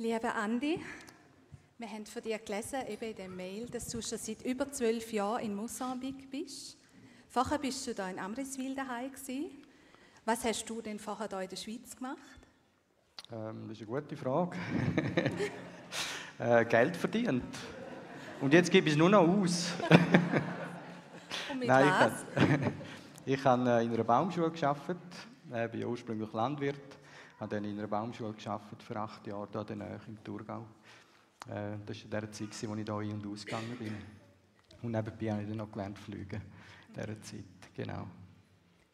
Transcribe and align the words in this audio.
Lieber 0.00 0.34
Andi, 0.34 0.80
wir 1.76 1.90
haben 1.90 2.06
von 2.06 2.22
dir 2.22 2.38
gelesen, 2.38 2.78
eben 2.88 3.10
in 3.10 3.16
der 3.16 3.28
Mail, 3.28 3.66
dass 3.66 3.86
du 3.88 4.00
schon 4.00 4.16
seit 4.16 4.40
über 4.46 4.72
zwölf 4.72 5.12
Jahren 5.12 5.44
in 5.44 5.54
Mosambik 5.54 6.30
bist. 6.30 6.78
Vorher 7.28 7.58
bist 7.58 7.86
du 7.86 7.92
da 7.92 8.08
in 8.08 8.18
Amriswil 8.18 8.74
daheim 8.74 9.12
gewesen. 9.12 9.50
Was 10.24 10.42
hast 10.42 10.64
du 10.64 10.80
denn 10.80 10.98
vorher 10.98 11.28
da 11.28 11.42
in 11.42 11.50
der 11.50 11.56
Schweiz 11.56 11.94
gemacht? 11.94 12.16
Ähm, 13.30 13.68
das 13.68 13.78
ist 13.78 13.86
eine 13.86 14.00
gute 14.00 14.16
Frage. 14.16 14.56
äh, 16.38 16.64
Geld 16.64 16.96
verdient. 16.96 17.54
Und 18.40 18.54
jetzt 18.54 18.70
gebe 18.70 18.86
ich 18.86 18.94
es 18.94 18.98
nur 18.98 19.10
noch 19.10 19.28
aus. 19.28 19.70
Und 21.52 21.58
mit 21.58 21.68
Nein, 21.68 21.86
was? 21.86 22.24
Ich 23.26 23.44
habe 23.44 23.68
äh, 23.68 23.84
in 23.84 23.92
einer 23.92 24.04
Baumschule 24.04 24.50
gearbeitet. 24.50 24.96
Ich 25.52 25.70
bin 25.72 25.84
ursprünglich 25.84 26.32
Landwirt. 26.32 26.99
Ich 27.40 27.42
habe 27.42 27.56
dann 27.56 27.64
in 27.64 27.78
einer 27.78 27.88
Baumschule 27.88 28.34
gearbeitet 28.34 28.82
für 28.82 28.96
acht 28.96 29.26
Jahre 29.26 29.48
da 29.50 29.62
in 29.62 29.78
der 29.78 29.98
im 30.06 30.22
Thurgau. 30.22 30.66
Äh, 31.48 31.78
Das 31.86 31.96
war 31.96 32.04
in 32.04 32.10
der 32.10 32.32
Zeit, 32.32 32.48
als 32.48 32.62
ich 32.62 32.84
da 32.84 32.98
ein- 32.98 33.12
und 33.12 33.26
ausgegangen 33.26 33.78
bin. 33.78 33.96
Und 34.82 34.90
nebenbei 34.92 35.32
habe 35.32 35.40
ich 35.40 35.48
dann 35.48 35.56
noch 35.56 35.72
gelernt 35.72 35.98
fliegen. 35.98 36.42
In 36.88 36.92
dieser 36.94 37.22
Zeit, 37.22 37.44
genau. 37.74 38.06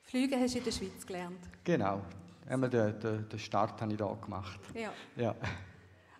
Fliegen 0.02 0.40
hast 0.40 0.54
du 0.54 0.58
in 0.58 0.64
der 0.64 0.70
Schweiz 0.70 1.04
gelernt. 1.04 1.40
Genau. 1.64 2.02
Einmal 2.48 2.70
Den, 2.70 3.00
den, 3.00 3.28
den 3.28 3.38
Start 3.40 3.80
habe 3.82 3.90
ich 3.90 3.98
da 3.98 4.14
gemacht. 4.14 4.60
Ja. 4.74 4.92
Ja. 5.16 5.34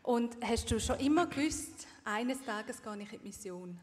Und 0.03 0.37
hast 0.43 0.69
du 0.69 0.81
schon 0.81 0.99
immer 0.99 1.29
gewusst, 1.29 1.87
eines 2.05 2.43
Tages 2.45 2.83
gehe 2.83 2.97
ich 3.03 3.13
in 3.13 3.19
die 3.21 3.25
Mission? 3.25 3.79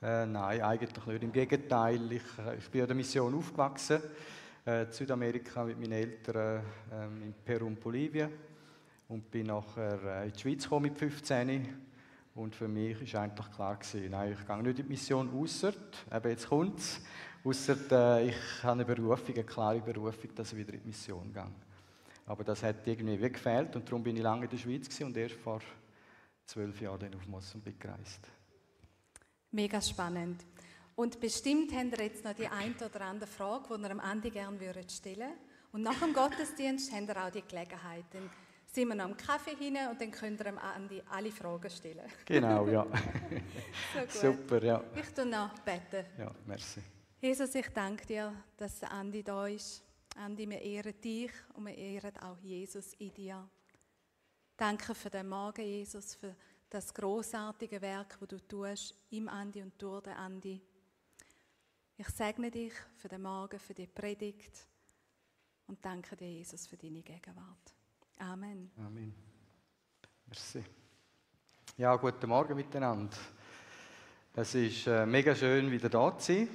Äh, 0.00 0.24
nein, 0.24 0.62
eigentlich 0.62 1.06
nicht. 1.06 1.22
Im 1.22 1.32
Gegenteil, 1.32 2.10
ich, 2.12 2.22
äh, 2.38 2.56
ich 2.56 2.70
bin 2.70 2.80
an 2.80 2.86
der 2.86 2.96
Mission 2.96 3.34
aufgewachsen. 3.34 4.00
Äh, 4.66 4.86
Südamerika 4.90 5.62
mit 5.62 5.78
meinen 5.78 5.92
Eltern 5.92 6.64
ähm, 6.90 7.22
in 7.22 7.34
Peru 7.44 7.66
und 7.66 7.78
Bolivien. 7.78 8.30
Und 9.08 9.30
bin 9.30 9.48
nachher 9.48 10.02
äh, 10.02 10.26
in 10.26 10.32
die 10.32 10.40
Schweiz 10.40 10.62
gekommen 10.62 10.84
mit 10.84 10.96
15. 10.96 11.68
Und 12.34 12.56
für 12.56 12.66
mich 12.66 13.12
war 13.12 13.22
eigentlich 13.22 13.50
klar, 13.52 13.76
gewesen, 13.76 14.10
nein, 14.10 14.32
ich 14.32 14.46
gehe 14.46 14.62
nicht 14.62 14.78
in 14.78 14.86
die 14.86 14.90
Mission, 14.90 15.30
ausser, 15.38 15.74
eben 16.10 16.30
jetzt 16.30 16.48
kommt 16.48 16.80
es, 16.80 17.68
äh, 17.68 18.28
ich 18.28 18.62
habe 18.62 18.72
eine 18.72 18.84
Berufung, 18.86 19.34
eine 19.34 19.44
klare 19.44 19.80
Berufung, 19.80 20.34
dass 20.34 20.52
ich 20.52 20.58
wieder 20.58 20.72
in 20.72 20.80
die 20.80 20.86
Mission 20.86 21.30
gehe. 21.30 21.46
Aber 22.26 22.42
das 22.42 22.62
hat 22.62 22.86
irgendwie 22.86 23.20
wie 23.20 23.30
gefehlt 23.30 23.76
und 23.76 23.86
darum 23.86 24.02
bin 24.02 24.16
ich 24.16 24.22
lange 24.22 24.44
in 24.44 24.50
der 24.50 24.56
Schweiz 24.56 24.98
und 25.02 25.14
erst 25.14 25.36
vor 25.36 25.60
zwölf 26.46 26.80
Jahren 26.80 27.14
auf 27.14 27.26
Mosambik 27.28 27.78
gereist. 27.78 28.26
Mega 29.50 29.80
spannend. 29.80 30.42
Und 30.96 31.20
bestimmt 31.20 31.72
habt 31.72 31.98
ihr 31.98 32.04
jetzt 32.04 32.24
noch 32.24 32.34
die 32.34 32.46
ein 32.46 32.74
oder 32.76 33.00
andere 33.02 33.28
Frage, 33.28 33.76
die 33.76 33.82
ihr 33.82 33.90
am 33.90 34.00
Andi 34.00 34.30
gerne 34.30 34.60
würdet 34.60 34.92
stellen 34.92 35.32
Und 35.72 35.82
nach 35.82 35.98
dem 35.98 36.12
Gottesdienst 36.12 36.92
habt 36.92 37.08
ihr 37.08 37.24
auch 37.24 37.30
die 37.30 37.42
Gelegenheit. 37.42 38.04
Dann 38.12 38.30
sind 38.66 38.88
wir 38.88 38.94
noch 38.94 39.04
am 39.04 39.16
Kaffee 39.16 39.56
hin 39.56 39.76
und 39.90 40.00
dann 40.00 40.10
könnt 40.10 40.40
ihr 40.40 40.46
am 40.46 40.58
Andi 40.58 41.02
alle 41.10 41.30
Fragen 41.32 41.70
stellen. 41.70 42.08
Genau, 42.24 42.66
ja. 42.68 42.86
So. 44.08 44.32
Super, 44.32 44.62
ja. 44.62 44.84
Ich 44.94 45.12
tue 45.12 45.26
noch 45.26 45.58
beten. 45.60 46.06
Ja, 46.18 46.30
merci. 46.46 46.80
Jesus, 47.20 47.54
ich 47.54 47.68
danke 47.70 48.06
dir, 48.06 48.32
dass 48.56 48.82
Andi 48.82 49.22
da 49.22 49.46
ist. 49.46 49.82
Andi, 50.16 50.48
wir 50.48 50.60
ehren 50.60 51.00
dich 51.00 51.32
und 51.54 51.66
wir 51.66 51.76
ehren 51.76 52.16
auch 52.18 52.38
Jesus 52.38 52.94
in 52.94 53.12
dir. 53.14 53.48
Danke 54.56 54.94
für 54.94 55.10
den 55.10 55.28
Morgen, 55.28 55.64
Jesus, 55.64 56.14
für 56.14 56.36
das 56.70 56.92
großartige 56.92 57.80
Werk, 57.80 58.16
das 58.20 58.28
du 58.28 58.38
tust 58.38 58.94
im 59.10 59.28
Andi 59.28 59.62
und 59.62 59.80
durch 59.80 60.02
den 60.02 60.12
Andi. 60.12 60.60
Ich 61.96 62.08
segne 62.08 62.50
dich 62.50 62.72
für 62.96 63.06
den 63.06 63.22
Morgen, 63.22 63.56
für 63.60 63.72
die 63.72 63.86
Predigt 63.86 64.66
und 65.68 65.78
danke 65.84 66.16
dir, 66.16 66.28
Jesus, 66.28 66.66
für 66.66 66.76
deine 66.76 67.02
Gegenwart. 67.02 67.72
Amen. 68.18 68.72
Amen. 68.84 69.14
Merci. 70.26 70.64
Ja, 71.76 71.94
guten 71.94 72.28
Morgen 72.28 72.56
miteinander. 72.56 73.16
Es 74.34 74.56
ist 74.56 74.88
äh, 74.88 75.06
mega 75.06 75.36
schön, 75.36 75.70
wieder 75.70 75.88
da 75.88 76.18
zu 76.18 76.32
sein. 76.32 76.48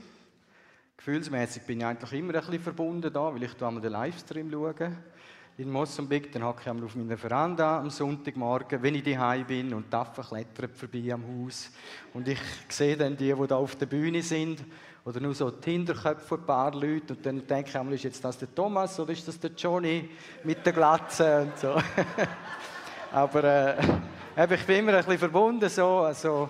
Gefühlsmäßig 0.97 1.63
bin 1.63 1.79
ich 1.79 1.85
eigentlich 1.85 2.19
immer 2.19 2.35
ein 2.35 2.41
bisschen 2.41 2.59
verbunden 2.59 3.13
da, 3.13 3.33
weil 3.33 3.43
ich 3.43 3.53
da 3.53 3.69
einmal 3.69 3.81
den 3.81 3.93
Livestream 3.93 4.51
schaue. 4.51 4.91
In 5.55 5.71
Mosambik, 5.71 6.33
dann 6.33 6.43
hocke 6.43 6.61
ich 6.63 6.69
einmal 6.69 6.85
auf 6.85 6.95
meiner 6.95 7.17
Veranda 7.17 7.79
am 7.79 7.89
Sonntagmorgen, 7.89 8.83
wenn 8.83 8.95
ich 8.95 9.03
daheim 9.03 9.47
bin 9.47 9.73
und 9.73 9.91
die 9.91 9.95
Affen 9.95 10.23
klettern 10.23 10.69
vorbei 10.69 11.13
am 11.13 11.23
Haus. 11.25 11.71
Und 12.13 12.27
ich 12.27 12.39
sehe 12.67 12.97
dann 12.97 13.15
die, 13.15 13.33
die 13.33 13.47
da 13.47 13.55
auf 13.55 13.77
der 13.77 13.85
Bühne 13.85 14.21
sind, 14.21 14.65
oder 15.05 15.19
nur 15.19 15.33
so 15.33 15.49
die 15.49 15.71
Hinterköpfe 15.71 16.35
ein 16.35 16.45
paar 16.45 16.73
Leute. 16.73 17.13
Und 17.13 17.25
dann 17.25 17.45
denke 17.45 17.69
ich 17.69 17.77
einmal, 17.77 17.93
ist 17.95 18.03
jetzt 18.03 18.23
das 18.23 18.37
der 18.37 18.53
Thomas 18.53 18.99
oder 18.99 19.11
ist 19.13 19.27
das 19.27 19.39
der 19.39 19.51
Johnny 19.51 20.09
mit 20.43 20.65
der 20.65 20.73
Glatze 20.73 21.41
und 21.41 21.57
so. 21.57 21.75
Aber 23.11 23.43
äh, 23.43 24.53
ich 24.53 24.65
bin 24.65 24.79
immer 24.79 24.93
ein 24.93 24.97
bisschen 24.97 25.17
verbunden 25.17 25.67
so. 25.69 25.99
Also, 25.99 26.49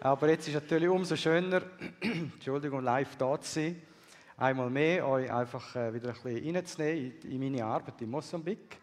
aber 0.00 0.28
jetzt 0.28 0.46
ist 0.46 0.54
natürlich 0.54 0.88
umso 0.88 1.16
schöner, 1.16 1.62
Entschuldigung, 2.00 2.84
live 2.84 3.16
da 3.16 3.40
zu 3.40 3.60
sein. 3.60 3.82
Einmal 4.36 4.70
mehr 4.70 5.08
euch 5.08 5.32
einfach 5.32 5.74
äh, 5.74 5.92
wieder 5.92 6.10
ein 6.10 6.14
bisschen 6.22 6.54
reinzunehmen 6.54 7.14
in, 7.24 7.30
in 7.32 7.40
meine 7.40 7.64
Arbeit 7.64 8.00
in 8.02 8.10
Mosambik. 8.10 8.78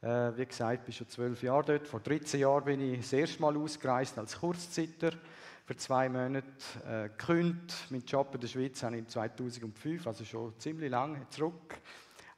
Äh, 0.00 0.36
wie 0.36 0.46
gesagt, 0.46 0.80
ich 0.80 0.84
bin 0.84 0.92
schon 0.92 1.08
zwölf 1.08 1.42
Jahre 1.42 1.64
dort. 1.64 1.88
Vor 1.88 1.98
13 2.00 2.38
Jahren 2.38 2.64
bin 2.64 2.80
ich 2.80 3.00
das 3.00 3.12
erste 3.12 3.42
Mal 3.42 3.56
ausgereist 3.56 4.16
als 4.18 4.38
Kurzzeiter. 4.38 5.10
Für 5.66 5.76
zwei 5.76 6.08
Monate 6.08 6.46
äh, 6.88 7.08
gekündigt. 7.08 7.90
Meinen 7.90 8.04
Job 8.04 8.32
in 8.32 8.40
der 8.40 8.46
Schweiz 8.46 8.80
habe 8.84 8.98
ich 8.98 9.08
2005, 9.08 10.06
also 10.06 10.24
schon 10.24 10.56
ziemlich 10.60 10.88
lange 10.88 11.28
zurück. 11.28 11.74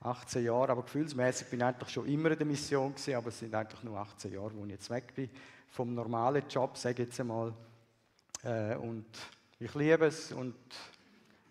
18 0.01 0.45
Jahre, 0.47 0.73
aber 0.73 0.83
gefühlsmäßig 0.83 1.49
bin 1.49 1.61
ich 1.61 1.67
eigentlich 1.67 1.91
schon 1.91 2.07
immer 2.07 2.31
in 2.31 2.39
der 2.39 2.47
Mission 2.47 2.95
gewesen, 2.95 3.15
aber 3.17 3.29
es 3.29 3.39
sind 3.39 3.55
eigentlich 3.55 3.83
nur 3.83 3.99
18 3.99 4.33
Jahre, 4.33 4.55
wo 4.55 4.65
ich 4.65 4.71
jetzt 4.71 4.89
weg 4.89 5.15
bin 5.15 5.29
vom 5.69 5.93
normalen 5.93 6.43
Job, 6.49 6.79
sage 6.79 7.03
ich 7.03 7.09
jetzt 7.09 7.21
einmal. 7.21 7.53
Äh, 8.45 8.77
und 8.77 9.05
ich 9.59 9.75
liebe 9.75 10.07
es 10.07 10.33
und 10.33 10.55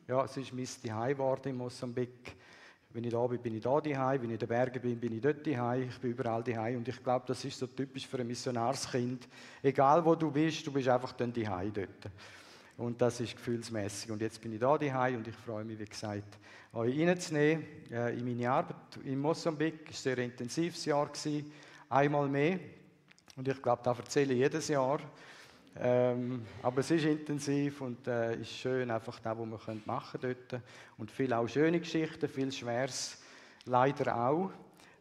ja, 0.07 0.25
es 0.25 0.35
ist 0.35 0.53
mein 0.53 0.65
Zuhause 0.65 1.13
geworden 1.13 1.49
in 1.49 1.57
Mosambik. 1.57 2.36
Wenn 2.97 3.03
ich 3.03 3.11
da 3.11 3.27
bin, 3.27 3.39
bin 3.39 3.53
ich 3.53 3.61
da 3.61 3.79
daheim. 3.79 4.23
Wenn 4.23 4.29
ich 4.31 4.33
in 4.33 4.39
den 4.39 4.49
Bergen 4.49 4.81
bin, 4.81 4.99
bin 4.99 5.13
ich 5.13 5.21
dort 5.21 5.45
daheim. 5.45 5.83
Ich 5.83 5.99
bin 5.99 6.09
überall 6.09 6.41
daheim. 6.41 6.77
Und 6.77 6.87
ich 6.87 7.03
glaube, 7.03 7.25
das 7.27 7.45
ist 7.45 7.59
so 7.59 7.67
typisch 7.67 8.07
für 8.07 8.17
ein 8.17 8.25
Missionarskind. 8.25 9.27
Egal 9.61 10.03
wo 10.03 10.15
du 10.15 10.31
bist, 10.31 10.65
du 10.65 10.71
bist 10.71 10.87
einfach 10.87 11.11
dann 11.11 11.31
daheim 11.31 11.71
dort. 11.71 12.11
Und 12.75 12.99
das 12.99 13.19
ist 13.19 13.35
gefühlsmäßig. 13.35 14.09
Und 14.09 14.19
jetzt 14.19 14.41
bin 14.41 14.51
ich 14.53 14.59
da 14.59 14.75
daheim 14.75 15.17
und 15.17 15.27
ich 15.27 15.35
freue 15.35 15.63
mich, 15.63 15.77
wie 15.77 15.85
gesagt, 15.85 16.39
euch 16.73 16.99
reinzunehmen 16.99 17.67
äh, 17.91 18.17
in 18.17 18.25
meine 18.25 18.49
Arbeit 18.49 18.75
in 19.05 19.19
Mosambik. 19.19 19.91
Es 19.91 20.03
war 20.03 20.13
ein 20.13 20.15
sehr 20.15 20.25
intensives 20.25 20.83
Jahr. 20.85 21.05
Gewesen. 21.05 21.51
Einmal 21.89 22.27
mehr. 22.27 22.59
Und 23.35 23.47
ich 23.47 23.61
glaube, 23.61 23.83
da 23.83 23.91
erzähle 23.91 24.33
ich 24.33 24.39
jedes 24.39 24.69
Jahr. 24.69 24.99
Ähm, 25.79 26.45
aber 26.63 26.79
es 26.79 26.91
ist 26.91 27.05
intensiv 27.05 27.81
und 27.81 28.07
äh, 28.07 28.39
ist 28.41 28.51
schön, 28.51 28.89
einfach 28.89 29.19
das, 29.19 29.37
was 29.37 29.67
wir 29.67 29.81
machen 29.85 30.21
können 30.21 30.35
dort. 30.49 30.61
Und 30.97 31.11
viel 31.11 31.31
auch 31.33 31.47
schöne 31.47 31.79
Geschichten, 31.79 32.27
viel 32.27 32.51
Schweres, 32.51 33.21
leider 33.65 34.15
auch. 34.15 34.51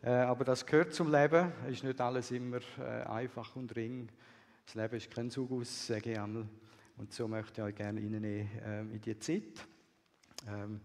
Äh, 0.03 0.11
aber 0.11 0.45
das 0.45 0.67
gehört 0.67 0.93
zum 0.93 1.11
Leben. 1.11 1.53
Es 1.67 1.75
ist 1.75 1.85
nicht 1.85 2.01
alles 2.01 2.31
immer 2.31 2.59
äh, 2.79 3.05
einfach 3.05 3.57
und 3.57 3.75
ring. 3.75 4.09
Das 4.67 4.75
Leben 4.75 4.97
ist 4.97 5.11
kein 5.11 5.31
Zugus, 5.31 5.87
sage 5.87 6.13
ich 6.13 6.19
einmal. 6.19 6.47
Und 6.99 7.13
so 7.13 7.27
möchte 7.27 7.61
ich 7.61 7.67
euch 7.67 7.75
gerne 7.75 8.01
reinnehmen 8.01 8.49
äh, 8.65 8.81
in 8.81 9.01
diese 9.01 9.19
Zeit. 9.19 9.67
Ähm, 10.49 10.81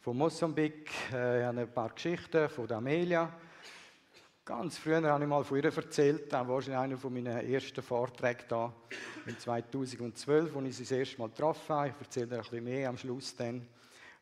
von 0.00 0.16
Mosambik 0.16 0.90
äh, 1.12 1.40
ich 1.40 1.44
habe 1.46 1.60
ein 1.60 1.72
paar 1.72 1.90
Geschichten 1.90 2.48
von 2.48 2.66
der 2.66 2.76
Amelia. 2.78 3.32
Ganz 4.46 4.78
früher 4.78 5.02
habe 5.02 5.24
ich 5.24 5.28
mal 5.28 5.42
von 5.42 5.56
ihr 5.56 5.64
erzählt, 5.64 6.32
auch 6.32 6.46
wahrscheinlich 6.46 6.78
einer 6.78 6.96
von 6.96 7.12
meinen 7.12 7.50
ersten 7.50 7.82
Vorträgen 7.82 8.44
da 8.46 8.72
in 9.26 9.36
2012, 9.36 10.54
als 10.54 10.66
ich 10.68 10.76
sie 10.76 10.82
das 10.84 10.92
erste 10.92 11.18
Mal 11.18 11.30
getroffen 11.30 11.74
habe. 11.74 11.88
Ich 11.88 11.94
erzähle 11.98 12.26
dir 12.28 12.36
ein 12.36 12.42
bisschen 12.42 12.62
mehr 12.62 12.88
am 12.88 12.96
Schluss 12.96 13.34
dann. 13.34 13.66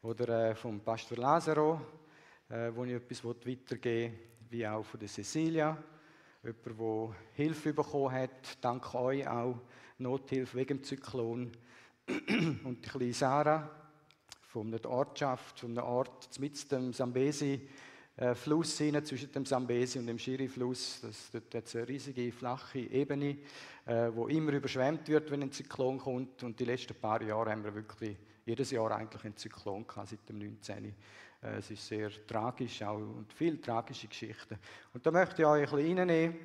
Oder 0.03 0.53
äh, 0.53 0.55
vom 0.55 0.81
Pastor 0.81 1.19
Lazaro, 1.19 1.79
äh, 2.49 2.71
wo 2.75 2.85
ich 2.85 2.93
etwas 2.93 3.23
weitergeben 3.23 4.15
will, 4.15 4.19
wie 4.49 4.67
auch 4.67 4.83
von 4.83 4.99
der 4.99 5.11
Cecilia. 5.11 5.77
Jemand, 6.43 6.67
der 6.81 7.17
Hilfe 7.35 7.75
bekommen 7.75 8.13
hat, 8.13 8.57
dank 8.63 8.95
euch 8.95 9.29
auch, 9.29 9.59
Nothilfe 9.99 10.57
wegen 10.57 10.79
dem 10.79 10.85
Zyklon. 10.85 11.53
Und 12.65 12.79
die 12.83 12.89
kleine 12.89 13.13
Sarah 13.13 13.71
von 14.41 14.69
einer 14.69 14.89
Ortschaft, 14.89 15.61
von 15.61 15.77
einem 15.77 15.87
Ort 15.87 16.41
mit 16.41 16.73
dem 16.73 16.95
Sambesi, 16.95 17.69
äh, 18.17 18.35
Fluss 18.35 18.79
hinein, 18.79 19.05
zwischen 19.05 19.33
dem 19.33 19.45
Sambesi 19.45 19.99
und 19.99 20.07
dem 20.07 20.19
Schiri-Fluss. 20.19 21.01
Dort 21.33 21.55
hat 21.55 21.67
es 21.67 21.75
eine 21.75 21.89
riesige, 21.89 22.31
flache 22.31 22.79
Ebene, 22.79 23.39
äh, 23.87 24.11
wo 24.13 24.29
immer 24.29 24.53
überschwemmt 24.53 25.09
wird, 25.09 25.31
wenn 25.31 25.43
ein 25.43 25.53
Zyklon 25.53 25.99
kommt. 25.99 26.43
Und 26.45 26.59
die 26.61 26.65
letzten 26.65 26.95
paar 26.95 27.21
Jahre 27.23 27.51
haben 27.51 27.65
wir 27.65 27.75
wirklich 27.75 28.17
jedes 28.47 28.71
Jahr 28.71 28.93
eigentlich 28.93 29.25
einen 29.25 29.37
Zyklon 29.37 29.87
gehabt, 29.87 30.11
seit 30.11 30.29
dem 30.29 30.39
19. 30.39 30.85
Äh, 30.85 30.93
es 31.59 31.71
ist 31.71 31.87
sehr 31.87 32.11
tragisch 32.27 32.83
auch 32.83 32.99
und 32.99 33.33
viele 33.33 33.61
tragische 33.61 34.07
Geschichten. 34.07 34.59
Und 34.93 35.05
da 35.05 35.11
möchte 35.11 35.43
ich 35.43 35.49
euch 35.49 35.73
ein 35.73 35.77
bisschen 35.77 35.99
reinnehmen. 35.99 36.37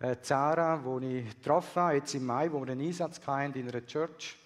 Äh, 0.00 0.16
Zara, 0.20 0.76
die 1.00 1.20
ich 1.20 1.36
getroffen 1.36 1.82
habe, 1.82 1.94
jetzt 1.94 2.14
im 2.14 2.26
Mai, 2.26 2.52
wo 2.52 2.60
wir 2.60 2.72
einen 2.72 2.86
Einsatz 2.86 3.20
hatten 3.26 3.58
in 3.58 3.68
einer 3.68 3.86
Church. 3.86 4.36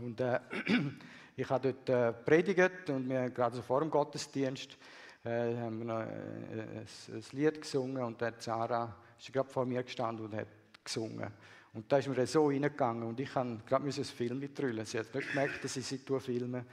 Und 0.00 0.20
äh, 0.20 0.40
ich 1.36 1.48
habe 1.48 1.72
dort 1.72 1.88
äh, 1.88 2.12
predigt 2.12 2.90
und 2.90 3.08
wir 3.08 3.30
gerade 3.30 3.56
so 3.56 3.62
vor 3.62 3.80
dem 3.80 3.88
Gottesdienst 3.88 4.76
äh, 5.24 5.56
haben 5.56 5.78
wir 5.78 5.84
noch 5.86 6.00
äh, 6.00 6.04
ein, 6.04 6.86
ein, 6.86 7.24
Lied 7.32 7.60
gesungen 7.60 8.02
und 8.02 8.20
dann 8.20 8.34
Sarah 8.38 8.94
ist 9.18 9.32
gerade 9.32 9.48
vor 9.48 9.64
mir 9.64 9.82
gestanden 9.82 10.26
und 10.26 10.34
hat 10.34 10.48
gesungen. 10.84 11.30
Und 11.72 11.90
da 11.90 11.98
ist 11.98 12.08
mir 12.08 12.26
so 12.26 12.46
reingegangen 12.46 13.02
und 13.02 13.18
ich 13.18 13.34
habe 13.34 13.58
gerade 13.66 13.84
ein 13.84 13.92
Film 13.92 14.38
mitrüllen. 14.38 14.84
Sie 14.84 14.98
hat 14.98 15.14
nicht 15.14 15.30
gemerkt, 15.30 15.64
dass 15.64 15.76
ich 15.76 15.86
sie 15.86 15.98
filme. 15.98 16.64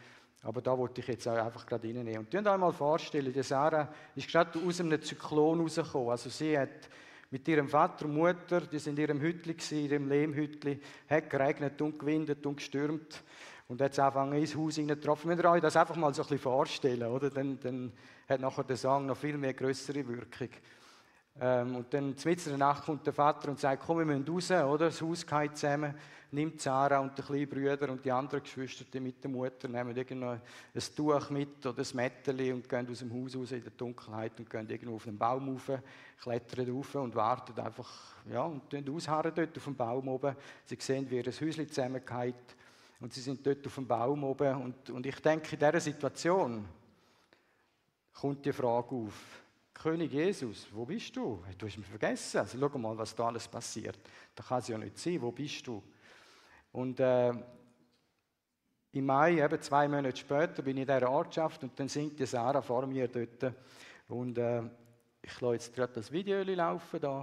Aber 0.44 0.62
da 0.62 0.78
wollte 0.78 1.02
ich 1.02 1.08
jetzt 1.08 1.28
auch 1.28 1.38
einfach 1.38 1.66
gerade 1.66 1.88
reinnehmen. 1.88 2.20
Und 2.20 2.32
könnt 2.32 2.48
euch 2.48 2.58
mal 2.58 2.72
vorstellen, 2.72 3.32
die 3.32 3.44
Sarah 3.44 3.88
ist 4.16 4.28
gerade 4.28 4.60
aus 4.60 4.80
einem 4.80 5.02
Zyklon 5.02 5.62
rausgekommen. 5.62 6.10
Also 6.10 6.30
sie 6.30 6.58
hat 6.58 6.90
mit 7.30 7.48
ihrem 7.48 7.70
Vater 7.70 8.06
und 8.06 8.16
Mutter, 8.16 8.62
die 8.62 8.80
sind 8.80 9.00
in 9.00 9.06
ihrem 9.06 9.22
Hütli 9.22 9.56
in 9.72 9.78
ihrem 9.86 10.10
Lehmhütli, 10.10 10.80
hat 11.10 11.30
geregnet 11.30 11.82
und 11.82 11.98
gewindet 11.98 12.46
und 12.46 12.58
gestürmt. 12.58 13.24
Und 13.72 13.82
hat 13.82 13.98
angefangen 13.98 14.34
ins 14.34 14.54
Haus 14.54 14.76
hineingetroffen. 14.76 15.30
Wenn 15.30 15.40
ihr 15.40 15.50
euch 15.50 15.62
das 15.62 15.78
einfach 15.78 15.96
mal 15.96 16.14
so 16.14 16.24
ein 16.24 16.26
bisschen 16.26 16.40
vorstellen, 16.40 17.10
oder? 17.10 17.30
Dann, 17.30 17.58
dann 17.58 17.94
hat 18.28 18.42
nachher 18.42 18.66
der 18.66 18.76
Sang 18.76 19.06
noch 19.06 19.16
viel 19.16 19.38
mehr 19.38 19.54
größere 19.54 20.06
Wirkung. 20.06 20.50
Ähm, 21.40 21.78
und 21.78 21.94
dann 21.94 22.10
mitten 22.10 22.28
in 22.28 22.50
der 22.50 22.58
Nacht 22.58 22.84
kommt 22.84 23.06
der 23.06 23.14
Vater 23.14 23.48
und 23.48 23.62
sagt, 23.62 23.84
komm, 23.86 24.00
wir 24.00 24.06
müssen 24.06 24.28
raus, 24.28 24.52
oder? 24.52 24.88
Das 24.88 25.02
Haus 25.02 25.26
geht 25.26 25.56
zusammen. 25.56 25.96
Nimmt 26.32 26.60
Sarah 26.60 27.00
und 27.00 27.18
die 27.18 27.22
kleinen 27.22 27.48
Brüder 27.48 27.90
und 27.90 28.04
die 28.04 28.12
anderen 28.12 28.44
Geschwister 28.44 29.00
mit 29.00 29.24
der 29.24 29.32
Mutter, 29.32 29.70
nehmen 29.70 29.96
irgendwo 29.96 30.32
ein 30.32 30.42
Tuch 30.94 31.30
mit 31.30 31.66
oder 31.66 31.82
ein 31.82 31.96
Mätteli 31.96 32.52
und 32.52 32.68
gehen 32.68 32.90
aus 32.92 33.00
dem 33.00 33.14
Haus 33.14 33.38
raus 33.38 33.54
in 33.54 33.64
der 33.64 33.72
Dunkelheit 33.72 34.38
und 34.38 34.50
gehen 34.50 34.70
irgendwo 34.70 34.96
auf 34.96 35.06
den 35.06 35.18
Baum 35.18 35.48
rauf, 35.48 35.80
klettern 36.22 36.70
rauf 36.70 36.96
und 36.96 37.16
warten 37.16 37.58
einfach, 37.58 37.90
ja, 38.30 38.44
und 38.44 38.90
ausharren 38.90 39.32
dort 39.34 39.56
auf 39.56 39.64
dem 39.64 39.76
Baum 39.78 40.10
oben. 40.10 40.36
Sie 40.66 40.78
sehen, 40.78 41.10
wie 41.10 41.20
ihr 41.20 41.26
Häuschen 41.26 41.70
zusammengeht 41.70 42.36
und 43.02 43.12
sie 43.12 43.22
sind 43.22 43.46
dort 43.46 43.66
auf 43.66 43.76
dem 43.76 43.88
Baum 43.88 44.24
oben. 44.24 44.62
Und, 44.62 44.90
und 44.92 45.06
ich 45.06 45.20
denke, 45.20 45.54
in 45.54 45.60
dieser 45.60 45.80
Situation 45.80 46.66
kommt 48.14 48.46
die 48.46 48.54
Frage 48.54 48.96
auf, 48.96 49.42
König 49.74 50.12
Jesus, 50.12 50.68
wo 50.72 50.86
bist 50.86 51.16
du? 51.16 51.44
Du 51.58 51.66
hast 51.66 51.78
mich 51.78 51.88
vergessen. 51.88 52.38
Also 52.38 52.60
schau 52.60 52.78
mal, 52.78 52.96
was 52.96 53.16
da 53.16 53.28
alles 53.28 53.48
passiert. 53.48 53.98
Da 54.36 54.44
kann 54.44 54.60
es 54.60 54.68
ja 54.68 54.78
nicht 54.78 55.00
sein. 55.00 55.20
Wo 55.20 55.32
bist 55.32 55.66
du? 55.66 55.82
Und 56.72 57.00
äh, 57.00 57.34
im 58.92 59.06
Mai, 59.06 59.44
eben 59.44 59.62
zwei 59.62 59.88
Monate 59.88 60.18
später, 60.18 60.62
bin 60.62 60.78
ich 60.78 60.88
in 60.88 60.94
dieser 60.94 61.10
Ortschaft 61.10 61.64
und 61.64 61.80
dann 61.80 61.88
singt 61.88 62.20
die 62.20 62.28
Sarah 62.28 62.62
vor 62.62 62.86
mir 62.86 63.08
dort. 63.08 63.56
Und 64.10 64.38
äh, 64.38 64.62
ich 65.24 65.42
lasse 65.42 65.54
jetzt 65.54 65.74
gerade 65.74 65.94
das 65.94 66.12
Video 66.12 66.44
laufen 66.44 67.00
da. 67.00 67.22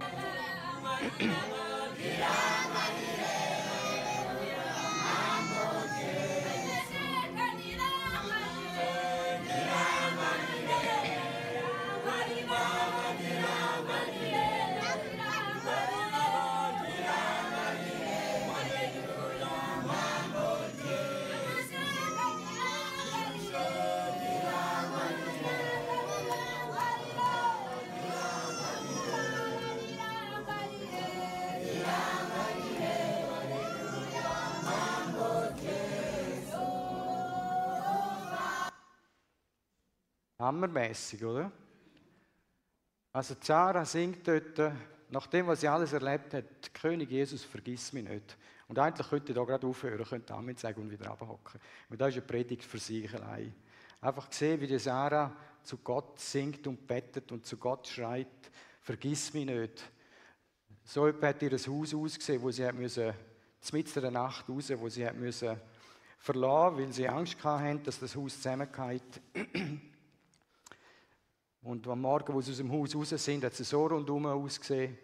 Hammermäßig, 40.39 41.23
oder? 41.23 41.51
Also 43.11 43.35
Zara 43.35 43.83
singt 43.83 44.27
dort, 44.27 44.73
nach 45.09 45.27
dem, 45.27 45.47
was 45.47 45.61
sie 45.61 45.67
alles 45.67 45.93
erlebt 45.93 46.33
hat, 46.33 46.73
König 46.73 47.11
Jesus, 47.11 47.43
vergiss 47.43 47.91
mich 47.91 48.07
nicht. 48.07 48.37
Und 48.67 48.77
eigentlich 48.77 49.09
könnte 49.09 49.31
ich 49.31 49.35
da 49.35 49.43
gerade 49.43 49.65
aufhören, 49.67 50.05
könnte 50.05 50.33
Amen 50.33 50.55
sagen 50.55 50.81
und 50.81 50.91
wieder 50.91 51.11
abhocken. 51.11 51.59
Weil 51.89 51.97
das 51.97 52.09
ist 52.09 52.17
eine 52.17 52.27
Predigt 52.27 52.63
für 52.63 52.77
sich 52.77 53.13
allein. 53.13 53.53
Einfach 53.99 54.31
sehen, 54.31 54.61
wie 54.61 54.67
die 54.67 54.79
Sarah 54.79 55.35
zu 55.63 55.77
Gott 55.77 56.19
singt 56.19 56.65
und 56.67 56.87
bettet 56.87 57.31
und 57.31 57.45
zu 57.45 57.57
Gott 57.57 57.87
schreit, 57.87 58.27
vergiss 58.81 59.33
mich 59.33 59.45
nicht. 59.45 59.83
So 60.85 61.07
hat 61.07 61.41
ihr 61.41 61.51
Haus 61.51 61.93
ausgesehen, 61.93 62.41
wo 62.41 62.51
sie 62.51 62.65
hat 62.65 62.75
müssen, 62.75 63.13
mitten 63.73 64.01
der 64.01 64.11
Nacht 64.11 64.47
raus, 64.47 64.71
wo 64.75 64.87
sie 64.87 65.05
hat 65.05 65.17
müssen 65.17 65.59
verlassen, 66.19 66.77
weil 66.77 66.93
sie 66.93 67.07
Angst 67.07 67.43
hatten, 67.43 67.83
dass 67.83 67.99
das 67.99 68.15
Haus 68.15 68.35
zusammengeht. 68.35 69.21
Und 71.61 71.87
am 71.87 72.01
Morgen, 72.01 72.33
wo 72.33 72.41
sie 72.41 72.51
aus 72.51 72.57
dem 72.57 72.71
Haus 72.71 72.95
raus 72.95 73.09
sind, 73.09 73.43
hat 73.43 73.59
es 73.59 73.69
so 73.69 73.85
rundherum 73.85 74.25
ausgesehen. 74.25 74.97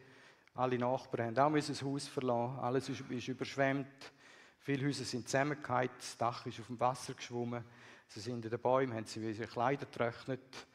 Alle 0.53 0.77
Nachbarn 0.79 1.37
haben 1.37 1.55
auch 1.55 1.67
das 1.67 1.81
Haus 1.81 2.07
verlassen. 2.07 2.59
Alles 2.59 2.87
ist, 2.87 3.01
ist 3.09 3.27
überschwemmt. 3.27 4.13
Viele 4.59 4.87
Häuser 4.87 5.03
sind 5.03 5.27
zusammengefallen. 5.27 5.89
Das 5.97 6.17
Dach 6.17 6.45
ist 6.45 6.59
auf 6.61 6.67
dem 6.67 6.79
Wasser 6.79 7.13
geschwommen. 7.13 7.63
Sie 8.07 8.21
sind 8.21 8.45
in 8.45 8.49
den 8.49 8.59
Bäumen, 8.59 8.95
haben 8.95 9.05
sie 9.05 9.19
ihre 9.19 9.47
Kleider 9.47 9.85
getrocknet. 9.85 10.67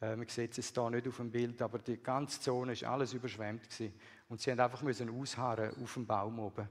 Äh, 0.00 0.16
man 0.16 0.26
sieht 0.26 0.58
es 0.58 0.72
hier 0.72 0.90
nicht 0.90 1.06
auf 1.06 1.16
dem 1.16 1.30
Bild, 1.30 1.62
aber 1.62 1.78
die 1.78 2.02
ganze 2.02 2.40
Zone 2.40 2.72
ist 2.72 2.84
alles 2.84 3.12
überschwemmt 3.12 3.70
gewesen. 3.70 3.94
Und 4.28 4.40
sie 4.40 4.50
haben 4.50 4.60
einfach 4.60 4.82
ausharren 4.82 5.72
auf 5.82 5.94
dem 5.94 6.06
Baum 6.06 6.40
oben. 6.40 6.68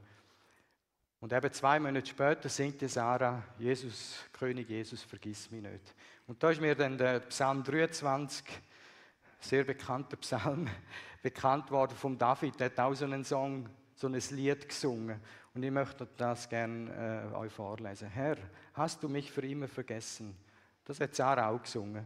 Und 1.19 1.34
eben 1.34 1.52
zwei 1.52 1.80
Monate 1.80 2.08
später 2.08 2.48
singt 2.48 2.80
die 2.80 2.88
Sarah, 2.88 3.44
Jesus, 3.58 4.24
König 4.31 4.69
Jesus, 4.69 5.02
vergiss 5.02 5.50
mich 5.50 5.64
nicht. 5.64 5.96
Und 6.28 6.42
da 6.42 6.52
ist 6.52 6.62
mir 6.62 6.75
dann 6.75 6.98
der 6.98 7.22
Psalm 7.22 7.64
23, 7.64 8.46
sehr 9.40 9.64
bekannter 9.64 10.18
Psalm, 10.18 10.68
bekannt 11.24 11.72
worden 11.72 11.96
von 11.98 12.18
David. 12.18 12.60
Der 12.60 12.68
hat 12.68 12.80
auch 12.80 12.94
so 12.94 13.06
einen 13.06 13.24
Song, 13.24 13.68
so 13.96 14.08
ein 14.08 14.14
Lied 14.14 14.69
gesungen. 14.69 15.19
Und 15.56 15.64
ich 15.64 15.72
möchte 15.72 16.08
das 16.18 16.48
gerne 16.48 17.31
äh, 17.31 17.36
euch 17.36 17.52
vorlesen. 17.52 18.10
Herr, 18.10 18.38
hast 18.74 19.02
du 19.02 19.10
mich 19.10 19.31
für 19.31 19.42
immer 19.42 19.68
vergessen? 19.68 20.38
Das 20.86 21.00
hat 21.00 21.16
Sarah 21.16 21.50
auch 21.50 21.64
gesungen. 21.64 22.06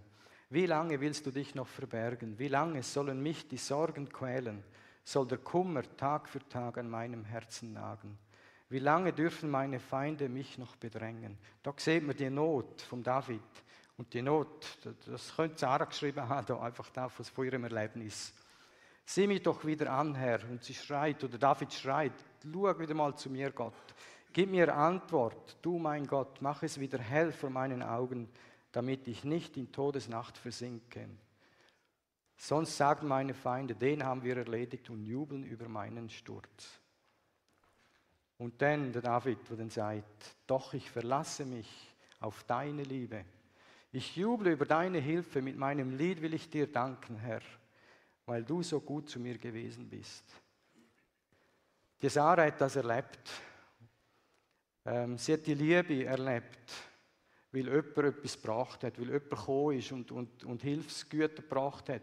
Wie 0.49 0.65
lange 0.65 0.99
willst 1.01 1.25
du 1.25 1.31
dich 1.31 1.53
noch 1.53 1.67
verbergen? 1.67 2.39
Wie 2.39 2.47
lange 2.47 2.81
sollen 2.81 3.21
mich 3.21 3.47
die 3.47 3.57
Sorgen 3.57 4.07
quälen? 4.07 4.63
Soll 5.03 5.27
der 5.27 5.37
Kummer 5.39 5.83
Tag 5.97 6.29
für 6.29 6.47
Tag 6.47 6.77
an 6.77 6.89
meinem 6.89 7.25
Herzen 7.25 7.73
nagen? 7.73 8.17
Wie 8.71 8.79
lange 8.79 9.11
dürfen 9.11 9.49
meine 9.49 9.81
Feinde 9.81 10.29
mich 10.29 10.57
noch 10.57 10.77
bedrängen? 10.77 11.37
Da 11.61 11.73
sieht 11.75 12.03
man 12.03 12.15
die 12.15 12.29
Not 12.29 12.81
von 12.81 13.03
David. 13.03 13.41
Und 13.97 14.13
die 14.13 14.21
Not, 14.21 14.65
das 15.05 15.35
könnte 15.35 15.59
Sarah 15.59 15.83
geschrieben 15.83 16.27
haben, 16.29 16.57
einfach 16.57 16.89
da 16.89 17.09
von 17.09 17.45
ihrem 17.45 17.65
Erlebnis. 17.65 18.33
Sieh 19.05 19.27
mich 19.27 19.43
doch 19.43 19.65
wieder 19.65 19.91
an, 19.91 20.15
Herr. 20.15 20.39
Und 20.49 20.63
sie 20.63 20.73
schreit, 20.73 21.21
oder 21.21 21.37
David 21.37 21.73
schreit, 21.73 22.13
schau 22.41 22.79
wieder 22.79 22.93
mal 22.93 23.13
zu 23.13 23.29
mir, 23.29 23.51
Gott. 23.51 23.73
Gib 24.31 24.49
mir 24.49 24.73
Antwort, 24.73 25.57
du 25.61 25.77
mein 25.77 26.07
Gott, 26.07 26.41
mach 26.41 26.63
es 26.63 26.79
wieder 26.79 26.99
hell 26.99 27.33
vor 27.33 27.49
meinen 27.49 27.83
Augen, 27.83 28.29
damit 28.71 29.05
ich 29.09 29.25
nicht 29.25 29.57
in 29.57 29.73
Todesnacht 29.73 30.37
versinke. 30.37 31.09
Sonst 32.37 32.77
sagen 32.77 33.05
meine 33.09 33.33
Feinde, 33.33 33.75
den 33.75 34.05
haben 34.05 34.23
wir 34.23 34.37
erledigt 34.37 34.89
und 34.89 35.03
jubeln 35.03 35.43
über 35.43 35.67
meinen 35.67 36.09
Sturz. 36.09 36.80
Und 38.41 38.59
dann 38.59 38.91
der 38.91 39.03
David, 39.03 39.37
der 39.51 39.57
dann 39.57 39.69
sagt, 39.69 40.35
doch 40.47 40.73
ich 40.73 40.89
verlasse 40.89 41.45
mich 41.45 41.69
auf 42.19 42.43
deine 42.45 42.81
Liebe. 42.81 43.23
Ich 43.91 44.15
juble 44.15 44.53
über 44.53 44.65
deine 44.65 44.97
Hilfe, 44.97 45.43
mit 45.43 45.55
meinem 45.55 45.95
Lied 45.95 46.23
will 46.23 46.33
ich 46.33 46.49
dir 46.49 46.65
danken, 46.65 47.17
Herr, 47.17 47.43
weil 48.25 48.43
du 48.43 48.63
so 48.63 48.79
gut 48.79 49.07
zu 49.11 49.19
mir 49.19 49.37
gewesen 49.37 49.87
bist. 49.87 50.23
Die 52.01 52.09
Sarah 52.09 52.45
hat 52.45 52.59
das 52.59 52.77
erlebt. 52.77 53.29
Ähm, 54.87 55.19
sie 55.19 55.33
hat 55.33 55.45
die 55.45 55.53
Liebe 55.53 56.03
erlebt, 56.05 56.73
weil 57.51 57.67
jemand 57.67 57.95
etwas 57.95 58.41
gebracht 58.41 58.83
hat, 58.83 58.97
weil 58.97 59.05
jemand 59.05 59.29
gekommen 59.29 59.77
ist 59.77 59.91
und, 59.91 60.11
und, 60.11 60.43
und 60.45 60.63
Hilfsgüter 60.63 61.43
gebracht 61.43 61.89
hat, 61.89 62.01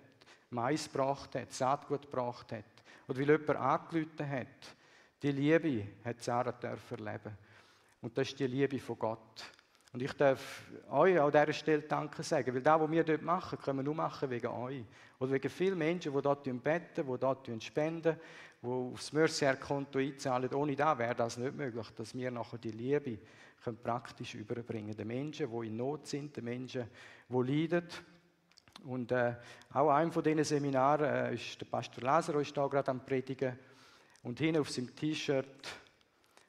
Mais 0.50 0.84
gebracht 0.84 1.34
hat, 1.34 1.52
Saatgut 1.52 2.02
gebracht 2.02 2.52
hat. 2.52 2.64
Oder 3.08 3.18
weil 3.18 3.30
jemand 3.30 3.58
angelüht 3.58 4.20
hat. 4.20 4.77
Die 5.22 5.32
Liebe 5.32 5.84
hat 6.04 6.22
Sarah 6.22 6.54
erleben. 6.62 7.36
Und 8.00 8.16
das 8.16 8.28
ist 8.28 8.38
die 8.38 8.46
Liebe 8.46 8.78
von 8.78 8.98
Gott. 8.98 9.44
Und 9.92 10.02
ich 10.02 10.12
darf 10.12 10.64
euch 10.90 11.18
an 11.18 11.30
dieser 11.30 11.52
Stelle 11.52 11.82
Danke 11.82 12.22
sagen, 12.22 12.54
weil 12.54 12.62
das, 12.62 12.80
was 12.80 12.90
wir 12.90 13.04
dort 13.04 13.22
machen, 13.22 13.58
können 13.58 13.78
wir 13.78 13.82
nur 13.82 13.94
machen 13.94 14.30
wegen 14.30 14.46
euch. 14.48 14.84
Oder 15.18 15.32
wegen 15.32 15.50
vielen 15.50 15.78
Menschen, 15.78 16.14
die 16.14 16.22
dort 16.22 16.44
beten, 16.44 17.06
die 17.06 17.18
dort 17.18 17.62
spenden, 17.62 18.16
die 18.62 18.66
aufs 18.66 19.12
Mercier-Konto 19.12 19.98
einzahlen. 19.98 20.52
Ohne 20.54 20.76
das 20.76 20.98
wäre 20.98 21.14
das 21.14 21.36
nicht 21.38 21.56
möglich, 21.56 21.86
dass 21.96 22.14
wir 22.14 22.30
nachher 22.30 22.58
die 22.58 22.70
Liebe 22.70 23.18
können 23.64 23.78
praktisch 23.82 24.34
überbringen 24.34 24.96
Den 24.96 25.08
Menschen, 25.08 25.50
die 25.50 25.66
in 25.66 25.76
Not 25.76 26.06
sind, 26.06 26.36
den 26.36 26.44
Menschen, 26.44 26.86
die 27.28 27.42
leiden. 27.42 27.88
Und 28.84 29.10
äh, 29.10 29.34
auch 29.72 29.90
einem 29.90 30.12
von 30.12 30.22
diesen 30.22 30.44
Seminaren 30.44 31.06
äh, 31.06 31.34
ist 31.34 31.60
der 31.60 31.66
Pastor 31.66 32.04
Lazaro 32.04 32.38
ist 32.38 32.56
da 32.56 32.66
gerade 32.68 32.90
am 32.90 33.04
Predigen. 33.04 33.58
Und 34.22 34.38
hinten 34.38 34.60
auf 34.60 34.70
seinem 34.70 34.94
T-Shirt 34.94 35.68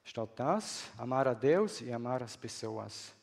steht 0.04 0.30
das: 0.36 0.90
Amar 0.98 1.28
a 1.28 1.36
Deus 1.36 1.82
e 1.82 1.94
amar 1.94 2.22
as 2.22 2.38
pessoas. 2.38 3.14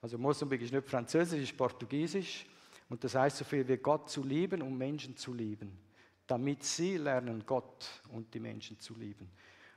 Also 0.00 0.18
Mosambik 0.18 0.60
ist 0.62 0.72
nicht 0.72 0.88
Französisch, 0.88 1.42
ist 1.42 1.56
Portugiesisch. 1.56 2.46
Und 2.88 3.02
das 3.02 3.14
heißt 3.14 3.38
so 3.38 3.44
viel 3.44 3.66
wie 3.66 3.76
Gott 3.76 4.10
zu 4.10 4.22
lieben 4.22 4.60
und 4.60 4.76
Menschen 4.76 5.16
zu 5.16 5.32
lieben, 5.32 5.78
damit 6.26 6.64
sie 6.64 6.98
lernen, 6.98 7.42
Gott 7.46 7.88
und 8.10 8.32
die 8.34 8.40
Menschen 8.40 8.78
zu 8.78 8.94
lieben. 8.94 9.30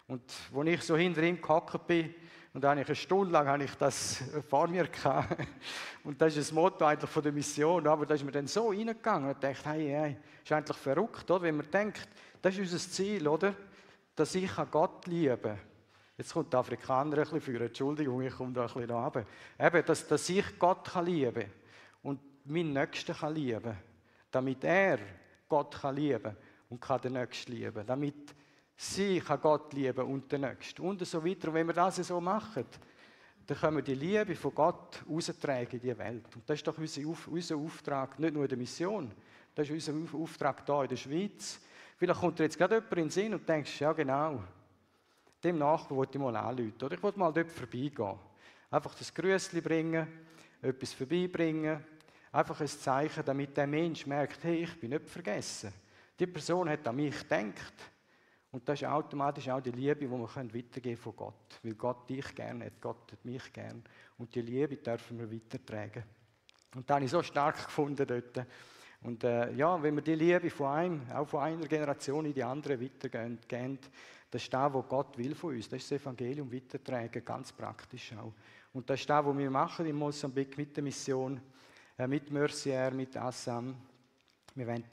Und 0.07 0.21
wo 0.51 0.63
ich 0.63 0.81
so 0.81 0.97
hinter 0.97 1.23
ihm 1.23 1.41
gehockt 1.41 1.87
bin, 1.87 2.13
und 2.55 2.63
eigentlich 2.63 2.87
eine 2.87 2.95
Stunde 2.95 3.33
lang 3.33 3.47
habe 3.47 3.65
ich 3.65 3.75
das 3.75 4.23
vor 4.49 4.69
mir 4.69 4.87
gehabt. 4.87 5.45
Und 6.05 6.21
das 6.21 6.37
ist 6.37 6.47
das 6.47 6.51
Motto 6.53 6.85
eigentlich 6.85 7.11
von 7.11 7.21
der 7.21 7.33
Mission. 7.33 7.85
Aber 7.85 8.05
da 8.05 8.13
ist 8.13 8.23
mir 8.23 8.31
dann 8.31 8.47
so 8.47 8.69
reingegangen 8.69 9.29
und 9.29 9.43
dachte, 9.43 9.69
hey, 9.69 9.89
hey, 9.89 10.17
ist 10.41 10.51
eigentlich 10.53 10.77
verrückt, 10.77 11.29
oder? 11.29 11.41
Wenn 11.41 11.57
man 11.57 11.69
denkt, 11.69 12.07
das 12.41 12.53
ist 12.53 12.61
unser 12.61 12.79
Ziel, 12.79 13.27
oder? 13.27 13.53
Dass 14.15 14.35
ich 14.35 14.51
Gott 14.71 15.07
liebe. 15.07 15.57
Jetzt 16.17 16.33
kommt 16.33 16.53
der 16.53 16.61
Afrikaner 16.61 17.17
ein 17.17 17.23
bisschen 17.23 17.41
für, 17.41 17.59
Entschuldigung, 17.59 18.21
ich 18.21 18.33
komme 18.33 18.53
da 18.53 18.61
ein 18.61 18.67
bisschen 18.67 18.89
runter. 18.89 19.25
Eben, 19.59 19.85
dass, 19.85 20.07
dass 20.07 20.29
ich 20.29 20.57
Gott 20.57 20.87
kann 20.87 21.05
lieben 21.05 21.51
und 22.03 22.19
meinen 22.45 22.73
Nächsten 22.73 23.13
kann 23.13 23.35
lieben. 23.35 23.75
Damit 24.31 24.63
er 24.63 24.99
Gott 25.49 25.75
kann 25.81 25.95
lieben 25.95 26.35
und 26.69 26.79
kann 26.79 27.01
den 27.01 27.13
Nächsten 27.13 27.51
lieben. 27.51 27.85
Damit 27.85 28.33
Sie 28.77 29.19
kann 29.19 29.41
Gott 29.41 29.73
lieben 29.73 30.05
und 30.05 30.31
den 30.31 30.41
Nächsten. 30.41 30.81
Und 30.81 31.05
so 31.05 31.23
weiter. 31.23 31.49
Und 31.49 31.53
wenn 31.53 31.67
wir 31.67 31.73
das 31.73 31.95
so 31.97 32.19
machen, 32.19 32.65
dann 33.45 33.57
können 33.57 33.77
wir 33.77 33.83
die 33.83 33.95
Liebe 33.95 34.35
von 34.35 34.55
Gott 34.55 35.03
austragen 35.09 35.75
in 35.75 35.79
die 35.79 35.97
Welt. 35.97 36.35
Und 36.35 36.49
das 36.49 36.57
ist 36.57 36.67
doch 36.67 36.77
unser 36.77 37.55
Auftrag, 37.55 38.19
nicht 38.19 38.33
nur 38.33 38.43
in 38.43 38.49
der 38.49 38.57
Mission. 38.57 39.11
Das 39.53 39.69
ist 39.69 39.87
unser 39.89 40.17
Auftrag 40.17 40.65
hier 40.65 40.81
in 40.81 40.89
der 40.89 40.95
Schweiz. 40.95 41.61
Vielleicht 41.97 42.19
kommt 42.19 42.39
dir 42.39 42.43
jetzt 42.43 42.57
gerade 42.57 42.75
jemand 42.75 42.91
in 42.91 42.97
den 42.97 43.09
Sinn 43.09 43.33
und 43.33 43.47
denkst, 43.47 43.79
ja 43.79 43.93
genau, 43.93 44.43
dem 45.43 45.57
Nachbarn 45.57 45.97
wollte 45.97 46.17
ich 46.17 46.23
mal 46.23 46.35
anrufen. 46.35 46.83
Oder 46.83 46.95
ich 46.95 47.03
wollte 47.03 47.19
mal 47.19 47.31
dort 47.31 47.51
vorbeigehen. 47.51 48.19
Einfach 48.69 48.95
das 48.95 49.13
Grüßchen 49.13 49.61
bringen, 49.61 50.07
etwas 50.61 50.93
vorbeibringen. 50.93 51.83
Einfach 52.31 52.59
ein 52.59 52.67
Zeichen, 52.67 53.23
damit 53.23 53.55
der 53.55 53.67
Mensch 53.67 54.05
merkt, 54.05 54.43
hey, 54.43 54.63
ich 54.63 54.79
bin 54.79 54.89
nicht 54.89 55.07
vergessen. 55.07 55.71
Die 56.19 56.27
Person 56.27 56.69
hat 56.69 56.85
an 56.87 56.95
mich 56.95 57.17
gedacht. 57.17 57.73
Und 58.51 58.67
das 58.67 58.81
ist 58.81 58.87
automatisch 58.87 59.49
auch 59.49 59.61
die 59.61 59.71
Liebe, 59.71 59.95
die 59.95 60.09
wir 60.09 60.19
weitergeben 60.19 60.97
von 60.97 61.15
Gott. 61.15 61.59
Weil 61.63 61.75
Gott 61.75 62.09
dich 62.09 62.33
gerne 62.33 62.65
hat, 62.65 62.81
Gott 62.81 63.11
hat 63.11 63.23
mich 63.23 63.53
gerne. 63.53 63.81
Und 64.17 64.33
die 64.33 64.41
Liebe 64.41 64.77
dürfen 64.77 65.19
wir 65.19 65.31
weitertragen. 65.31 66.03
Und 66.73 66.89
das 66.89 66.95
habe 66.95 67.05
ich 67.05 67.11
so 67.11 67.21
stark 67.21 67.65
gefunden 67.65 68.05
dort. 68.05 68.47
Und 69.05 69.23
äh, 69.23 69.51
ja, 69.53 69.81
wenn 69.83 69.93
wir 69.93 70.01
die 70.01 70.15
Liebe 70.15 70.49
von 70.49 70.67
einem, 70.67 71.11
auch 71.11 71.27
von 71.27 71.41
einer 71.41 71.67
Generation 71.67 72.25
in 72.25 72.33
die 72.33 72.43
andere 72.43 72.81
weitergehen, 72.81 73.37
das 74.31 74.41
ist 74.41 74.51
das, 74.51 74.73
was 74.73 74.87
Gott 74.89 75.15
will 75.15 75.35
von 75.35 75.53
uns. 75.55 75.69
Das 75.69 75.83
ist 75.83 75.91
das 75.91 76.01
Evangelium 76.01 76.51
weitertragen, 76.51 77.23
ganz 77.23 77.51
praktisch 77.51 78.13
auch. 78.13 78.33
Und 78.73 78.89
das 78.89 78.99
ist 78.99 79.09
das, 79.09 79.23
was 79.23 79.37
wir 79.37 79.51
machen 79.51 79.85
in 79.85 79.95
Mosambik 79.95 80.57
mit 80.57 80.75
der 80.75 80.83
Mission, 80.83 81.39
äh, 81.99 82.07
mit 82.07 82.31
Mercier, 82.31 82.89
mit 82.91 83.15
Assam. 83.15 83.75
Wir 84.55 84.65
wollen 84.65 84.85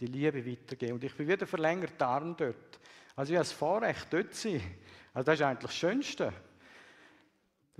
die 0.00 0.06
Liebe 0.06 0.44
weitergeben. 0.44 0.94
Und 0.94 1.04
ich 1.04 1.14
bin 1.14 1.28
wieder 1.28 1.46
verlängert 1.46 2.02
Arm 2.02 2.34
dort. 2.36 2.80
Also 3.14 3.32
ich 3.32 3.36
habe 3.36 3.46
das 3.46 3.52
Vorrecht, 3.52 4.08
dort 4.10 4.34
zu 4.34 4.50
sein. 4.50 4.62
Also 5.14 5.26
das 5.26 5.38
ist 5.38 5.46
eigentlich 5.46 5.70
das 5.70 5.76
Schönste. 5.76 6.32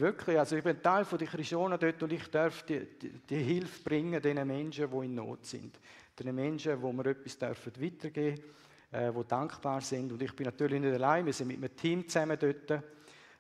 Wirklich, 0.00 0.38
also 0.38 0.56
ich 0.56 0.64
bin 0.64 0.80
Teil 0.80 1.04
von 1.04 1.18
der 1.18 1.28
Christianen 1.28 1.78
dort 1.78 2.02
und 2.02 2.10
ich 2.10 2.26
darf 2.30 2.62
die, 2.62 2.86
die, 2.86 3.10
die, 3.10 3.36
Hilfe 3.36 3.82
bringen 3.82 4.22
den 4.22 4.46
Menschen, 4.46 4.90
die 4.90 5.04
in 5.04 5.14
Not 5.14 5.44
sind. 5.44 5.78
Den 6.18 6.34
Menschen, 6.34 6.80
wo 6.80 6.90
wir 6.90 7.04
etwas 7.04 7.36
dürfen 7.36 7.72
weitergeben 7.78 8.36
dürfen, 8.36 8.54
äh, 8.92 9.12
die 9.12 9.28
dankbar 9.28 9.82
sind. 9.82 10.10
Und 10.10 10.22
ich 10.22 10.34
bin 10.34 10.46
natürlich 10.46 10.80
nicht 10.80 10.94
allein, 10.94 11.26
wir 11.26 11.34
sind 11.34 11.48
mit 11.48 11.58
einem 11.58 11.76
Team 11.76 12.08
zusammen 12.08 12.38
dort. 12.40 12.70
Äh, 12.70 12.80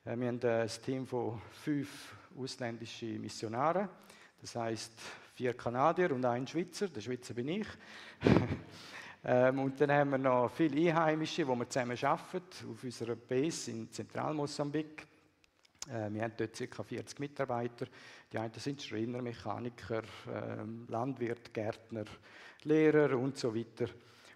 wir 0.04 0.28
haben 0.28 0.42
äh, 0.42 0.60
ein 0.60 0.68
Team 0.84 1.06
von 1.06 1.40
fünf 1.50 2.14
ausländischen 2.36 3.18
Missionaren. 3.22 3.88
Das 4.42 4.54
heißt 4.54 4.92
vier 5.32 5.54
Kanadier 5.54 6.12
und 6.12 6.26
ein 6.26 6.46
Schweizer. 6.46 6.88
Der 6.88 7.00
Schweizer 7.00 7.32
bin 7.32 7.48
ich. 7.48 7.68
Ähm, 9.22 9.58
und 9.58 9.78
dann 9.78 9.92
haben 9.92 10.12
wir 10.12 10.16
noch 10.16 10.50
viele 10.50 10.88
Einheimische, 10.88 11.44
die 11.44 11.48
wir 11.50 11.68
zusammen 11.68 11.94
arbeiten, 12.02 12.70
auf 12.70 12.82
unserer 12.82 13.14
Base 13.16 13.70
in 13.70 13.92
Zentralmosambik. 13.92 15.09
Äh, 15.88 16.12
wir 16.12 16.22
haben 16.22 16.34
dort 16.36 16.58
ca. 16.58 16.82
40 16.82 17.18
Mitarbeiter. 17.18 17.86
Die 18.32 18.38
einen 18.38 18.52
sind 18.54 18.82
Schreiner, 18.82 19.22
Mechaniker, 19.22 20.02
äh, 20.02 20.90
Landwirt, 20.90 21.52
Gärtner, 21.52 22.04
Lehrer 22.64 23.18
und 23.18 23.36
so 23.38 23.54
weiter. 23.54 23.86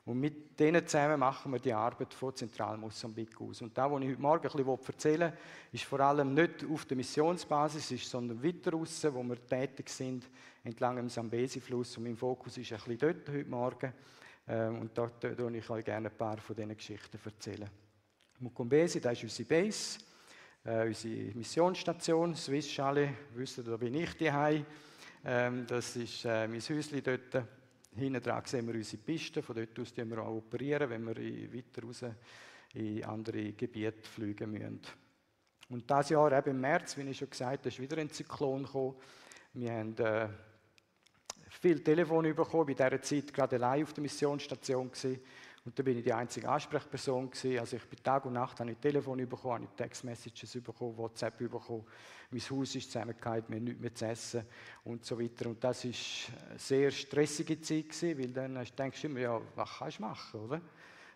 Und 0.07 0.21
mit 0.21 0.61
denen 0.61 0.87
zusammen 0.87 1.19
machen 1.19 1.51
wir 1.53 1.59
die 1.59 1.73
Arbeit 1.73 2.13
von 2.13 2.35
Zentralmosambik 2.35 3.41
aus. 3.41 3.63
Und 3.63 3.77
das, 3.77 3.91
was 3.91 4.03
ich 4.03 4.11
heute 4.11 4.21
Morgen 4.21 4.47
ein 4.47 4.53
bisschen 4.53 4.87
erzählen 4.87 5.33
will, 5.33 5.39
ist 5.73 5.85
vor 5.85 6.01
allem 6.01 6.35
nicht 6.35 6.65
auf 6.71 6.85
der 6.85 6.97
Missionsbasis, 6.99 8.11
sondern 8.11 8.43
weiter 8.43 8.73
raus, 8.73 9.07
wo 9.11 9.23
wir 9.23 9.47
tätig 9.47 9.89
sind, 9.89 10.29
entlang 10.63 10.97
dem 10.97 11.09
Sambesi-Fluss. 11.09 11.97
Und 11.97 12.05
mein 12.05 12.17
Fokus 12.17 12.59
ist 12.59 12.71
ein 12.73 12.79
bisschen 12.79 12.99
dort 12.99 13.29
heute 13.31 13.49
Morgen. 13.49 13.93
Ähm, 14.47 14.81
und 14.83 14.99
da 14.99 15.11
würde 15.23 15.57
ich 15.57 15.71
euch 15.71 15.85
gerne 15.85 16.11
ein 16.11 16.17
paar 16.17 16.37
von 16.37 16.55
diesen 16.55 16.77
Geschichten 16.77 17.19
erzählen. 17.25 17.71
Mukumbesi, 18.41 19.01
das 19.01 19.15
ist 19.15 19.23
unsere 19.23 19.49
Base, 19.49 20.01
äh, 20.65 20.87
unsere 20.87 21.37
Missionsstation, 21.37 22.35
Swiss 22.35 22.71
Schale, 22.71 23.15
wisst 23.35 23.59
ihr, 23.59 23.65
da 23.65 23.77
bin 23.77 23.95
ich 23.95 24.17
daheim. 24.17 24.65
Ähm, 25.25 25.67
das 25.67 25.97
ist 25.97 26.25
äh, 26.25 26.49
mein 26.49 26.61
Häuschen 26.61 27.03
dort. 27.03 27.47
Hinten 27.95 28.23
dran 28.23 28.43
sehen 28.45 28.67
wir 28.67 28.75
unsere 28.75 29.03
Piste, 29.03 29.43
von 29.43 29.55
dort 29.55 29.79
aus 29.79 29.97
wir 29.97 30.19
auch 30.19 30.39
operieren, 30.39 30.91
wenn 30.91 31.07
wir 31.07 31.15
weiter 31.55 31.83
raus 31.83 32.05
in 32.73 33.05
andere 33.05 33.53
Gebiete 33.53 34.09
fliegen 34.09 34.51
müssen. 34.51 34.81
Und 35.69 35.89
dieses 35.89 36.09
Jahr, 36.09 36.33
eben 36.33 36.51
im 36.51 36.61
März, 36.61 36.97
wie 36.97 37.03
ich 37.03 37.19
schon 37.19 37.31
gesagt 37.31 37.59
habe, 37.59 37.69
ist 37.69 37.79
wieder 37.79 37.99
ein 37.99 38.11
Zyklon 38.11 38.65
gekommen. 38.65 38.97
Wir 39.53 39.73
haben 39.73 39.97
äh, 39.99 40.29
viel 41.49 41.85
Telefon 41.85 42.35
bekommen, 42.35 42.71
in 42.71 42.77
dieser 42.77 43.01
Zeit 43.01 43.33
gerade 43.33 43.57
allein 43.57 43.85
auf 43.85 43.93
der 43.93 44.03
Missionsstation 44.03 44.91
gewesen. 44.91 45.21
Und 45.65 45.79
da 45.79 45.83
bin 45.83 45.97
ich 45.97 46.05
die 46.05 46.13
einzige 46.13 46.47
Ansprechperson 46.47 47.31
gewesen. 47.31 47.59
Also 47.59 47.77
ich 47.77 47.85
bin 47.85 48.03
Tag 48.03 48.27
und 48.27 48.35
Nacht 48.35 48.61
habe 48.61 48.71
ich 48.71 48.77
Telefon 48.77 49.17
bekommen, 49.27 49.55
habe 49.55 49.65
ich 49.65 49.71
Textmessages 49.71 50.63
bekommen, 50.63 50.97
WhatsApp 50.99 51.39
bekommen. 51.39 51.87
Mein 52.31 52.41
Haus 52.43 52.75
ist 52.75 52.93
zusammengehalten, 52.93 53.49
wir 53.49 53.57
haben 53.57 53.65
nichts 53.65 53.81
mehr 53.81 53.95
zu 53.95 54.07
essen 54.07 54.47
und 54.85 55.05
so 55.07 55.19
weiter. 55.19 55.49
Und 55.49 55.65
das 55.65 55.87
ist 55.87 56.31
eine 56.51 56.59
sehr 56.59 56.91
stressige 56.91 57.59
Zeit 57.63 57.89
gewesen, 57.89 58.19
weil 58.19 58.29
dann 58.29 58.67
denkst 58.77 59.01
du 59.01 59.07
immer, 59.07 59.21
ja, 59.21 59.41
was 59.55 59.79
kannst 59.79 59.99
du 59.99 60.03
machen, 60.03 60.41
oder? 60.41 60.61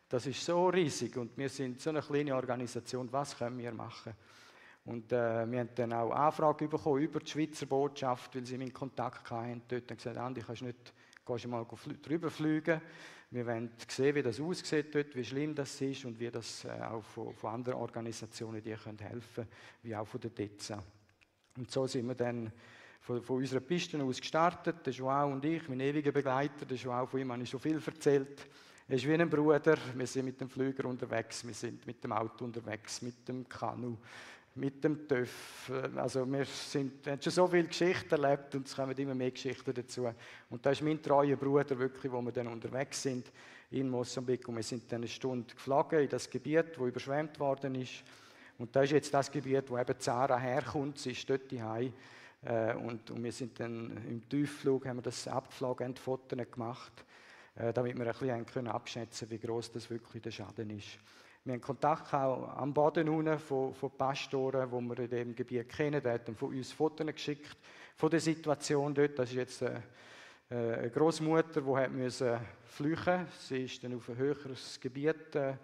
Das 0.08 0.26
ist 0.26 0.42
so 0.42 0.68
riesig 0.68 1.14
und 1.18 1.36
wir 1.36 1.50
sind 1.50 1.82
so 1.82 1.90
eine 1.90 2.00
kleine 2.00 2.34
Organisation, 2.34 3.12
was 3.12 3.36
können 3.36 3.58
wir 3.58 3.72
machen? 3.72 4.14
Und 4.86 5.12
äh, 5.12 5.46
wir 5.50 5.60
haben 5.60 5.68
dann 5.74 5.92
auch 5.92 6.10
Anfragen 6.12 6.70
bekommen 6.70 7.02
über 7.02 7.20
die 7.20 7.30
Schweizer 7.30 7.66
Botschaft, 7.66 8.34
weil 8.34 8.46
sie 8.46 8.56
meinen 8.56 8.72
Kontakt 8.72 9.30
hatten. 9.30 9.60
Dort 9.68 9.90
haben 9.90 9.96
gesagt, 9.98 10.16
Andi, 10.16 10.40
kannst 10.40 10.62
du 10.62 10.66
nicht 10.66 10.94
kannst 11.28 11.44
du 11.44 11.48
mal 11.48 11.66
drüber 12.02 12.30
fliegen. 12.30 12.80
Wir 13.30 13.46
wollen 13.46 13.70
sehen, 13.86 14.14
wie 14.14 14.22
das 14.22 14.40
aussieht 14.40 14.94
dort, 14.94 15.14
wie 15.14 15.24
schlimm 15.24 15.54
das 15.54 15.78
ist 15.82 16.06
und 16.06 16.18
wie 16.18 16.30
das 16.30 16.64
äh, 16.64 16.80
auch 16.80 17.04
von, 17.04 17.34
von, 17.34 17.50
anderen 17.50 17.78
Organisationen 17.78 18.62
die 18.62 18.72
können 18.72 18.98
helfen 18.98 19.46
wie 19.82 19.94
auch 19.94 20.06
von 20.06 20.18
der 20.20 20.30
DEZA. 20.30 20.82
Und 21.58 21.70
so 21.70 21.86
sind 21.86 22.06
wir 22.06 22.14
dann 22.14 22.50
von, 23.00 23.22
von 23.22 23.36
unserer 23.36 23.60
Piste 23.60 24.02
aus 24.02 24.18
gestartet. 24.18 24.76
Der 24.86 24.94
Joao 24.94 25.30
und 25.30 25.44
ich, 25.44 25.68
mein 25.68 25.80
ewiger 25.80 26.10
Begleiter, 26.10 26.64
der 26.64 26.78
Joao, 26.78 27.04
von 27.04 27.20
ihm 27.20 27.30
habe 27.30 27.42
ich 27.42 27.50
schon 27.50 27.60
viel 27.60 27.82
erzählt. 27.84 28.48
Er 28.88 28.96
ist 28.96 29.06
wie 29.06 29.12
ein 29.12 29.28
Bruder. 29.28 29.76
Wir 29.94 30.06
sind 30.06 30.24
mit 30.24 30.40
dem 30.40 30.48
Flüger 30.48 30.86
unterwegs, 30.86 31.46
wir 31.46 31.52
sind 31.52 31.86
mit 31.86 32.02
dem 32.02 32.12
Auto 32.12 32.46
unterwegs, 32.46 33.02
mit 33.02 33.28
dem 33.28 33.46
Kanu, 33.46 33.98
mit 34.58 34.82
dem 34.82 35.06
TÜV. 35.06 35.70
Also 35.96 36.30
wir 36.30 36.44
sind, 36.44 37.06
haben 37.06 37.22
schon 37.22 37.32
so 37.32 37.46
viele 37.46 37.64
Geschichten 37.64 38.10
erlebt 38.10 38.54
und 38.54 38.66
es 38.66 38.74
kommen 38.74 38.96
immer 38.96 39.14
mehr 39.14 39.30
Geschichten 39.30 39.72
dazu. 39.72 40.08
Und 40.50 40.64
da 40.64 40.70
ist 40.70 40.82
mein 40.82 41.00
treuer 41.02 41.36
Bruder 41.36 41.78
wirklich, 41.78 42.12
wo 42.12 42.20
wir 42.20 42.32
dann 42.32 42.48
unterwegs 42.48 43.02
sind 43.02 43.30
in 43.70 43.88
Mosambik 43.88 44.48
und 44.48 44.56
wir 44.56 44.62
sind 44.62 44.90
dann 44.90 45.00
eine 45.00 45.08
Stunde 45.08 45.54
geflogen 45.54 46.00
in 46.00 46.08
das 46.08 46.28
Gebiet, 46.28 46.78
wo 46.78 46.86
überschwemmt 46.86 47.38
worden 47.38 47.74
ist. 47.76 48.02
Und 48.58 48.74
da 48.74 48.82
ist 48.82 48.90
jetzt 48.90 49.14
das 49.14 49.30
Gebiet, 49.30 49.70
wo 49.70 49.78
eben 49.78 49.98
Zara 49.98 50.36
herkommt. 50.36 50.98
Sie 50.98 51.12
ist 51.12 51.28
dort 51.30 51.52
daheim. 51.52 51.92
Äh, 52.42 52.74
und, 52.74 53.10
und 53.10 53.22
wir 53.22 53.32
sind 53.32 53.58
dann 53.60 53.96
im 54.08 54.28
Tiefflug, 54.28 54.86
haben 54.86 54.98
wir 54.98 55.02
das 55.02 55.28
abgeflogen, 55.28 55.86
haben 55.86 55.96
Fotos 55.96 56.38
gemacht, 56.50 56.92
äh, 57.56 57.72
damit 57.72 57.96
wir 57.96 58.06
ein 58.06 58.12
bisschen 58.12 58.46
können 58.46 58.68
abschätzen 58.68 59.30
wie 59.30 59.38
groß 59.38 59.72
das 59.72 59.90
wirklich 59.90 60.22
der 60.22 60.30
Schaden 60.30 60.70
ist. 60.70 60.98
Wir 61.48 61.54
haben 61.54 61.62
Kontakt 61.62 62.12
auch 62.12 62.58
am 62.58 62.74
Boden 62.74 63.08
unten 63.08 63.38
von, 63.38 63.72
von 63.72 63.90
Pastoren, 63.92 64.68
die 64.68 64.86
wir 64.86 64.98
in 64.98 65.08
diesem 65.08 65.34
Gebiet 65.34 65.66
kennen. 65.70 66.02
Die 66.02 66.08
haben 66.10 66.36
von 66.36 66.50
uns 66.50 66.72
Fotos 66.72 67.06
geschickt 67.06 67.56
von 67.96 68.10
der 68.10 68.20
Situation 68.20 68.92
dort. 68.92 69.18
Das 69.18 69.30
ist 69.30 69.36
jetzt 69.36 69.62
eine, 69.62 69.82
äh, 70.50 70.74
eine 70.74 70.90
Großmutter, 70.90 71.62
die 71.62 71.74
hat 71.74 71.90
müssen 71.90 72.38
flüchten. 72.66 73.26
Sie 73.38 73.64
ist 73.64 73.82
dann 73.82 73.94
auf 73.94 74.10
ein 74.10 74.18
höheres 74.18 74.78
Gebiet 74.78 75.34
äh, 75.36 75.54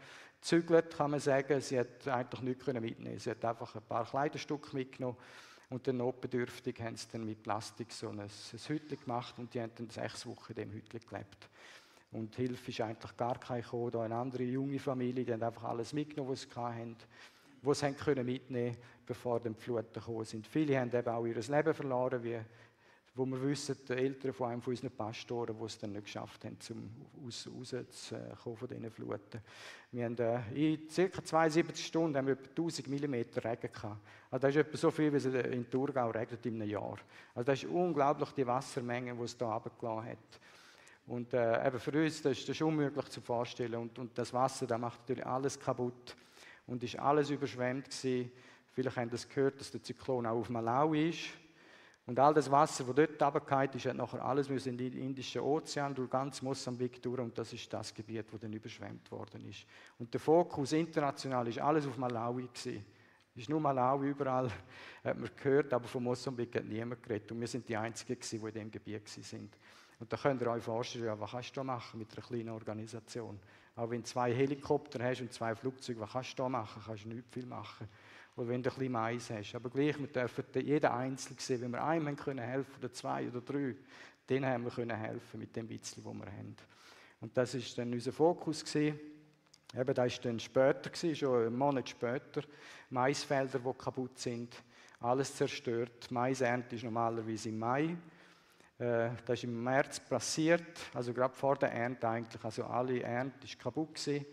gezügelt, 0.41 0.97
kann 0.97 1.11
man 1.11 1.21
sagen. 1.21 1.61
Sie 1.61 1.79
hat 1.79 2.09
eigentlich 2.09 2.41
nichts 2.41 2.67
mitnehmen. 2.67 3.19
Sie 3.19 3.29
hat 3.29 3.45
einfach 3.45 3.75
ein 3.75 3.83
paar 3.83 4.07
Kleiderstücke 4.07 4.75
mitgenommen. 4.75 5.19
Und 5.69 5.87
dann 5.87 5.99
notbedürftig 5.99 6.81
haben 6.81 6.97
sie 6.97 7.09
dann 7.13 7.27
mit 7.27 7.43
Plastik 7.43 7.93
so 7.93 8.09
ein, 8.09 8.21
ein 8.21 8.31
Hütchen 8.69 9.01
gemacht 9.01 9.35
und 9.37 9.53
die 9.53 9.61
haben 9.61 9.73
dann 9.77 9.91
sechs 9.91 10.25
Wochen 10.25 10.53
in 10.53 10.55
diesem 10.55 10.73
Hütchen 10.73 11.01
gelebt. 11.07 11.51
Und 12.15 12.35
Hilfe 12.37 12.71
ist 12.71 12.81
eigentlich 12.81 13.17
gar 13.17 13.39
keine 13.39 13.63
gekommen. 13.63 13.91
Da 13.91 14.03
eine 14.03 14.15
andere 14.15 14.45
junge 14.45 14.79
Familie, 14.79 15.25
die 15.25 15.33
haben 15.33 15.43
einfach 15.43 15.65
alles 15.65 15.93
mitgenommen, 15.93 16.31
was 16.31 16.43
sie 16.43 16.49
hatten, 16.55 16.97
was 17.63 17.81
sie 17.81 17.93
können 17.93 18.25
mitnehmen 18.25 18.77
bevor 19.07 19.41
die 19.41 19.53
Fluten 19.53 19.93
gekommen 19.93 20.25
sind. 20.25 20.47
Viele 20.47 20.79
haben 20.81 20.91
eben 20.95 21.09
auch 21.09 21.27
ihr 21.27 21.35
Leben 21.35 21.75
verloren, 21.75 22.23
wie 22.23 22.39
wo 23.17 23.25
wir 23.27 23.41
wissen, 23.43 23.77
die 23.89 23.93
Eltern 23.93 24.33
von 24.33 24.51
einem 24.51 24.61
von 24.61 24.73
unseren 24.73 24.91
Pastoren, 24.91 25.57
die 25.57 25.65
es 25.65 25.79
dann 25.79 25.93
nicht 25.93 26.05
geschafft 26.05 26.45
haben, 26.45 26.59
zum 26.59 26.91
raus, 27.23 27.49
rauszukommen 27.49 28.57
von 28.59 28.69
diesen 28.69 28.91
Fluten. 28.91 29.41
Wir 29.93 30.05
haben 30.07 30.19
äh, 30.19 30.73
in 30.75 30.89
ca. 30.89 31.25
72 31.25 31.87
Stunden 31.87 32.17
haben 32.17 32.27
wir 32.27 32.33
etwa 32.33 32.49
1000 32.49 32.89
mm 32.89 33.15
Regen 33.15 33.73
gehabt. 33.73 34.01
Also 34.31 34.47
das 34.47 34.51
ist 34.51 34.57
etwa 34.57 34.77
so 34.77 34.91
viel, 34.91 35.13
wie 35.13 35.17
es 35.19 35.27
in 35.27 35.71
Thurgau 35.71 36.11
regnet 36.11 36.45
in 36.45 36.61
einem 36.61 36.69
Jahr. 36.69 36.99
Also 37.35 37.47
das 37.47 37.63
ist 37.63 37.71
unglaublich 37.71 38.31
die 38.33 38.47
Wassermenge, 38.47 39.15
die 39.15 39.23
es 39.23 39.37
hier 39.39 39.47
runtergelassen 39.47 40.11
hat. 40.11 40.41
Und 41.07 41.35
äh, 41.35 41.67
eben 41.67 41.79
für 41.79 41.93
uns 42.03 42.23
das 42.23 42.39
ist 42.39 42.49
das 42.49 42.61
unmöglich 42.61 43.09
zu 43.09 43.21
vorstellen. 43.21 43.75
Und, 43.75 43.99
und 43.99 44.17
das 44.17 44.33
Wasser, 44.33 44.67
das 44.67 44.81
macht 44.81 45.01
natürlich 45.01 45.27
alles 45.27 45.59
kaputt 45.59 46.17
und 46.67 46.83
ist 46.83 46.99
alles 46.99 47.31
überschwemmt 47.31 47.91
gewesen. 47.91 48.31
Vielleicht 48.73 48.97
haben 48.97 49.17
Sie 49.17 49.29
gehört, 49.29 49.61
dass 49.61 49.71
der 49.71 49.83
Zyklon 49.83 50.27
auch 50.27 50.39
auf 50.39 50.49
Malawi 50.49 51.11
ist. 51.11 51.29
Und 52.07 52.19
all 52.19 52.35
das 52.35 52.51
Wasser, 52.51 52.85
das 52.85 52.95
dort 52.95 53.23
runtergefallen 53.23 53.71
ist, 53.73 53.87
hat 53.87 53.97
nachher 53.97 54.23
alles 54.23 54.49
in 54.49 54.77
den 54.77 54.93
Indischen 54.93 55.41
Ozean, 55.41 55.95
durch 55.95 56.11
ganz 56.11 56.43
Mosambik 56.43 57.01
durch. 57.01 57.21
Und 57.21 57.39
das 57.39 57.53
ist 57.53 57.73
das 57.73 57.95
Gebiet, 57.95 58.27
das 58.31 58.41
dann 58.41 58.53
überschwemmt 58.53 59.11
worden 59.11 59.49
ist. 59.49 59.65
Und 59.99 60.13
der 60.13 60.21
Fokus 60.21 60.73
international 60.73 61.49
ist 61.49 61.59
alles 61.59 61.87
auf 61.87 61.97
Malawi 61.97 62.49
gewesen. 62.49 62.85
Es 63.35 63.43
ist 63.43 63.49
nur 63.49 63.59
Malawi 63.59 64.11
überall, 64.11 64.51
hat 65.03 65.19
man 65.19 65.31
gehört, 65.35 65.73
aber 65.73 65.89
von 65.89 66.05
Mosambik 66.05 66.55
hat 66.55 66.67
niemand 66.67 67.03
geredet. 67.03 67.33
Und 67.33 67.41
wir 67.41 67.49
sind 67.49 67.69
die 67.69 67.77
Einzigen, 67.77 68.19
die 68.21 68.37
in 68.37 68.53
diesem 68.53 68.71
Gebiet 68.71 69.09
sind. 69.09 69.57
Und 70.01 70.13
da 70.13 70.17
könnt 70.17 70.43
ihr 70.43 70.51
euch 70.51 70.63
vorstellen, 70.63 71.05
ja, 71.05 71.19
was 71.19 71.31
kannst 71.31 71.57
du 71.57 71.65
machen 71.65 71.99
mit 71.99 72.13
einer 72.13 72.27
kleinen 72.27 72.51
Organisation? 72.51 73.39
Auch 73.77 73.91
wenn 73.91 74.03
du 74.03 74.09
zwei 74.09 74.33
Helikopter 74.33 75.03
hast 75.03 75.21
und 75.21 75.33
zwei 75.33 75.55
Flugzeuge, 75.55 76.01
was 76.01 76.13
kannst 76.13 76.39
du 76.39 76.43
da 76.43 76.49
machen? 76.49 76.83
Kannst 76.85 77.05
du 77.05 77.09
nicht 77.09 77.25
viel 77.31 77.47
machen. 77.47 77.89
Oder 78.37 78.49
wenn 78.49 78.63
du 78.63 78.71
ein 78.71 78.75
bisschen 78.75 78.93
Mais 78.93 79.31
hast. 79.31 79.55
Aber 79.55 79.71
gleich, 79.71 79.99
wir 79.99 80.07
dürfen 80.07 80.45
jeden 80.55 80.87
Einzelnen 80.91 81.39
sehen. 81.39 81.61
Wenn 81.61 81.71
wir 81.73 81.85
einem 81.85 82.17
können 82.17 82.67
oder 82.79 82.93
zwei 82.93 83.29
oder 83.29 83.41
drei, 83.41 83.77
denen 84.29 84.47
haben 84.47 84.65
wir 84.65 84.71
können 84.71 84.97
helfen 84.97 85.41
mit 85.41 85.55
dem 85.55 85.69
bisschen, 85.69 86.05
was 86.05 86.15
wir 86.15 86.27
haben. 86.27 86.57
Und 87.21 87.37
das 87.37 87.55
ist 87.55 87.77
dann 87.79 87.93
unser 87.93 88.13
Fokus 88.13 88.65
gewesen. 88.65 88.99
Eben, 89.77 89.95
das 89.95 90.17
war 90.17 90.23
dann 90.23 90.39
später, 90.39 90.91
gewesen, 90.91 91.17
schon 91.17 91.47
einen 91.47 91.57
Monat 91.57 91.89
später. 91.89 92.43
Maisfelder, 92.91 93.59
die 93.59 93.73
kaputt 93.79 94.19
sind, 94.19 94.55
alles 95.01 95.35
zerstört. 95.35 96.11
Maisernte 96.11 96.77
ist 96.77 96.85
normalerweise 96.85 97.49
im 97.49 97.59
Mai. 97.59 97.97
Äh, 98.79 99.11
das 99.25 99.39
ist 99.39 99.45
im 99.45 99.63
März 99.63 100.01
passiert, 100.01 100.81
also 100.93 101.13
gerade 101.13 101.35
vor 101.35 101.57
der 101.57 101.73
Ernte 101.73 102.09
eigentlich. 102.09 102.45
Also 102.45 102.65
alle 102.65 103.03
Ernte 103.03 103.45
ist 103.47 103.59
kaputt 103.59 103.95
gewesen. 103.95 104.27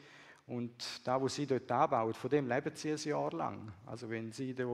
Und 0.47 1.07
da, 1.07 1.21
wo 1.21 1.27
sie 1.27 1.45
dort 1.45 1.71
anbauen, 1.71 2.13
von 2.13 2.29
dem 2.29 2.47
leben 2.47 2.75
sie 2.75 2.91
ein 2.91 2.97
Jahr 2.97 3.31
lang. 3.31 3.71
Also 3.85 4.09
wenn 4.09 4.31
sie 4.31 4.53
da, 4.53 4.65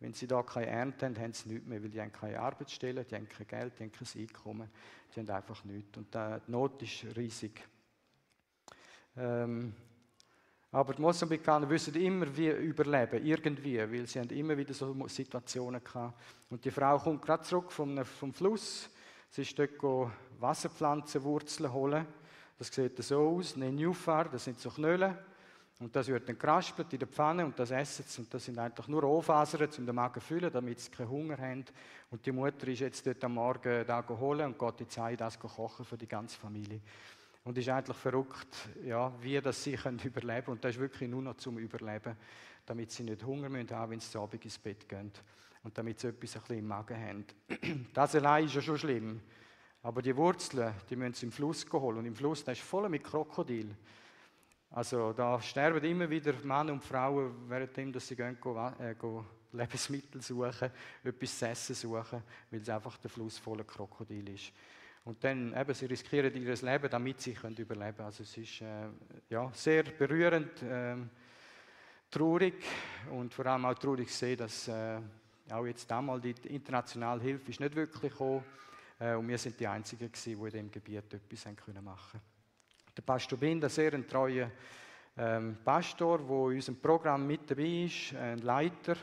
wenn 0.00 0.14
sie 0.14 0.26
da 0.26 0.42
keine 0.42 0.66
Ernte 0.66 1.06
haben, 1.06 1.18
haben 1.18 1.32
sie 1.32 1.48
nichts 1.50 1.66
mehr, 1.66 1.82
weil 1.82 1.90
die 1.90 2.00
haben 2.00 2.12
keine 2.12 2.40
Arbeitsstelle, 2.40 3.04
die 3.04 3.14
haben 3.14 3.28
kein 3.28 3.46
Geld, 3.46 3.78
die 3.78 3.84
haben 3.84 3.92
kein 3.92 4.22
Einkommen, 4.22 4.70
die 5.14 5.20
haben 5.20 5.30
einfach 5.30 5.64
nichts. 5.64 5.98
Und 5.98 6.14
die 6.14 6.38
Not 6.46 6.82
ist 6.82 7.16
riesig. 7.16 7.62
Ähm, 9.16 9.74
aber 10.74 10.94
die 10.94 11.02
Mosambikaner 11.02 11.70
wissen 11.70 11.94
immer, 11.94 12.36
wie 12.36 12.48
überleben, 12.48 13.24
irgendwie, 13.24 13.78
weil 13.78 14.06
sie 14.06 14.18
haben 14.18 14.30
immer 14.30 14.56
wieder 14.56 14.74
so 14.74 15.06
Situationen 15.06 15.82
gehabt. 15.82 16.20
Und 16.50 16.64
die 16.64 16.70
Frau 16.70 16.98
kommt 16.98 17.22
gerade 17.22 17.44
zurück 17.44 17.70
vom, 17.70 18.04
vom 18.04 18.34
Fluss, 18.34 18.90
sie 19.30 19.42
ist 19.42 19.58
dort 19.58 20.10
Wasserpflanzenwurzeln 20.40 21.72
holen 21.72 22.06
das 22.58 22.68
sieht 22.68 23.02
so 23.02 23.18
aus, 23.20 23.56
Nenjufar, 23.56 24.28
das 24.28 24.44
sind 24.44 24.60
so 24.60 24.70
Knölle. 24.70 25.18
Und 25.80 25.94
das 25.94 26.06
wird 26.06 26.28
dann 26.28 26.38
geraspelt 26.38 26.92
in 26.92 27.00
der 27.00 27.08
Pfanne 27.08 27.44
und 27.44 27.58
das 27.58 27.72
essen 27.72 28.04
sie. 28.06 28.22
Und 28.22 28.32
das 28.32 28.44
sind 28.44 28.58
einfach 28.58 28.86
nur 28.86 29.02
Rohfasern, 29.02 29.68
um 29.78 29.86
den 29.86 29.94
Magen 29.94 30.20
zu 30.20 30.26
füllen, 30.26 30.52
damit 30.52 30.78
sie 30.78 30.90
keinen 30.90 31.10
Hunger 31.10 31.36
haben. 31.36 31.64
Und 32.10 32.24
die 32.24 32.30
Mutter 32.30 32.68
ist 32.68 32.78
jetzt 32.78 33.04
dort 33.06 33.24
am 33.24 33.34
Morgen 33.34 33.84
da 33.84 34.00
geholt 34.02 34.40
und 34.42 34.58
geht 34.58 34.80
in 34.80 34.88
Zeit 34.88 35.20
das 35.20 35.38
kochen 35.38 35.84
für 35.84 35.98
die 35.98 36.06
ganze 36.06 36.38
Familie. 36.38 36.80
Und 37.44 37.58
ist 37.58 37.68
eigentlich 37.68 37.96
verrückt, 37.96 38.70
ja, 38.84 39.12
wie 39.20 39.38
das 39.40 39.62
sie 39.62 39.74
können 39.74 39.98
überleben 40.04 40.52
Und 40.52 40.64
das 40.64 40.74
ist 40.74 40.80
wirklich 40.80 41.08
nur 41.08 41.22
noch 41.22 41.36
zum 41.36 41.58
Überleben, 41.58 42.16
damit 42.64 42.90
sie 42.90 43.02
nicht 43.04 43.22
Hunger 43.24 43.50
müssen 43.50 43.70
haben, 43.70 43.92
wenn 43.92 44.00
sie 44.00 44.10
zu 44.10 44.20
Abend 44.20 44.44
ins 44.44 44.58
Bett 44.58 44.88
gehen. 44.88 45.12
Und 45.62 45.76
damit 45.76 46.00
sie 46.00 46.08
etwas 46.08 46.36
ein 46.36 46.40
bisschen 46.42 46.58
im 46.58 46.66
Magen 46.66 46.96
haben. 46.96 47.24
Das 47.94 48.14
allein 48.14 48.46
ist 48.46 48.54
ja 48.54 48.62
schon 48.62 48.78
schlimm. 48.78 49.20
Aber 49.82 50.00
die 50.00 50.16
Wurzeln, 50.16 50.72
die 50.88 50.96
müssen 50.96 51.14
sie 51.14 51.26
im 51.26 51.32
Fluss 51.32 51.66
holen. 51.70 51.98
Und 51.98 52.06
im 52.06 52.16
Fluss, 52.16 52.42
der 52.42 52.52
ist 52.52 52.62
voll 52.62 52.88
mit 52.88 53.04
Krokodil. 53.04 53.76
Also 54.70 55.12
da 55.12 55.40
sterben 55.40 55.84
immer 55.84 56.08
wieder 56.08 56.32
Männer 56.42 56.72
und 56.72 56.82
Frauen, 56.82 57.48
währenddem 57.48 57.92
dass 57.92 58.08
sie 58.08 58.16
gehen, 58.16 58.36
äh, 58.80 58.94
gehen 58.94 59.24
Lebensmittel 59.52 60.20
suchen, 60.20 60.70
etwas 61.04 61.38
zu 61.38 61.46
essen 61.46 61.74
suchen, 61.74 62.22
weil 62.50 62.60
es 62.60 62.68
einfach 62.68 62.96
der 62.96 63.10
Fluss 63.10 63.38
voller 63.38 63.64
Krokodil 63.64 64.30
ist. 64.30 64.52
Und 65.04 65.22
dann 65.22 65.54
eben, 65.54 65.74
sie 65.74 65.86
riskieren 65.86 66.34
ihr 66.34 66.54
Leben, 66.54 66.90
damit 66.90 67.20
sie 67.20 67.34
können 67.34 67.56
überleben 67.56 67.96
können. 67.96 68.06
Also 68.06 68.22
es 68.22 68.36
ist 68.38 68.62
äh, 68.62 68.88
ja, 69.28 69.50
sehr 69.52 69.82
berührend, 69.84 70.62
äh, 70.62 70.96
traurig 72.10 72.54
und 73.10 73.34
vor 73.34 73.46
allem 73.46 73.66
auch 73.66 73.74
traurig 73.74 74.08
zu 74.08 74.16
sehen, 74.16 74.38
dass 74.38 74.68
äh, 74.68 74.98
auch 75.50 75.66
jetzt 75.66 75.90
damals 75.90 76.22
die 76.22 76.54
internationale 76.54 77.20
Hilfe 77.20 77.50
ist 77.50 77.60
nicht 77.60 77.74
wirklich 77.74 78.12
gekommen 78.12 78.44
äh, 78.98 79.14
und 79.14 79.28
wir 79.28 79.36
sind 79.36 79.60
die 79.60 79.66
Einzigen, 79.66 80.10
die 80.10 80.32
in 80.32 80.44
diesem 80.44 80.70
Gebiet 80.70 81.12
etwas 81.12 81.44
machen 81.44 81.56
können. 81.64 82.22
Der 82.96 83.02
Pastor 83.02 83.38
Binder, 83.38 83.68
sehr 83.68 83.92
ein 83.92 84.06
treuer 84.06 84.50
ähm, 85.18 85.58
Pastor, 85.64 86.18
der 86.18 86.26
in 86.26 86.56
unserem 86.56 86.80
Programm 86.80 87.26
mit 87.26 87.50
dabei 87.50 87.84
ist, 87.84 88.14
ein 88.14 88.38
Leiter. 88.38 88.96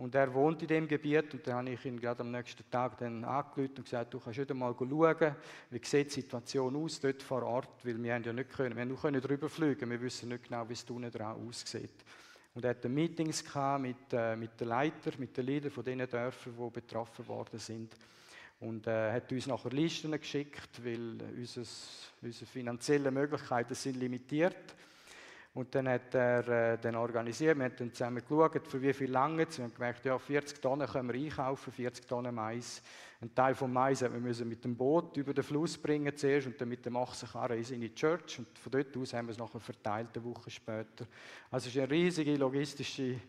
Und 0.00 0.14
er 0.14 0.32
wohnt 0.32 0.62
in 0.62 0.68
dem 0.68 0.88
Gebiet 0.88 1.34
und 1.34 1.46
dann 1.46 1.56
habe 1.56 1.70
ich 1.72 1.84
ihn 1.84 2.00
gerade 2.00 2.20
am 2.20 2.30
nächsten 2.30 2.64
Tag 2.70 2.96
dann 2.96 3.22
angerufen 3.22 3.74
und 3.76 3.84
gesagt, 3.84 4.14
du 4.14 4.18
kannst 4.18 4.38
wieder 4.38 4.54
mal 4.54 4.74
schauen, 4.74 5.36
wie 5.68 5.80
sieht 5.84 6.06
die 6.06 6.22
Situation 6.22 6.74
aus 6.74 7.00
dort 7.00 7.22
vor 7.22 7.42
Ort, 7.42 7.84
weil 7.84 8.02
wir 8.02 8.14
haben 8.14 8.24
ja 8.24 8.32
nicht 8.32 8.48
können, 8.48 8.74
wir 8.76 8.80
haben 8.80 8.88
nur 8.88 8.98
können 8.98 9.20
drüber 9.20 9.50
fliegen, 9.50 9.90
wir 9.90 10.00
wissen 10.00 10.30
nicht 10.30 10.44
genau, 10.44 10.66
wie 10.66 10.72
es 10.72 10.84
unten 10.84 11.10
dran 11.10 11.46
aussieht. 11.46 12.02
Und 12.54 12.64
er 12.64 12.70
hatte 12.70 12.88
Meetings 12.88 13.44
mit, 13.78 13.96
äh, 14.12 14.36
mit 14.36 14.58
den 14.58 14.68
Leitern, 14.68 15.12
mit 15.18 15.36
den 15.36 15.44
Leadern 15.44 15.70
von 15.70 15.84
den 15.84 15.98
Dörfern, 15.98 16.54
die 16.56 16.70
betroffen 16.70 17.28
worden 17.28 17.58
sind. 17.58 17.94
Und 18.60 18.86
äh, 18.86 19.12
hat 19.12 19.30
uns 19.30 19.46
nachher 19.48 19.70
Listen 19.70 20.12
geschickt, 20.12 20.82
weil 20.82 21.18
unsere, 21.36 21.66
unsere 22.22 22.46
finanziellen 22.46 23.12
Möglichkeiten 23.12 23.74
sind 23.74 23.96
limitiert. 23.96 24.74
Und 25.60 25.74
dann 25.74 25.90
hat 25.90 26.14
er 26.14 26.48
äh, 26.48 26.78
dann 26.78 26.94
organisiert, 26.94 27.58
wir 27.58 27.66
haben 27.66 27.74
dann 27.76 27.92
zusammen 27.92 28.22
geschaut, 28.26 28.66
für 28.66 28.80
wie 28.80 28.94
viel 28.94 29.10
lange. 29.10 29.46
Wir 29.46 29.64
haben 29.64 29.74
gemerkt, 29.74 30.06
ja, 30.06 30.18
40 30.18 30.58
Tonnen 30.58 30.88
können 30.88 31.12
wir 31.12 31.20
einkaufen, 31.22 31.70
40 31.70 32.06
Tonnen 32.06 32.34
Mais. 32.34 32.82
Ein 33.20 33.34
Teil 33.34 33.54
vom 33.54 33.70
Mais 33.70 34.00
haben 34.00 34.24
wir 34.24 34.44
mit 34.46 34.64
dem 34.64 34.74
Boot 34.74 35.18
über 35.18 35.34
den 35.34 35.44
Fluss 35.44 35.76
bringen 35.76 36.16
zuerst 36.16 36.46
und 36.46 36.58
dann 36.58 36.70
mit 36.70 36.86
dem 36.86 36.96
Achsenkarren 36.96 37.62
in 37.62 37.82
die 37.82 37.94
Church. 37.94 38.38
Und 38.38 38.58
von 38.58 38.72
dort 38.72 38.96
aus 38.96 39.12
haben 39.12 39.26
wir 39.26 39.32
es 39.32 39.38
nachher 39.38 39.60
verteilt, 39.60 40.08
eine 40.14 40.24
Woche 40.24 40.48
später. 40.48 41.06
Also 41.50 41.68
es 41.68 41.76
war 41.76 41.82
eine 41.82 41.92
riesige 41.92 42.36
logistische 42.36 43.20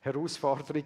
Herausforderung. 0.00 0.84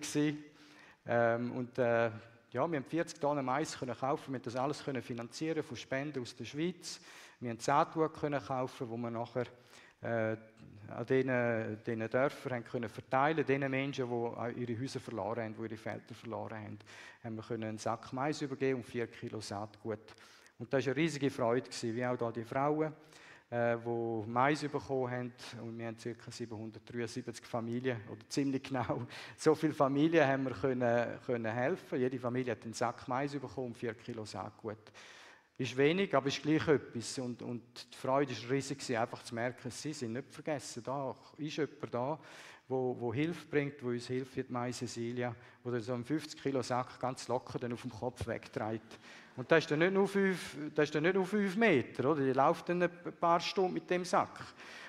Ähm, 1.08 1.52
und 1.56 1.76
äh, 1.76 2.04
ja, 2.52 2.70
wir 2.70 2.76
haben 2.76 2.84
40 2.84 3.18
Tonnen 3.18 3.44
Mais 3.44 3.76
können 3.76 3.96
kaufen, 3.96 4.32
wir 4.32 4.38
haben 4.38 4.44
das 4.44 4.54
alles 4.54 4.84
können 4.84 5.02
finanzieren 5.02 5.64
von 5.64 5.76
Spenden 5.76 6.22
aus 6.22 6.36
der 6.36 6.44
Schweiz. 6.44 7.00
Wir 7.40 7.50
haben 7.50 7.58
Saatgut 7.58 8.14
können 8.14 8.40
kaufen, 8.40 8.88
wo 8.88 8.96
wir 8.96 9.10
nachher 9.10 9.46
äh, 10.04 10.36
an 10.88 11.06
diesen, 11.06 11.82
diesen 11.84 12.10
Dörfern 12.10 12.64
können 12.64 12.88
verteilen, 12.88 13.44
den 13.44 13.70
Menschen, 13.70 14.08
die 14.08 14.60
ihre 14.60 14.80
Häuser 14.80 15.00
verloren 15.00 15.44
haben, 15.44 15.54
die 15.56 15.62
ihre 15.62 15.76
Felder 15.76 16.14
verloren 16.14 16.58
haben, 16.58 16.78
haben 17.22 17.36
wir 17.36 17.42
können 17.42 17.64
einen 17.64 17.78
Sack 17.78 18.12
Mais 18.12 18.42
übergeben 18.42 18.80
und 18.80 18.86
vier 18.86 19.06
Kilo 19.06 19.40
Saatgut. 19.40 20.14
Und 20.58 20.72
das 20.72 20.86
war 20.86 20.92
eine 20.92 21.02
riesige 21.02 21.30
Freude, 21.30 21.68
wie 21.82 22.06
auch 22.06 22.16
da 22.16 22.30
die 22.30 22.44
Frauen 22.44 22.92
äh, 23.50 23.76
die 23.76 24.30
Mais 24.30 24.60
bekommen 24.60 25.10
haben. 25.10 25.32
Und 25.62 25.78
wir 25.78 25.86
haben 25.86 25.96
ca. 25.96 26.30
773 26.30 27.46
Familien, 27.46 28.00
oder 28.10 28.28
ziemlich 28.28 28.62
genau 28.62 29.06
so 29.36 29.54
viele 29.54 29.72
Familien 29.72 30.26
haben 30.26 30.44
wir 30.44 30.52
können, 30.52 31.20
können 31.24 31.52
helfen. 31.52 31.98
Jede 31.98 32.18
Familie 32.18 32.52
hat 32.52 32.64
einen 32.64 32.74
Sack 32.74 33.08
Mais 33.08 33.32
bekommen 33.32 33.68
und 33.68 33.78
4 33.78 33.94
Kilo 33.94 34.24
Saatgut. 34.24 34.92
Ist 35.56 35.76
wenig, 35.76 36.14
aber 36.14 36.26
ist 36.26 36.42
gleich 36.42 36.66
etwas. 36.66 37.18
Und, 37.18 37.40
und 37.42 37.62
die 37.92 37.96
Freude 37.96 38.32
war 38.32 38.50
riesig, 38.50 38.98
einfach 38.98 39.22
zu 39.22 39.34
merken, 39.34 39.70
sie 39.70 39.92
sind 39.92 40.14
nicht 40.14 40.32
vergessen. 40.32 40.82
Da 40.82 41.14
ist 41.38 41.56
jemand 41.56 41.94
da, 41.94 42.18
wo, 42.68 42.96
wo 42.98 43.14
Hilfe 43.14 43.46
bringt, 43.46 43.82
wo 43.82 43.88
uns 43.88 44.06
hilft, 44.08 44.36
wie 44.36 44.44
Mai 44.48 44.72
Cecilia, 44.72 45.34
wo 45.62 45.78
so 45.78 45.92
einen 45.92 46.04
50 46.04 46.42
Kilo 46.42 46.62
Sack 46.62 46.98
ganz 46.98 47.28
locker 47.28 47.58
dann 47.58 47.72
auf 47.72 47.82
dem 47.82 47.92
Kopf 47.92 48.26
wegträgt. 48.26 48.98
Und 49.36 49.50
das 49.50 49.64
ist 49.64 49.70
dann 49.70 49.80
nicht 49.80 49.92
nur 49.92 50.08
fünf, 50.08 50.56
das 50.74 50.84
ist 50.84 50.94
dann 50.94 51.02
nicht 51.02 51.14
nur 51.14 51.26
fünf 51.26 51.56
Meter, 51.56 52.10
oder? 52.10 52.24
Die 52.24 52.32
läuft 52.32 52.68
dann 52.68 52.82
ein 52.82 52.90
paar 53.20 53.40
Stunden 53.40 53.74
mit 53.74 53.90
dem 53.90 54.04
Sack. 54.04 54.40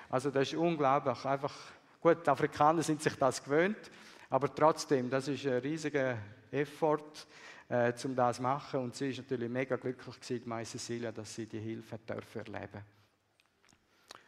Also 0.08 0.30
das 0.30 0.48
ist 0.48 0.54
unglaublich. 0.54 1.24
Einfach, 1.24 1.54
gut, 2.00 2.24
die 2.24 2.30
Afrikaner 2.30 2.82
sind 2.82 3.02
sich 3.02 3.14
das 3.14 3.42
gewöhnt, 3.42 3.90
aber 4.30 4.52
trotzdem, 4.54 5.10
das 5.10 5.28
ist 5.28 5.46
ein 5.46 5.58
riesiger 5.58 6.18
Effort, 6.50 7.26
äh, 7.68 7.92
um 8.04 8.14
das 8.14 8.36
zu 8.36 8.42
machen. 8.42 8.80
Und 8.80 8.94
sie 8.94 9.10
ist 9.10 9.18
natürlich 9.18 9.48
mega 9.48 9.76
glücklich 9.76 10.20
gewesen, 10.20 10.48
Mai 10.48 10.64
Cecilia, 10.64 11.12
dass 11.12 11.34
sie 11.34 11.46
die 11.46 11.60
Hilfe 11.60 11.98
dürfen 11.98 12.46
erleben. 12.46 12.82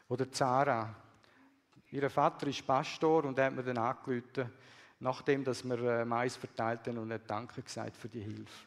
Oder 0.08 0.30
Zara. 0.30 0.94
Ihr 1.90 2.10
Vater 2.10 2.46
ist 2.46 2.66
Pastor 2.66 3.24
und 3.24 3.38
hat 3.38 3.54
mir 3.54 3.62
dann 3.62 3.78
angerufen, 3.78 4.50
nachdem 5.00 5.44
dass 5.44 5.64
wir 5.64 5.78
äh, 5.78 6.04
Mais 6.04 6.36
verteilt 6.36 6.86
haben 6.86 6.98
und 6.98 7.12
hat 7.12 7.22
Danke 7.30 7.62
gesagt 7.62 7.96
für 7.96 8.08
die 8.08 8.20
Hilfe. 8.20 8.66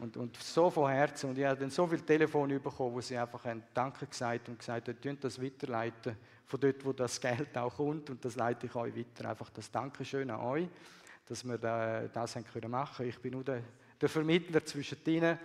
Und, 0.00 0.16
und 0.16 0.36
so 0.36 0.70
von 0.70 0.90
Herzen. 0.90 1.30
Und 1.30 1.38
ich 1.38 1.44
habe 1.44 1.60
dann 1.60 1.70
so 1.70 1.86
viele 1.86 2.04
Telefone 2.04 2.58
bekommen, 2.58 2.94
wo 2.94 3.00
sie 3.00 3.16
einfach 3.16 3.44
haben 3.44 3.62
Danke 3.74 4.06
gesagt 4.06 4.48
und 4.48 4.58
gesagt 4.58 4.88
haben, 4.88 5.20
das 5.20 5.40
weiterleiten, 5.40 6.16
von 6.46 6.60
dort, 6.60 6.84
wo 6.84 6.92
das 6.92 7.20
Geld 7.20 7.56
auch 7.56 7.76
kommt. 7.76 8.10
Und 8.10 8.24
das 8.24 8.34
leite 8.36 8.66
ich 8.66 8.74
euch 8.74 8.96
weiter. 8.96 9.30
Einfach 9.30 9.50
das 9.50 9.70
Dankeschön 9.70 10.30
an 10.30 10.40
euch, 10.40 10.68
dass 11.26 11.44
wir 11.44 11.58
das 11.58 12.34
haben 12.34 12.44
können 12.44 12.70
machen 12.70 13.06
Ich 13.06 13.18
bin 13.20 13.32
nur 13.32 13.44
der, 13.44 13.62
der 14.02 14.08
Vermittler 14.08 14.64
zwischen 14.64 14.98
ihnen, 15.06 15.38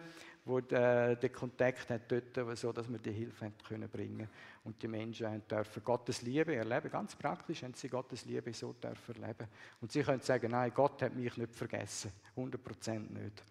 der, 0.70 1.16
den 1.16 1.32
Kontakt 1.32 1.90
hat 1.90 2.12
dort, 2.12 2.58
so 2.58 2.72
dass 2.72 2.90
wir 2.90 3.00
die 3.00 3.12
Hilfe 3.12 3.52
können 3.68 3.90
bringen 3.90 4.28
und 4.64 4.82
die 4.82 4.88
Menschen 4.88 5.28
haben 5.28 5.48
dürfen 5.48 5.84
Gottes 5.84 6.22
Liebe 6.22 6.56
erleben. 6.56 6.90
Ganz 6.90 7.16
praktisch 7.16 7.64
haben 7.64 7.74
sie 7.74 7.90
Gottes 7.90 8.26
Liebe 8.26 8.54
so 8.54 8.74
dürfen 8.74 9.22
erleben. 9.22 9.48
Und 9.82 9.92
sie 9.92 10.02
können 10.02 10.22
sagen, 10.22 10.52
nein, 10.52 10.72
Gott 10.74 11.02
hat 11.02 11.16
mich 11.16 11.36
nicht 11.38 11.54
vergessen, 11.54 12.12
100% 12.36 13.00
nicht. 13.12 13.44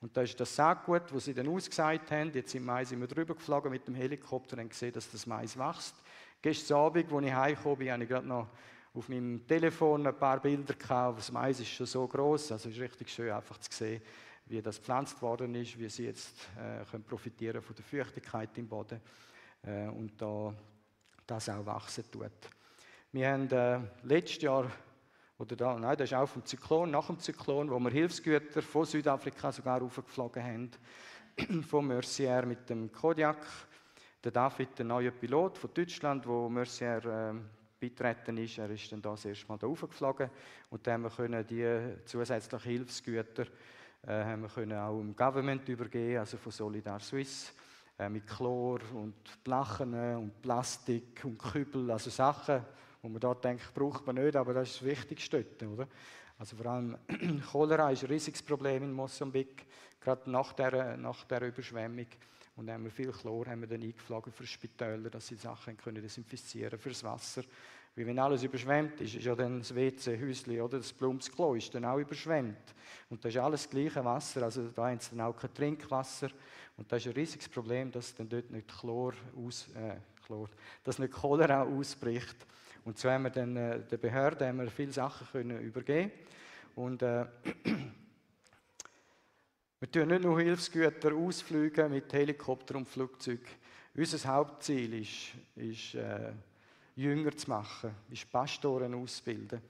Und 0.00 0.16
da 0.16 0.22
ist 0.22 0.38
das 0.40 0.56
Saatgut, 0.56 1.02
das 1.12 1.24
sie 1.24 1.34
dann 1.34 1.48
ausgesagt 1.48 2.10
haben. 2.10 2.32
Jetzt 2.32 2.54
im 2.54 2.64
Mai 2.64 2.84
sind 2.84 3.00
wir 3.00 3.06
drüber 3.06 3.34
geflogen 3.34 3.70
mit 3.70 3.86
dem 3.86 3.94
Helikopter 3.94 4.58
und 4.58 4.70
gesehen, 4.70 4.92
dass 4.92 5.10
das 5.10 5.26
Mais 5.26 5.58
wächst. 5.58 5.94
Gestern 6.42 6.78
Abend, 6.78 7.12
als 7.12 7.26
ich 7.26 7.32
heimgekommen 7.32 7.78
bin, 7.78 7.92
habe 7.92 8.02
ich 8.02 8.08
gerade 8.08 8.26
noch 8.26 8.48
auf 8.94 9.08
meinem 9.08 9.46
Telefon 9.46 10.06
ein 10.06 10.18
paar 10.18 10.40
Bilder 10.40 10.74
gehabt. 10.74 11.18
Das 11.18 11.30
Mais 11.30 11.60
ist 11.60 11.68
schon 11.68 11.86
so 11.86 12.06
groß, 12.08 12.52
also 12.52 12.68
es 12.68 12.74
ist 12.74 12.80
richtig 12.80 13.10
schön 13.10 13.30
einfach 13.30 13.58
zu 13.58 13.70
sehen, 13.70 14.02
wie 14.50 14.60
das 14.60 14.78
gepflanzt 14.78 15.22
worden 15.22 15.54
ist, 15.54 15.78
wie 15.78 15.88
sie 15.88 16.06
jetzt 16.06 16.48
äh, 16.58 16.84
können 16.90 17.04
profitieren 17.04 17.62
von 17.62 17.74
der 17.76 17.84
Feuchtigkeit 17.84 18.58
im 18.58 18.66
Boden 18.66 19.00
äh, 19.62 19.86
und 19.86 20.20
da 20.20 20.52
das 21.24 21.48
auch 21.48 21.64
wachsen 21.64 22.04
tut. 22.10 22.30
Wir 23.12 23.30
haben 23.30 23.48
äh, 23.50 23.78
letztes 24.02 24.42
Jahr 24.42 24.70
oder 25.38 25.56
da, 25.56 25.78
nein, 25.78 25.96
das 25.96 26.10
ist 26.10 26.16
auch 26.16 26.26
vom 26.26 26.44
Zyklon, 26.44 26.90
nach 26.90 27.06
dem 27.06 27.18
Zyklon, 27.20 27.70
wo 27.70 27.78
wir 27.78 27.90
Hilfsgüter 27.90 28.60
von 28.60 28.84
Südafrika 28.84 29.52
sogar 29.52 29.80
aufgeflogen 29.82 30.42
haben, 30.42 31.62
von 31.62 31.86
Mercier 31.86 32.44
mit 32.44 32.68
dem 32.68 32.90
Kodiak. 32.92 33.46
Der 34.22 34.32
David, 34.32 34.78
der 34.78 34.84
neue 34.84 35.12
Pilot 35.12 35.56
von 35.56 35.72
Deutschland, 35.72 36.26
wo 36.26 36.48
Mercier 36.48 37.04
äh, 37.06 37.34
beitreten 37.80 38.36
ist, 38.36 38.58
er 38.58 38.68
ist 38.68 38.90
dann 38.90 39.00
das 39.00 39.24
erste 39.24 39.46
Mal 39.46 39.58
da 39.58 39.68
aufgeflogen 39.68 40.28
und 40.68 40.86
dann 40.86 40.94
haben 40.94 41.02
wir 41.04 41.10
können 41.10 41.46
die 41.46 42.04
zusätzlichen 42.04 42.70
Hilfsgüter 42.70 43.46
äh, 44.06 44.24
haben 44.24 44.42
wir 44.42 44.48
können 44.48 44.78
auch 44.78 44.98
im 44.98 45.14
Government 45.14 45.68
übergeben, 45.68 46.18
also 46.18 46.36
von 46.36 46.52
Solidar 46.52 47.00
Suisse 47.00 47.52
äh, 47.98 48.08
mit 48.08 48.26
Chlor 48.26 48.80
und 48.94 49.14
Blachen 49.44 49.94
und 50.16 50.40
Plastik 50.40 51.20
und 51.24 51.38
Kübel, 51.38 51.90
also 51.90 52.10
Sachen, 52.10 52.64
wo 53.02 53.08
man 53.08 53.20
da 53.20 53.34
denkt, 53.34 53.72
braucht 53.74 54.06
man 54.06 54.16
nicht, 54.16 54.36
aber 54.36 54.54
das 54.54 54.70
ist 54.70 54.80
das 54.80 54.88
Wichtigste 54.88 55.44
oder? 55.66 55.86
Also 56.38 56.56
vor 56.56 56.66
allem 56.66 56.96
Cholera 57.52 57.90
ist 57.90 58.02
ein 58.04 58.08
riesiges 58.08 58.42
Problem 58.42 58.82
in 58.82 58.92
Mosambik, 58.92 59.66
gerade 60.00 60.30
nach 60.30 60.54
der, 60.54 60.96
nach 60.96 61.24
der 61.24 61.42
Überschwemmung. 61.42 62.06
Und 62.56 62.66
dann 62.66 62.74
haben 62.74 62.84
wir 62.84 62.90
viel 62.90 63.12
Chlor 63.12 63.46
haben 63.46 63.60
wir 63.62 63.68
dann 63.68 63.82
eingeflogen 63.82 64.32
für 64.32 64.46
Spitäler, 64.46 65.08
dass 65.10 65.28
sie 65.28 65.36
Sachen 65.36 65.76
können 65.76 66.02
desinfizieren 66.02 66.78
fürs 66.78 67.02
Wasser. 67.04 67.42
Weil 67.96 68.06
wenn 68.06 68.18
alles 68.18 68.42
überschwemmt 68.42 69.00
ist, 69.00 69.14
ist 69.14 69.24
ja 69.24 69.34
dann 69.34 69.58
das 69.58 69.74
WC-Häuschen 69.74 70.60
oder 70.60 70.78
das 70.78 70.92
Blumsklo 70.92 71.54
ist 71.54 71.74
dann 71.74 71.84
auch 71.84 71.98
überschwemmt. 71.98 72.74
Und 73.08 73.24
das 73.24 73.34
ist 73.34 73.40
alles 73.40 73.62
das 73.62 73.70
gleiche 73.70 74.04
Wasser, 74.04 74.42
also 74.42 74.68
da 74.68 74.88
haben 74.88 75.00
sie 75.00 75.10
dann 75.10 75.22
auch 75.22 75.36
kein 75.36 75.52
Trinkwasser. 75.52 76.28
Und 76.76 76.90
das 76.90 77.02
ist 77.02 77.08
ein 77.08 77.14
riesiges 77.14 77.48
Problem, 77.48 77.90
dass 77.90 78.14
dann 78.14 78.28
dort 78.28 78.50
nicht 78.50 78.68
Chlor 78.68 79.12
aus, 79.36 79.68
äh, 79.74 79.96
Chlor, 80.24 80.48
dass 80.84 80.98
nicht 80.98 81.12
Cholera 81.12 81.62
ausbricht. 81.62 82.36
Und 82.84 82.98
so 82.98 83.10
haben 83.10 83.24
wir 83.24 83.30
dann 83.30 83.56
äh, 83.56 83.80
der 83.80 83.98
Behörde 83.98 84.46
haben 84.46 84.58
wir 84.58 84.70
viele 84.70 84.92
Sachen 84.92 85.26
können 85.30 85.60
übergeben 85.60 86.12
und 86.76 87.02
äh, 87.02 87.26
wir 89.80 89.90
tun 89.90 90.08
nicht 90.08 90.22
nur 90.22 90.40
Hilfsgüter 90.40 91.14
ausfliegen 91.14 91.90
mit 91.90 92.12
Helikopter 92.12 92.76
und 92.76 92.88
Flugzeug. 92.88 93.40
Unser 93.96 94.28
Hauptziel 94.28 95.00
ist, 95.00 95.32
ist 95.56 95.94
äh, 95.94 96.32
Jünger 96.96 97.36
zu 97.36 97.48
machen, 97.48 97.90
ist 98.10 98.30
Pastoren 98.30 98.94
auszubilden. 98.94 99.60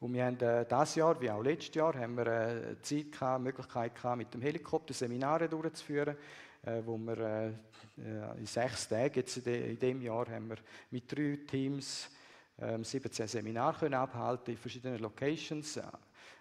Und 0.00 0.14
wir 0.14 0.26
haben 0.26 0.40
äh, 0.40 0.66
dieses 0.68 0.96
Jahr, 0.96 1.20
wie 1.20 1.30
auch 1.30 1.42
letztes 1.42 1.74
Jahr, 1.74 1.94
haben 1.94 2.16
wir 2.16 2.26
äh, 2.26 2.82
Zeit 2.82 3.12
gehabt, 3.12 3.42
Möglichkeit 3.42 3.94
gehabt, 3.94 4.18
mit 4.18 4.34
dem 4.34 4.42
Helikopter 4.42 4.92
Seminare 4.92 5.48
durchzuführen 5.48 6.16
äh, 6.62 6.82
wo 6.84 6.98
wir 6.98 7.18
äh, 7.18 8.38
in 8.38 8.46
sechs 8.46 8.88
Tagen, 8.88 9.14
jetzt 9.14 9.36
in 9.46 9.78
diesem 9.78 10.02
Jahr, 10.02 10.28
haben 10.28 10.48
wir 10.48 10.56
mit 10.90 11.10
drei 11.10 11.38
Teams 11.46 12.10
17 12.82 13.22
ähm, 13.22 13.28
Seminare 13.28 13.78
können 13.78 13.94
abhalten 13.94 14.54
in 14.54 14.58
verschiedenen 14.58 14.98
Locations. 14.98 15.80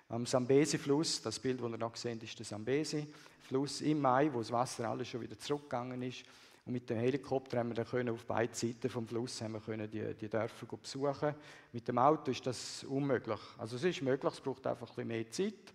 Am 0.10 0.26
Sambesi-Fluss, 0.26 1.22
das 1.22 1.38
Bild, 1.38 1.62
das 1.62 1.70
ihr 1.70 1.78
noch 1.78 1.96
seht, 1.98 2.24
ist 2.24 2.40
der 2.40 2.46
Sambesi-Fluss 2.46 3.82
im 3.82 4.00
Mai, 4.00 4.30
wo 4.32 4.40
das 4.40 4.52
Wasser 4.52 4.88
alles 4.88 5.10
schon 5.10 5.20
wieder 5.20 5.38
zurückgegangen 5.38 6.02
ist. 6.02 6.24
Und 6.66 6.74
mit 6.74 6.90
dem 6.90 6.98
Helikopter 6.98 7.60
haben 7.60 7.70
wir 7.70 7.76
dann 7.76 7.88
können 7.88 8.14
auf 8.14 8.26
beiden 8.26 8.54
Seiten 8.54 8.90
vom 8.90 9.06
Fluss 9.06 9.42
haben 9.42 9.54
wir 9.54 9.60
können 9.60 9.90
die, 9.90 10.14
die 10.14 10.30
Dörfer 10.30 10.66
besuchen. 10.66 11.34
Mit 11.74 11.88
dem 11.88 11.98
Auto 11.98 12.32
ist 12.32 12.46
das 12.46 12.86
unmöglich. 12.86 13.40
Also 13.58 13.76
es 13.76 13.84
ist 13.84 14.02
möglich, 14.02 14.34
es 14.34 14.40
braucht 14.40 14.66
einfach 14.66 14.90
ein 14.90 14.96
bisschen 14.96 15.08
mehr 15.08 15.32
Zeit. 15.32 15.74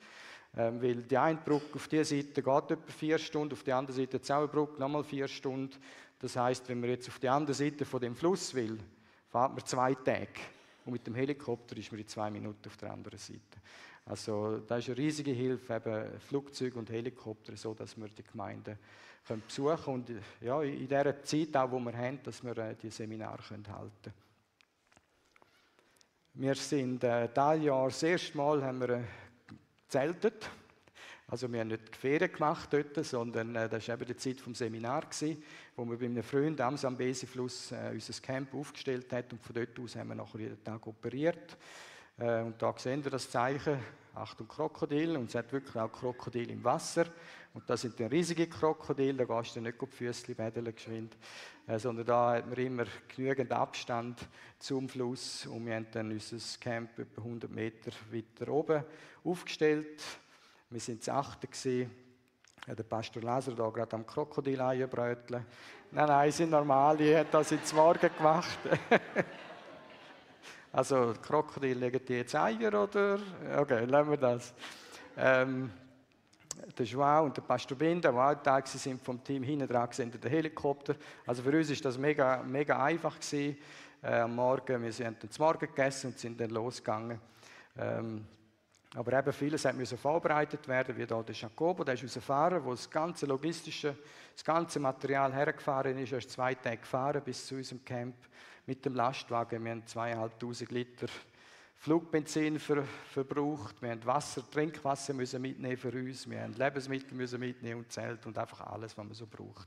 Ähm, 0.56 0.82
weil 0.82 0.96
die 1.02 1.16
eine 1.16 1.38
Brücke 1.38 1.74
auf 1.74 1.88
dieser 1.88 2.04
Seite 2.04 2.42
geht 2.42 2.70
etwa 2.70 2.92
vier 2.92 3.18
Stunden, 3.18 3.52
auf 3.52 3.62
der 3.62 3.76
anderen 3.76 3.96
Seite 3.96 4.18
die 4.18 4.22
Zauberbrücke 4.22 4.80
nochmal 4.80 5.04
vier 5.04 5.28
Stunden. 5.28 5.74
Das 6.18 6.36
heißt, 6.36 6.68
wenn 6.68 6.80
man 6.80 6.90
jetzt 6.90 7.08
auf 7.08 7.18
die 7.18 7.28
andere 7.28 7.54
Seite 7.54 7.84
von 7.84 8.00
dem 8.00 8.14
Fluss 8.14 8.54
will, 8.54 8.78
fahrt 9.28 9.52
man 9.52 9.64
zwei 9.64 9.94
Tage. 9.94 10.28
Und 10.84 10.92
mit 10.92 11.06
dem 11.06 11.14
Helikopter 11.14 11.76
ist 11.76 11.90
man 11.92 12.00
in 12.00 12.08
zwei 12.08 12.30
Minuten 12.30 12.66
auf 12.66 12.76
der 12.76 12.92
anderen 12.92 13.18
Seite. 13.18 13.40
Also 14.04 14.58
da 14.58 14.78
ist 14.78 14.88
eine 14.88 14.96
riesige 14.96 15.30
Hilfe, 15.30 15.74
eben 15.74 16.20
Flugzeuge 16.20 16.78
und 16.78 16.90
Helikopter, 16.90 17.56
so 17.56 17.72
dass 17.72 17.96
wir 17.96 18.08
die 18.08 18.24
Gemeinden 18.24 18.78
können 19.26 19.42
besuchen 19.46 19.94
und 19.94 20.10
ja, 20.40 20.62
in 20.62 20.88
dieser 20.88 21.22
Zeit 21.22 21.56
auch, 21.56 21.70
wo 21.70 21.78
wir 21.78 21.96
haben, 21.96 22.20
dass 22.24 22.42
wir 22.42 22.56
äh, 22.58 22.74
die 22.74 22.90
Seminare 22.90 23.42
können 23.42 23.68
halten 23.68 24.12
Wir 26.34 26.54
sind 26.56 27.04
äh, 27.04 27.28
dieses 27.28 27.64
Jahr 27.64 27.86
das 27.86 28.02
erste 28.02 28.36
Mal 28.36 28.64
haben 28.64 28.80
wir 28.80 28.90
äh, 28.90 29.04
zeltet. 29.88 30.50
Also 31.28 31.50
wir 31.50 31.60
haben 31.60 31.68
nicht 31.68 31.96
Ferien 31.96 32.32
gemacht 32.32 32.72
dort, 32.72 33.04
sondern 33.06 33.54
äh, 33.54 33.68
das 33.68 33.86
war 33.86 33.94
eben 33.94 34.06
die 34.06 34.16
Zeit 34.16 34.40
vom 34.40 34.54
Seminar, 34.54 35.02
gewesen, 35.02 35.42
wo 35.76 35.84
wir 35.84 35.96
bei 35.96 36.06
einem 36.06 36.22
Freund 36.22 36.60
am 36.60 36.76
Sambesi-Fluss 36.76 37.72
äh, 37.72 37.90
unser 37.92 38.20
Camp 38.20 38.52
aufgestellt 38.52 39.12
haben 39.12 39.28
und 39.30 39.42
von 39.42 39.54
dort 39.54 39.78
aus 39.78 39.94
haben 39.94 40.08
wir 40.08 40.16
nachher 40.16 40.40
jeden 40.40 40.62
Tag 40.64 40.84
operiert. 40.86 41.56
Und 42.22 42.54
da 42.62 42.72
sehen 42.76 43.02
wir 43.02 43.10
das 43.10 43.28
Zeichen, 43.28 43.80
Achtung 44.14 44.46
Krokodil, 44.46 45.16
und 45.16 45.28
es 45.28 45.34
hat 45.34 45.52
wirklich 45.52 45.74
auch 45.74 45.90
Krokodil 45.90 46.50
im 46.50 46.62
Wasser. 46.62 47.06
Und 47.52 47.68
das 47.68 47.80
sind 47.80 47.98
dann 47.98 48.06
riesige 48.06 48.46
Krokodile, 48.46 49.26
da 49.26 49.40
gehst 49.40 49.56
du 49.56 49.60
nicht 49.60 49.80
die 49.80 49.86
Füße 49.86 50.32
bädeln 50.36 50.72
geschwind, 50.72 51.16
äh, 51.66 51.80
sondern 51.80 52.06
da 52.06 52.34
hat 52.34 52.46
man 52.46 52.56
immer 52.58 52.84
genügend 53.08 53.50
Abstand 53.50 54.20
zum 54.60 54.88
Fluss 54.88 55.46
und 55.46 55.66
wir 55.66 55.74
haben 55.74 55.88
dann 55.90 56.12
unser 56.12 56.36
Camp 56.60 56.96
etwa 56.96 57.22
100 57.22 57.50
Meter 57.50 57.90
weiter 58.12 58.52
oben 58.52 58.84
aufgestellt. 59.24 60.00
Wir 60.70 61.00
zu 61.00 61.12
achten 61.12 61.50
gewesen. 61.50 61.90
Ja, 62.68 62.76
der 62.76 62.84
Pastor 62.84 63.20
Laser 63.20 63.52
da 63.56 63.68
gerade 63.68 63.96
am 63.96 64.06
Krokodil 64.06 64.60
einbröteln. 64.60 65.44
Nein, 65.90 66.06
nein, 66.06 66.30
sind 66.30 66.50
normal, 66.50 67.00
ich 67.00 67.16
habe 67.16 67.28
das 67.32 67.50
jetzt 67.50 67.74
Morgen 67.74 68.10
gemacht. 68.16 68.58
also, 70.72 71.12
Krokodil 71.20 71.76
legen 71.76 72.00
die 72.08 72.14
jetzt 72.14 72.34
Eier, 72.34 72.82
oder? 72.82 73.18
Okay, 73.58 73.84
lassen 73.84 74.10
wir 74.10 74.16
das. 74.16 74.54
Ähm, 75.18 75.70
der 76.78 76.86
Joao 76.86 77.24
und 77.26 77.36
der 77.36 77.42
Pastor 77.42 77.76
Binder, 77.76 78.10
die 78.10 78.18
auch 78.18 78.42
Teil 78.42 78.66
sind 78.66 79.04
vom 79.04 79.22
Team, 79.22 79.42
hinten 79.42 79.68
dran 79.68 79.88
sind 79.92 80.22
der 80.22 80.30
Helikopter. 80.30 80.94
Also 81.26 81.42
für 81.42 81.54
uns 81.54 81.68
ist 81.68 81.84
das 81.84 81.98
mega, 81.98 82.42
mega 82.42 82.82
einfach 82.82 83.20
gewesen. 83.20 83.58
Äh, 84.02 84.20
am 84.20 84.34
Morgen, 84.34 84.82
wir 84.82 85.06
haben 85.06 85.16
dann 85.20 85.30
zum 85.30 85.44
Morgen 85.44 85.66
gegessen 85.66 86.08
und 86.08 86.18
sind 86.18 86.40
dann 86.40 86.50
losgegangen. 86.50 87.20
Ähm, 87.78 88.24
aber 88.94 89.18
eben 89.18 89.32
vieles 89.32 89.70
musste 89.74 89.98
vorbereitet 89.98 90.66
werden, 90.68 90.96
wie 90.96 91.04
hier 91.04 91.22
der 91.22 91.34
Jacobo, 91.34 91.84
der 91.84 91.94
ist 91.94 92.02
unser 92.02 92.20
Fahrer, 92.22 92.60
der 92.60 92.70
das 92.70 92.90
ganze 92.90 93.26
logistische, 93.26 93.96
das 94.34 94.44
ganze 94.44 94.80
Material 94.80 95.34
hergefahren 95.34 95.98
ist. 95.98 96.12
Er 96.12 96.18
ist 96.18 96.30
zwei 96.30 96.54
Tage 96.54 96.78
gefahren 96.78 97.22
bis 97.22 97.46
zu 97.46 97.56
unserem 97.56 97.84
Camp 97.84 98.14
mit 98.66 98.84
dem 98.84 98.94
Lastwagen. 98.94 99.64
Wir 99.64 99.70
haben 99.72 99.86
zweieinhalbtausend 99.86 100.70
Liter 100.70 101.06
Flugbenzin 101.76 102.60
ver, 102.60 102.84
verbraucht, 103.10 103.82
wir 103.82 103.90
haben 103.90 104.06
Wasser, 104.06 104.48
Trinkwasser 104.48 105.14
müssen 105.14 105.42
mitnehmen 105.42 105.76
für 105.76 105.90
uns, 105.90 106.30
wir 106.30 106.40
haben 106.40 106.52
Lebensmittel 106.52 107.16
müssen 107.16 107.40
mitnehmen 107.40 107.80
und 107.80 107.90
Zelt 107.90 108.24
und 108.24 108.38
einfach 108.38 108.60
alles, 108.60 108.96
was 108.96 109.04
man 109.04 109.14
so 109.14 109.26
braucht. 109.26 109.66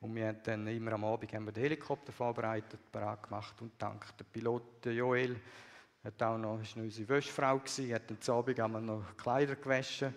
Und 0.00 0.16
wir 0.16 0.26
haben 0.26 0.40
dann 0.42 0.66
immer 0.66 0.94
am 0.94 1.04
Abend 1.04 1.32
haben 1.32 1.44
wir 1.44 1.52
den 1.52 1.62
Helikopter 1.62 2.10
vorbereitet, 2.10 2.80
parat 2.90 3.22
gemacht 3.22 3.54
und 3.60 3.70
dank 3.78 4.04
der 4.16 4.24
Pilot 4.24 4.86
Joel 4.86 5.36
hat 6.02 6.20
auch 6.22 6.36
noch, 6.36 6.60
ist 6.60 6.76
noch 6.76 6.82
unsere 6.82 7.08
Wäschfrau 7.08 7.58
gewesen, 7.58 7.94
hat 7.94 8.02
zu 8.20 8.32
Abend 8.32 8.58
noch 8.58 9.16
Kleider 9.16 9.54
gewaschen. 9.54 10.12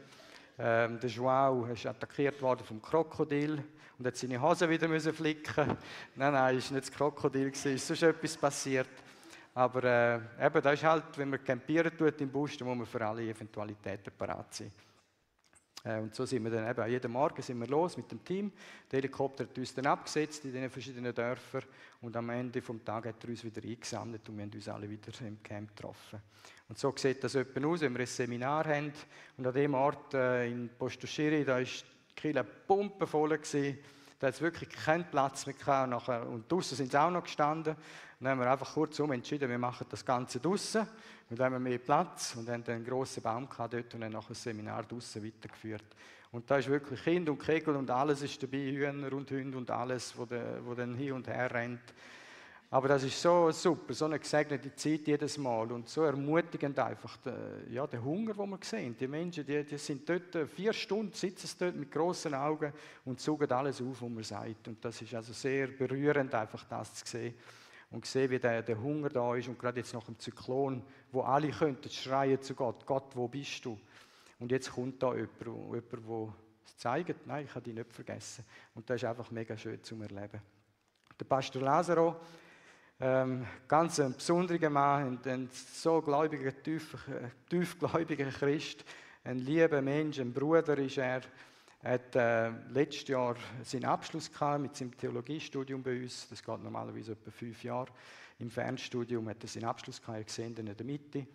Ähm, 0.62 1.00
der 1.00 1.10
Joao 1.10 1.66
ist 1.68 1.86
attackiert 1.86 2.42
worden 2.42 2.66
vom 2.66 2.82
Krokodil 2.82 3.64
und 3.98 4.06
hat 4.06 4.18
seine 4.18 4.42
Hose 4.42 4.70
wieder 4.70 4.90
müssen 4.90 5.14
flicken. 5.14 5.78
Nein, 6.16 6.34
nein, 6.34 6.58
es 6.58 6.70
war 6.70 6.76
nicht 6.76 6.90
das 6.90 6.92
Krokodil, 6.92 7.50
es 7.54 7.66
ist 7.66 7.88
sonst 7.88 8.04
etwas 8.04 8.36
passiert. 8.36 8.90
Aber 9.54 9.84
äh, 9.84 10.16
eben, 10.46 10.62
das 10.62 10.74
ist 10.74 10.84
halt, 10.84 11.18
wenn 11.18 11.30
man 11.30 11.44
campieren 11.44 11.98
tut 11.98 12.20
im 12.20 12.30
Bus, 12.30 12.58
dann 12.58 12.68
muss 12.68 12.78
man 12.78 12.86
für 12.86 13.06
alle 13.06 13.22
Eventualitäten 13.24 14.12
parat 14.18 14.54
sein. 14.54 14.72
Äh, 15.84 16.00
und 16.00 16.14
so 16.14 16.26
sind 16.26 16.44
wir 16.44 16.52
dann 16.52 16.70
eben 16.70 16.92
jeden 16.92 17.12
Morgen 17.12 17.42
sind 17.42 17.60
wir 17.60 17.68
los 17.68 17.98
mit 17.98 18.12
dem 18.12 18.24
Team. 18.24 18.52
Der 18.92 18.98
Helikopter 18.98 19.46
hat 19.46 19.58
uns 19.58 19.74
dann 19.74 19.86
abgesetzt 19.86 20.46
in 20.46 20.54
den 20.54 20.70
verschiedenen 20.70 21.14
Dörfern 21.14 21.64
und 22.02 22.16
am 22.16 22.30
Ende 22.30 22.62
des 22.62 22.84
Tages 22.84 23.14
hat 23.14 23.24
er 23.24 23.30
uns 23.30 23.44
wieder 23.44 23.64
eingesammelt 23.64 24.28
und 24.30 24.38
wir 24.38 24.44
haben 24.44 24.54
uns 24.54 24.68
alle 24.68 24.90
wieder 24.90 25.12
im 25.26 25.42
Camp 25.44 25.76
getroffen. 25.76 26.20
Und 26.68 26.78
so 26.78 26.94
sieht 26.96 27.24
das 27.24 27.36
etwa 27.36 27.68
aus, 27.68 27.82
wenn 27.82 27.94
wir 27.94 28.02
ein 28.02 28.06
Seminar 28.06 28.66
haben. 28.68 28.94
Und 29.38 29.48
an 29.48 29.54
dem 29.54 29.74
Ort 29.74 30.14
äh, 30.14 30.48
in 30.48 30.70
Postoschiri, 30.78 31.44
da 31.44 31.56
war 31.56 31.64
die 31.64 32.16
Kille 32.16 32.44
pumpenvoll. 32.44 33.38
Gewesen. 33.38 33.80
Da 34.20 34.28
hat 34.28 34.34
es 34.34 34.42
wirklich 34.42 34.70
keinen 34.70 35.10
Platz 35.10 35.46
mehr 35.46 35.56
gehabt. 35.56 35.86
Und, 35.86 35.90
nachher, 35.92 36.28
und 36.28 36.52
draußen 36.52 36.76
sind 36.76 36.92
sie 36.92 37.00
auch 37.00 37.10
noch 37.10 37.24
gestanden. 37.24 37.76
Dann 38.20 38.32
haben 38.32 38.40
wir 38.42 38.52
einfach 38.52 38.74
kurzum 38.74 39.14
entschieden, 39.14 39.50
wir 39.50 39.58
machen 39.58 39.88
das 39.90 40.06
Ganze 40.06 40.42
draußen. 40.42 40.86
Und 41.30 41.40
dann 41.40 41.46
haben 41.46 41.54
wir 41.54 41.70
mehr 41.70 41.78
Platz 41.78 42.36
und 42.36 42.50
haben 42.50 42.64
dann 42.64 42.76
einen 42.76 42.86
grossen 42.86 43.24
Baum 43.24 43.48
gehabt 43.48 43.74
dort 43.74 43.94
und 43.94 44.02
dann 44.02 44.12
noch 44.12 44.30
ein 44.30 44.36
Seminar 44.36 44.84
draußen 44.84 45.24
weitergeführt. 45.24 45.86
Und 46.32 46.52
da 46.52 46.58
ist 46.58 46.68
wirklich 46.68 47.02
Kind 47.02 47.30
und 47.30 47.40
Kegel 47.40 47.76
und 47.76 47.90
alles 47.90 48.22
ist 48.22 48.44
dabei, 48.44 48.58
Hühner 48.58 49.14
und 49.14 49.32
Hunde 49.32 49.58
und 49.58 49.72
alles, 49.72 50.16
wo, 50.18 50.26
de, 50.26 50.42
wo 50.64 50.76
dann 50.76 50.94
hin 50.96 51.14
und 51.14 51.28
her 51.28 51.52
rennt. 51.52 51.82
Aber 52.72 52.88
das 52.88 53.04
ist 53.04 53.20
so 53.20 53.50
super, 53.50 53.96
so 53.96 54.06
eine 54.06 54.20
gesegnete 54.20 54.76
Zeit 54.76 55.08
jedes 55.08 55.40
Mal 55.40 55.72
und 55.72 55.90
so 55.90 56.04
ermutigend 56.04 56.78
einfach, 56.78 57.18
der, 57.18 57.64
ja, 57.72 57.88
der 57.88 58.04
Hunger, 58.04 58.36
den 58.36 58.50
wir 58.50 58.60
sehen. 58.62 58.96
Die 58.96 59.08
Menschen, 59.08 59.44
die, 59.44 59.64
die 59.64 59.78
sind 59.80 60.08
dort 60.08 60.36
äh, 60.36 60.46
vier 60.46 60.72
Stunden, 60.72 61.12
sitzen 61.14 61.50
dort 61.58 61.76
mit 61.76 61.92
großen 61.92 62.34
Augen 62.36 62.72
und 63.06 63.20
saugen 63.20 63.52
alles 63.52 63.82
auf, 63.82 64.02
was 64.02 64.10
man 64.10 64.24
sagt. 64.24 64.68
Und 64.68 64.86
das 64.86 65.02
ist 65.02 65.16
also 65.16 65.34
sehr 65.34 65.68
berührend, 65.68 66.36
einfach 66.36 66.64
das 66.66 66.94
zu 66.94 67.08
sehen 67.08 67.34
und 67.90 68.06
sehen, 68.06 68.30
wie 68.30 68.40
der, 68.40 68.62
der 68.62 68.80
Hunger 68.80 69.10
da 69.10 69.36
ist 69.36 69.48
und 69.48 69.58
gerade 69.58 69.80
jetzt 69.80 69.94
nach 69.94 70.04
dem 70.04 70.20
Zyklon, 70.20 70.84
wo 71.12 71.22
alle 71.22 71.50
könnten 71.50 71.90
schreien 71.90 72.40
zu 72.42 72.54
Gott, 72.54 72.86
Gott, 72.86 73.16
wo 73.16 73.28
bist 73.28 73.66
du? 73.66 73.80
Und 74.38 74.52
jetzt 74.52 74.72
kommt 74.72 75.02
da 75.02 75.16
jemand, 75.16 75.40
jemand 75.42 75.92
der 75.92 76.34
es 76.66 76.78
zeigt, 76.78 77.26
nein, 77.26 77.46
ich 77.46 77.56
habe 77.56 77.66
dich 77.66 77.74
nicht 77.74 77.92
vergessen. 77.92 78.46
Und 78.76 78.88
das 78.90 78.98
ist 78.98 79.10
einfach 79.10 79.32
mega 79.32 79.58
schön 79.58 79.84
zum 79.84 80.04
Erleben. 80.04 80.40
Der 81.20 81.26
Pastor 81.26 81.64
Lazaro, 81.64 82.16
ähm, 83.02 83.46
ganz 83.68 84.00
ein 84.00 84.14
besonderer 84.14 84.70
Mann, 84.70 85.20
ein, 85.24 85.50
so 85.52 86.02
gläubiger, 86.02 86.52
tief, 86.62 86.98
tiefgläubiger 87.50 88.30
Christ, 88.30 88.84
ein 89.24 89.40
lieber 89.40 89.82
Mensch, 89.82 90.20
ein 90.20 90.34
Bruder 90.34 90.78
ist 90.78 90.98
er. 90.98 91.22
Er 91.82 91.94
hat 91.94 92.16
äh, 92.16 92.50
letztes 92.72 93.08
Jahr 93.08 93.38
seinen 93.64 93.86
Abschluss 93.86 94.30
gehabt 94.30 94.62
mit 94.62 94.76
seinem 94.76 94.98
Theologiestudium 94.98 95.82
bei 95.82 96.02
uns. 96.02 96.28
Das 96.30 96.44
geht 96.44 96.62
normalerweise 96.62 97.14
etwa 97.14 97.32
fünf 97.32 97.64
Jahre. 97.64 97.88
Im 98.38 98.50
Fernstudium 98.50 99.30
hat 99.30 99.42
er 99.44 99.48
seinen 99.48 99.66
Abschluss 99.66 100.02
gehabt, 100.02 100.20
ihr 100.20 100.26
seht 100.28 100.60
ihn 100.60 100.68
in 100.68 100.76
der 100.76 100.86
Mitte. 100.86 101.26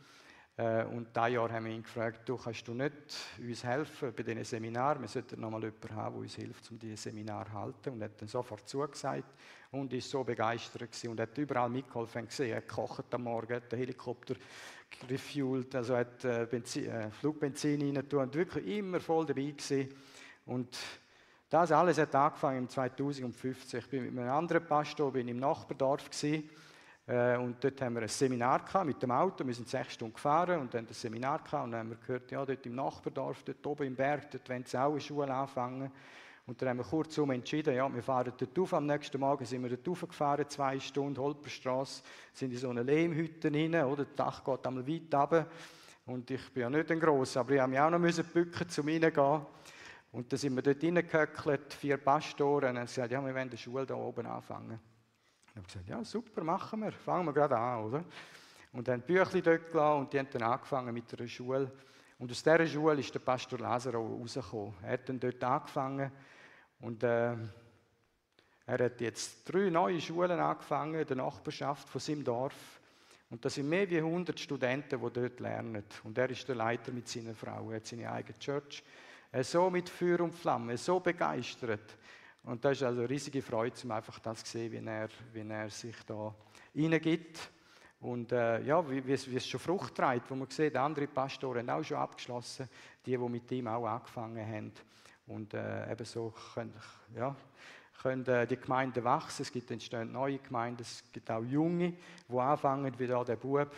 Äh, 0.57 0.85
und 0.85 1.09
dieses 1.17 1.31
Jahr 1.31 1.51
haben 1.51 1.64
wir 1.64 1.73
ihn 1.73 1.83
gefragt, 1.83 2.29
du 2.29 2.37
kannst 2.37 2.67
du 2.69 2.75
nicht 2.75 2.93
uns 3.40 3.64
helfen 3.64 4.12
bei 4.14 4.23
diesen 4.23 4.45
Seminaren? 4.45 5.03
Wir 5.03 5.09
sollten 5.09 5.40
noch 5.40 5.51
mal 5.51 5.62
jemanden 5.62 5.97
haben, 5.97 6.14
der 6.14 6.23
uns 6.23 6.35
hilft, 6.37 6.71
um 6.71 6.79
diese 6.79 6.97
Seminare 6.97 7.51
zu 7.51 7.55
halten. 7.55 7.90
Und 7.90 8.01
er 8.01 8.05
hat 8.05 8.21
dann 8.21 8.29
sofort 8.29 8.69
zugesagt 8.69 9.35
und 9.73 9.93
ist 9.93 10.09
so 10.09 10.23
begeistert 10.23 10.83
gewesen 10.83 11.11
und 11.11 11.21
hat 11.21 11.37
überall 11.37 11.69
mitgeholfen 11.69 12.27
gesehen. 12.27 12.51
Er 12.51 12.57
hat 12.59 12.69
gekocht 12.69 13.12
am 13.12 13.25
Morgen, 13.25 13.55
hat 13.55 13.73
den 13.73 13.81
Helikopter 13.81 14.35
refuelt, 15.09 15.75
also 15.75 15.97
hat 15.97 16.25
äh, 16.25 16.47
Benzin, 16.49 16.87
äh, 16.87 17.11
Flugbenzin 17.11 17.97
rein 17.97 18.05
und 18.12 18.35
wirklich 18.35 18.79
immer 18.79 19.01
voll 19.01 19.27
dabei 19.27 19.51
gewesen. 19.51 19.88
Und 20.47 20.79
das 21.51 21.73
alles 21.73 21.99
hat 21.99 22.14
angefangen 22.14 22.59
im 22.59 22.69
2015. 22.69 23.81
Ich 23.81 23.88
bin 23.88 24.05
mit 24.05 24.19
einem 24.19 24.31
anderen 24.31 24.64
Pastor 24.67 25.12
bin 25.12 25.27
im 25.27 25.38
Nachbardorf 25.38 26.11
gewesen, 26.11 26.49
und 27.07 27.57
dort 27.61 27.83
haben 27.83 27.97
wir 27.97 28.03
ein 28.03 28.09
Seminar 28.09 28.62
mit 28.85 29.03
dem 29.03 29.11
Auto. 29.11 29.47
Wir 29.47 29.53
sind 29.53 29.69
sechs 29.69 29.93
Stunden 29.93 30.14
gefahren 30.14 30.61
und 30.61 30.73
dann 30.73 30.87
ein 30.87 30.95
Seminar 30.95 31.45
gehabt 31.45 31.64
und 31.64 31.73
dann 31.73 31.81
haben 31.81 31.90
wir 31.90 31.97
gehört, 31.99 32.31
ja, 32.31 32.45
dort 32.47 32.64
im 32.64 32.75
Nachbardorf, 32.75 33.43
dort 33.43 33.67
oben 33.67 33.88
im 33.88 33.95
Berg, 33.95 34.31
dort 34.31 34.49
wollen 34.49 34.64
sie 34.64 34.79
auch 34.79 34.93
eine 34.93 35.01
Schule 35.01 35.35
anfangen. 35.35 35.93
Und 36.47 36.61
dann 36.61 36.71
haben 36.71 36.79
wir 36.79 36.85
kurzum 36.85 37.31
entschieden, 37.31 37.75
ja, 37.75 37.93
wir 37.93 38.03
fahren 38.03 38.33
dort 38.37 38.59
auf. 38.59 38.75
Am 38.75 38.87
nächsten 38.87 39.19
Morgen 39.19 39.45
sind 39.45 39.62
wir 39.62 39.71
dort 39.71 39.88
aufgefahren, 39.88 40.49
zwei 40.49 40.79
Stunden, 40.79 41.19
Holperstrasse, 41.19 42.03
sind 42.33 42.53
in 42.53 42.59
so 42.59 42.71
eine 42.71 42.83
Lehmhütte 42.83 43.53
rein, 43.53 43.75
oder? 43.85 44.05
Das 44.05 44.14
Dach 44.14 44.45
geht 44.45 44.67
einmal 44.67 44.87
weit 44.87 45.14
runter. 45.14 45.47
Und 46.07 46.31
ich 46.31 46.53
bin 46.53 46.62
ja 46.62 46.71
nicht 46.71 46.90
ein 46.90 47.01
Gross, 47.01 47.37
aber 47.37 47.53
ich 47.53 47.61
habe 47.61 47.71
mich 47.71 47.81
auch 47.81 47.90
noch 47.90 47.99
bücken, 47.99 48.67
um 48.79 48.88
reingehen. 48.88 49.47
Und 50.12 50.33
dann 50.33 50.38
sind 50.38 50.55
wir 50.55 50.62
dort 50.62 50.83
reingehöckelt, 50.83 51.75
vier 51.75 51.97
Pastoren, 51.97 52.71
und 52.71 52.79
haben 52.79 52.87
gesagt, 52.87 53.11
ja, 53.11 53.25
wir 53.25 53.35
wollen 53.35 53.51
die 53.51 53.59
Schule 53.59 53.87
da 53.87 53.95
oben 53.95 54.27
anfangen. 54.27 54.79
Und 55.55 55.61
haben 55.61 55.67
gesagt, 55.67 55.88
ja, 55.88 56.05
super, 56.05 56.43
machen 56.43 56.81
wir, 56.81 56.90
fangen 56.90 57.27
wir 57.27 57.33
gerade 57.33 57.57
an, 57.57 57.85
oder? 57.85 58.05
Und 58.73 58.88
dann 58.88 59.03
Büchli 59.03 59.40
dort 59.40 59.71
gelassen 59.71 60.01
und 60.01 60.12
die 60.12 60.19
haben 60.19 60.29
dann 60.33 60.43
angefangen 60.43 60.93
mit 60.93 61.17
einer 61.17 61.29
Schule. 61.29 61.71
Und 62.19 62.31
aus 62.33 62.43
dieser 62.43 62.67
Schule 62.67 62.99
ist 62.99 63.14
der 63.14 63.21
Pastor 63.21 63.61
Lazaro 63.61 64.05
rausgekommen. 64.05 64.75
Er 64.83 64.93
hat 64.95 65.09
dann 65.09 65.21
dort 65.21 65.45
angefangen 65.45 66.11
und 66.81 67.05
äh, 67.05 67.37
er 68.67 68.85
hat 68.85 69.01
jetzt 69.01 69.45
drei 69.45 69.71
neue 69.71 70.01
Schulen 70.01 70.40
angefangen 70.40 71.01
in 71.01 71.07
der 71.07 71.17
Nachbarschaft 71.17 71.88
von 71.88 72.01
seinem 72.01 72.25
Dorf. 72.25 72.81
Und 73.31 73.45
das 73.45 73.55
sind 73.55 73.69
mehr 73.69 73.83
als 73.83 73.93
100 73.93 74.40
Studenten, 74.40 75.01
die 75.01 75.12
dort 75.12 75.40
lernen. 75.40 75.85
Und 76.03 76.19
er 76.19 76.31
ist 76.31 76.49
der 76.49 76.57
Leiter 76.57 76.90
mit 76.90 77.09
seiner 77.09 77.35
Frau. 77.35 77.71
Er 77.71 77.77
hat 77.77 77.87
seine 77.87 78.11
eigene 78.11 78.38
Church. 78.38 78.83
Er 79.31 79.40
ist 79.40 79.53
so 79.53 79.71
mit 79.71 79.88
Feuer 79.88 80.21
und 80.21 80.35
Flamme, 80.35 80.77
so 80.77 80.99
begeistert. 80.99 81.97
Und 82.44 82.64
das 82.64 82.72
ist 82.72 82.83
also 82.83 83.00
eine 83.00 83.09
riesige 83.11 83.40
Freude, 83.40 83.74
um 83.85 83.90
einfach 83.90 84.18
das 84.18 84.44
zu 84.44 84.52
sehen, 84.52 84.72
wie 84.72 84.87
er, 84.87 85.09
wie 85.33 85.48
er 85.48 85.70
sich 85.70 85.96
da 86.07 86.35
hineingibt. 86.74 87.50
Und 88.00 88.33
äh, 88.33 88.61
ja, 88.62 88.88
wie, 88.88 89.12
es, 89.12 89.30
wie 89.30 89.37
es 89.37 89.46
schon 89.46 89.61
Frucht 89.61 89.94
trägt, 89.94 90.30
wo 90.30 90.35
man 90.35 90.50
sieht, 90.50 90.76
andere 90.76 91.07
Pastoren 91.07 91.70
haben 91.70 91.80
auch 91.80 91.85
schon 91.85 91.96
abgeschlossen, 91.96 92.68
die, 93.07 93.12
die 93.12 93.18
mit 93.18 93.50
ihm 93.50 93.66
auch 93.66 93.87
angefangen 93.87 94.46
haben. 94.46 94.72
Und 95.26 95.54
äh, 95.54 95.90
ebenso 95.90 96.35
können, 96.52 96.74
ja, 97.16 97.35
können 98.02 98.26
äh, 98.26 98.46
die 98.46 98.59
Gemeinden 98.59 99.02
wachsen. 99.04 99.40
Es 99.40 99.50
gibt 99.50 99.70
entstehen 99.70 100.12
neue 100.12 100.38
Gemeinden, 100.38 100.83
es 100.83 101.02
gibt 101.11 101.30
auch 101.30 101.42
Junge, 101.42 101.94
die 102.28 102.38
anfangen, 102.38 102.92
wie 102.98 103.07
da 103.07 103.24
der 103.24 103.37
Bub. 103.37 103.70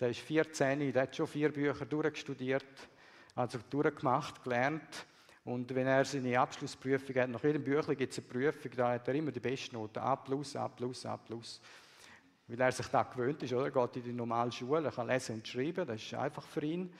Der 0.00 0.10
ist 0.10 0.20
14, 0.20 0.92
der 0.92 1.02
hat 1.02 1.14
schon 1.14 1.28
vier 1.28 1.52
Bücher 1.52 1.86
durchgestudiert, 1.86 2.64
also 3.36 3.60
durchgemacht, 3.70 4.42
gelernt. 4.42 5.06
Und 5.50 5.74
wenn 5.74 5.88
er 5.88 6.04
seine 6.04 6.38
Abschlussprüfung 6.38 7.16
hat, 7.16 7.28
nach 7.28 7.42
jedem 7.42 7.64
Büchlein 7.64 7.96
gibt 7.96 8.12
es 8.12 8.20
eine 8.20 8.28
Prüfung, 8.28 8.70
da 8.76 8.92
hat 8.92 9.08
er 9.08 9.14
immer 9.14 9.32
die 9.32 9.40
beste 9.40 9.74
Note. 9.74 10.00
A+, 10.00 10.12
A+, 10.12 10.64
A+. 10.64 11.20
Weil 12.46 12.60
er 12.60 12.70
sich 12.70 12.86
da 12.86 13.02
gewöhnt 13.02 13.42
ist, 13.42 13.52
oder? 13.52 13.64
Er 13.64 13.70
geht 13.72 13.96
in 13.96 14.02
die 14.04 14.12
normale 14.12 14.52
Schule, 14.52 14.84
er 14.84 14.92
kann 14.92 15.08
lesen 15.08 15.36
und 15.36 15.48
schreiben, 15.48 15.88
das 15.88 16.00
ist 16.00 16.14
einfach 16.14 16.46
für 16.46 16.64
ihn. 16.64 16.92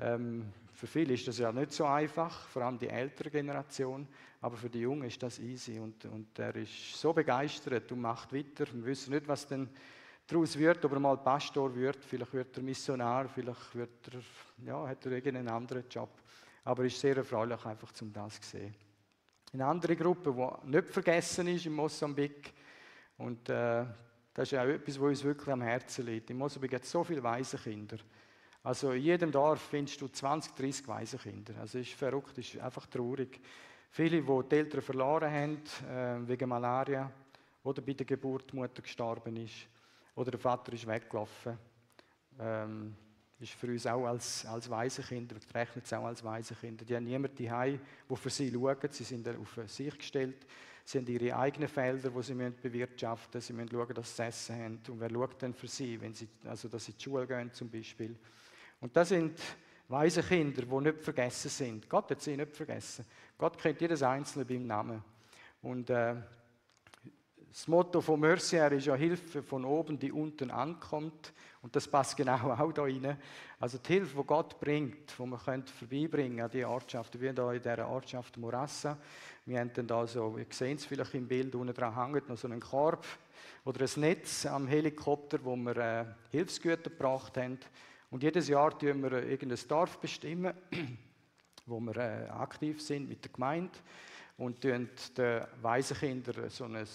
Ähm, 0.00 0.46
für 0.72 0.86
viele 0.86 1.12
ist 1.12 1.28
das 1.28 1.36
ja 1.36 1.52
nicht 1.52 1.72
so 1.72 1.84
einfach, 1.84 2.48
vor 2.48 2.62
allem 2.62 2.78
die 2.78 2.88
ältere 2.88 3.30
Generation, 3.30 4.08
aber 4.40 4.56
für 4.56 4.70
die 4.70 4.80
Jungen 4.80 5.04
ist 5.04 5.22
das 5.22 5.38
easy 5.38 5.78
und, 5.78 6.02
und 6.06 6.38
er 6.38 6.56
ist 6.56 6.98
so 6.98 7.12
begeistert 7.12 7.92
und 7.92 8.00
macht 8.00 8.32
weiter. 8.32 8.64
Wir 8.72 8.86
wissen 8.86 9.12
nicht, 9.12 9.28
was 9.28 9.46
denn 9.46 9.68
daraus 10.26 10.58
wird, 10.58 10.82
ob 10.86 10.92
er 10.92 11.00
mal 11.00 11.18
Pastor 11.18 11.74
wird, 11.74 12.02
vielleicht 12.02 12.32
wird 12.32 12.56
er 12.56 12.62
Missionar, 12.62 13.28
vielleicht 13.28 13.74
wird 13.74 14.08
er, 14.10 14.20
ja, 14.64 14.88
hat 14.88 15.04
er 15.04 15.12
irgendeinen 15.12 15.48
anderen 15.48 15.84
Job. 15.90 16.08
Aber 16.64 16.84
es 16.84 16.94
ist 16.94 17.00
sehr 17.00 17.16
erfreulich, 17.16 17.64
einfach 17.64 17.92
zum 17.92 18.12
das 18.12 18.40
zu 18.40 18.50
sehen. 18.50 18.74
Eine 19.52 19.66
andere 19.66 19.96
Gruppe, 19.96 20.32
die 20.32 20.70
nicht 20.70 20.90
vergessen 20.90 21.48
ist 21.48 21.66
in 21.66 21.72
Mosambik, 21.72 22.52
und 23.18 23.48
äh, 23.50 23.84
das 24.32 24.50
ist 24.50 24.58
auch 24.58 24.64
etwas, 24.64 24.98
was 24.98 25.08
uns 25.08 25.24
wirklich 25.24 25.52
am 25.52 25.60
Herzen 25.60 26.06
liegt. 26.06 26.30
In 26.30 26.38
Mosambik 26.38 26.70
gibt 26.70 26.84
es 26.84 26.90
so 26.90 27.04
viele 27.04 27.22
Waisenkinder. 27.22 27.98
Also 28.62 28.92
in 28.92 29.02
jedem 29.02 29.30
Dorf 29.30 29.60
findest 29.60 30.00
du 30.00 30.08
20, 30.08 30.54
30 30.54 30.88
Waisenkinder. 30.88 31.54
Also 31.60 31.78
es 31.78 31.88
ist 31.88 31.98
verrückt, 31.98 32.38
es 32.38 32.54
ist 32.54 32.60
einfach 32.60 32.86
traurig. 32.86 33.40
Viele, 33.90 34.22
die 34.22 34.48
die 34.48 34.56
Eltern 34.56 34.82
verloren 34.82 35.30
haben 35.30 35.62
äh, 35.90 36.28
wegen 36.28 36.48
Malaria 36.48 37.10
oder 37.62 37.82
bei 37.82 37.92
der 37.92 38.06
Geburt 38.06 38.52
die 38.52 38.56
Mutter 38.56 38.80
gestorben 38.80 39.36
ist 39.36 39.66
oder 40.14 40.30
der 40.30 40.40
Vater 40.40 40.72
ist 40.72 40.86
weggelaufen. 40.86 41.58
Ähm, 42.38 42.96
ist 43.40 43.52
für 43.52 43.68
uns 43.68 43.86
auch 43.86 44.06
als, 44.06 44.44
als 44.46 44.68
Waisenkinder, 44.68 45.36
wir 45.36 45.54
rechnen 45.54 45.82
es 45.84 45.92
auch 45.92 46.04
als 46.04 46.22
Waisenkinder. 46.22 46.84
Die 46.84 46.94
haben 46.94 47.04
niemanden 47.04 47.44
daheim, 47.44 47.80
der 48.08 48.16
für 48.16 48.30
sie 48.30 48.52
schaut. 48.52 48.92
Sie 48.92 49.04
sind 49.04 49.26
auf 49.28 49.58
sich 49.66 49.96
gestellt. 49.96 50.46
Sie 50.84 50.98
haben 50.98 51.06
ihre 51.06 51.36
eigenen 51.36 51.68
Felder, 51.68 52.10
die 52.10 52.22
sie 52.22 52.34
bewirtschaften 52.34 53.38
müssen. 53.38 53.46
Sie 53.46 53.52
müssen 53.52 53.70
schauen, 53.70 53.94
dass 53.94 54.16
sie 54.16 54.22
Essen 54.24 54.56
haben. 54.56 54.80
Und 54.88 55.00
wer 55.00 55.10
schaut 55.10 55.42
denn 55.42 55.54
für 55.54 55.68
sie, 55.68 56.00
wenn 56.00 56.12
sie, 56.12 56.28
also 56.44 56.68
dass 56.68 56.84
sie 56.84 56.92
in 56.92 56.98
die 56.98 57.04
Schule 57.04 57.26
gehen 57.26 57.52
zum 57.52 57.70
Beispiel. 57.70 58.16
Und 58.80 58.96
das 58.96 59.08
sind 59.08 59.38
weise 59.88 60.22
Kinder, 60.22 60.62
die 60.62 60.80
nicht 60.80 61.02
vergessen 61.02 61.48
sind. 61.48 61.88
Gott 61.88 62.10
hat 62.10 62.20
sie 62.20 62.36
nicht 62.36 62.54
vergessen. 62.54 63.04
Gott 63.38 63.58
kennt 63.58 63.80
jedes 63.80 64.02
Einzelne 64.02 64.44
beim 64.44 64.66
Namen. 64.66 65.02
Und 65.62 65.90
äh, 65.90 66.16
das 67.50 67.66
Motto 67.66 68.00
von 68.00 68.20
Mercier 68.20 68.70
ist 68.70 68.86
ja 68.86 68.94
Hilfe 68.94 69.42
von 69.42 69.64
oben, 69.64 69.98
die 69.98 70.12
unten 70.12 70.52
ankommt. 70.52 71.32
Und 71.62 71.74
das 71.74 71.88
passt 71.88 72.16
genau 72.16 72.34
auch 72.52 72.72
da 72.72 72.82
rein. 72.82 73.18
Also 73.58 73.78
die 73.78 73.94
Hilfe, 73.94 74.16
die 74.16 74.24
Gott 74.24 74.60
bringt, 74.60 75.18
die 75.18 75.26
man 75.26 75.66
vorbeibringen 75.66 76.44
an 76.44 76.50
die 76.50 76.64
Ortschaft. 76.64 77.20
Wir 77.20 77.32
hier 77.32 77.50
in 77.50 77.60
dieser 77.60 77.88
Ortschaft 77.88 78.36
Morassa. 78.36 78.96
Wir 79.46 79.58
haben 79.58 79.72
dann 79.74 79.88
da 79.88 80.06
so, 80.06 80.38
ihr 80.38 80.46
seht 80.48 80.78
es 80.78 80.86
vielleicht 80.86 81.12
im 81.14 81.26
Bild, 81.26 81.52
unten 81.56 81.74
dran 81.74 81.96
hängt 81.96 82.28
noch 82.28 82.38
so 82.38 82.46
einen 82.46 82.60
Korb 82.60 83.04
oder 83.64 83.84
ein 83.84 84.00
Netz 84.00 84.46
am 84.46 84.68
Helikopter, 84.68 85.40
wo 85.42 85.56
wir 85.56 85.76
äh, 85.76 86.04
Hilfsgüter 86.30 86.90
gebracht 86.90 87.36
haben. 87.36 87.58
Und 88.10 88.22
jedes 88.22 88.46
Jahr 88.46 88.78
tun 88.78 89.02
wir 89.02 89.24
irgendein 89.24 89.66
Dorf 89.66 89.98
bestimmen, 89.98 90.54
wo 91.66 91.80
wir 91.80 91.96
äh, 91.96 92.28
aktiv 92.28 92.80
sind 92.80 93.08
mit 93.08 93.24
der 93.24 93.32
Gemeinde 93.32 93.76
und 94.40 94.64
den 94.64 94.88
Waisenkindern 95.60 96.48
so 96.48 96.64
ein, 96.64 96.76
ein 96.76 96.86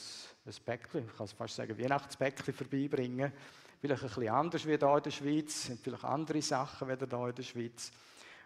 Päckchen, 0.65 1.05
ich 1.05 1.15
kann 1.15 1.25
es 1.25 1.33
fast 1.33 1.55
sagen, 1.55 1.77
Weihnachtspäckchen 1.77 2.53
vorbeibringen. 2.55 3.31
Vielleicht 3.79 4.01
ein 4.01 4.07
bisschen 4.07 4.29
anders 4.29 4.65
wie 4.65 4.77
hier 4.77 4.95
in 4.97 5.03
der 5.03 5.11
Schweiz, 5.11 5.65
sind 5.65 5.79
vielleicht 5.79 6.03
andere 6.05 6.41
Sachen 6.41 6.87
wie 6.87 6.95
hier 6.95 7.27
in 7.27 7.35
der 7.35 7.43
Schweiz. 7.43 7.91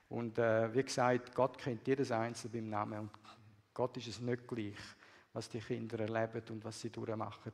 Und 0.09 0.37
äh, 0.37 0.73
wie 0.73 0.83
gesagt, 0.83 1.33
Gott 1.33 1.57
kennt 1.57 1.87
jedes 1.87 2.11
Einzelne 2.11 2.51
beim 2.51 2.69
Namen 2.69 2.99
und 2.99 3.11
Gott 3.73 3.95
ist 3.95 4.07
es 4.07 4.19
nicht 4.19 4.45
gleich, 4.45 4.75
was 5.31 5.47
die 5.47 5.59
Kinder 5.59 5.99
erleben 5.99 6.43
und 6.49 6.65
was 6.65 6.81
sie 6.81 6.89
durchmachen. 6.89 7.53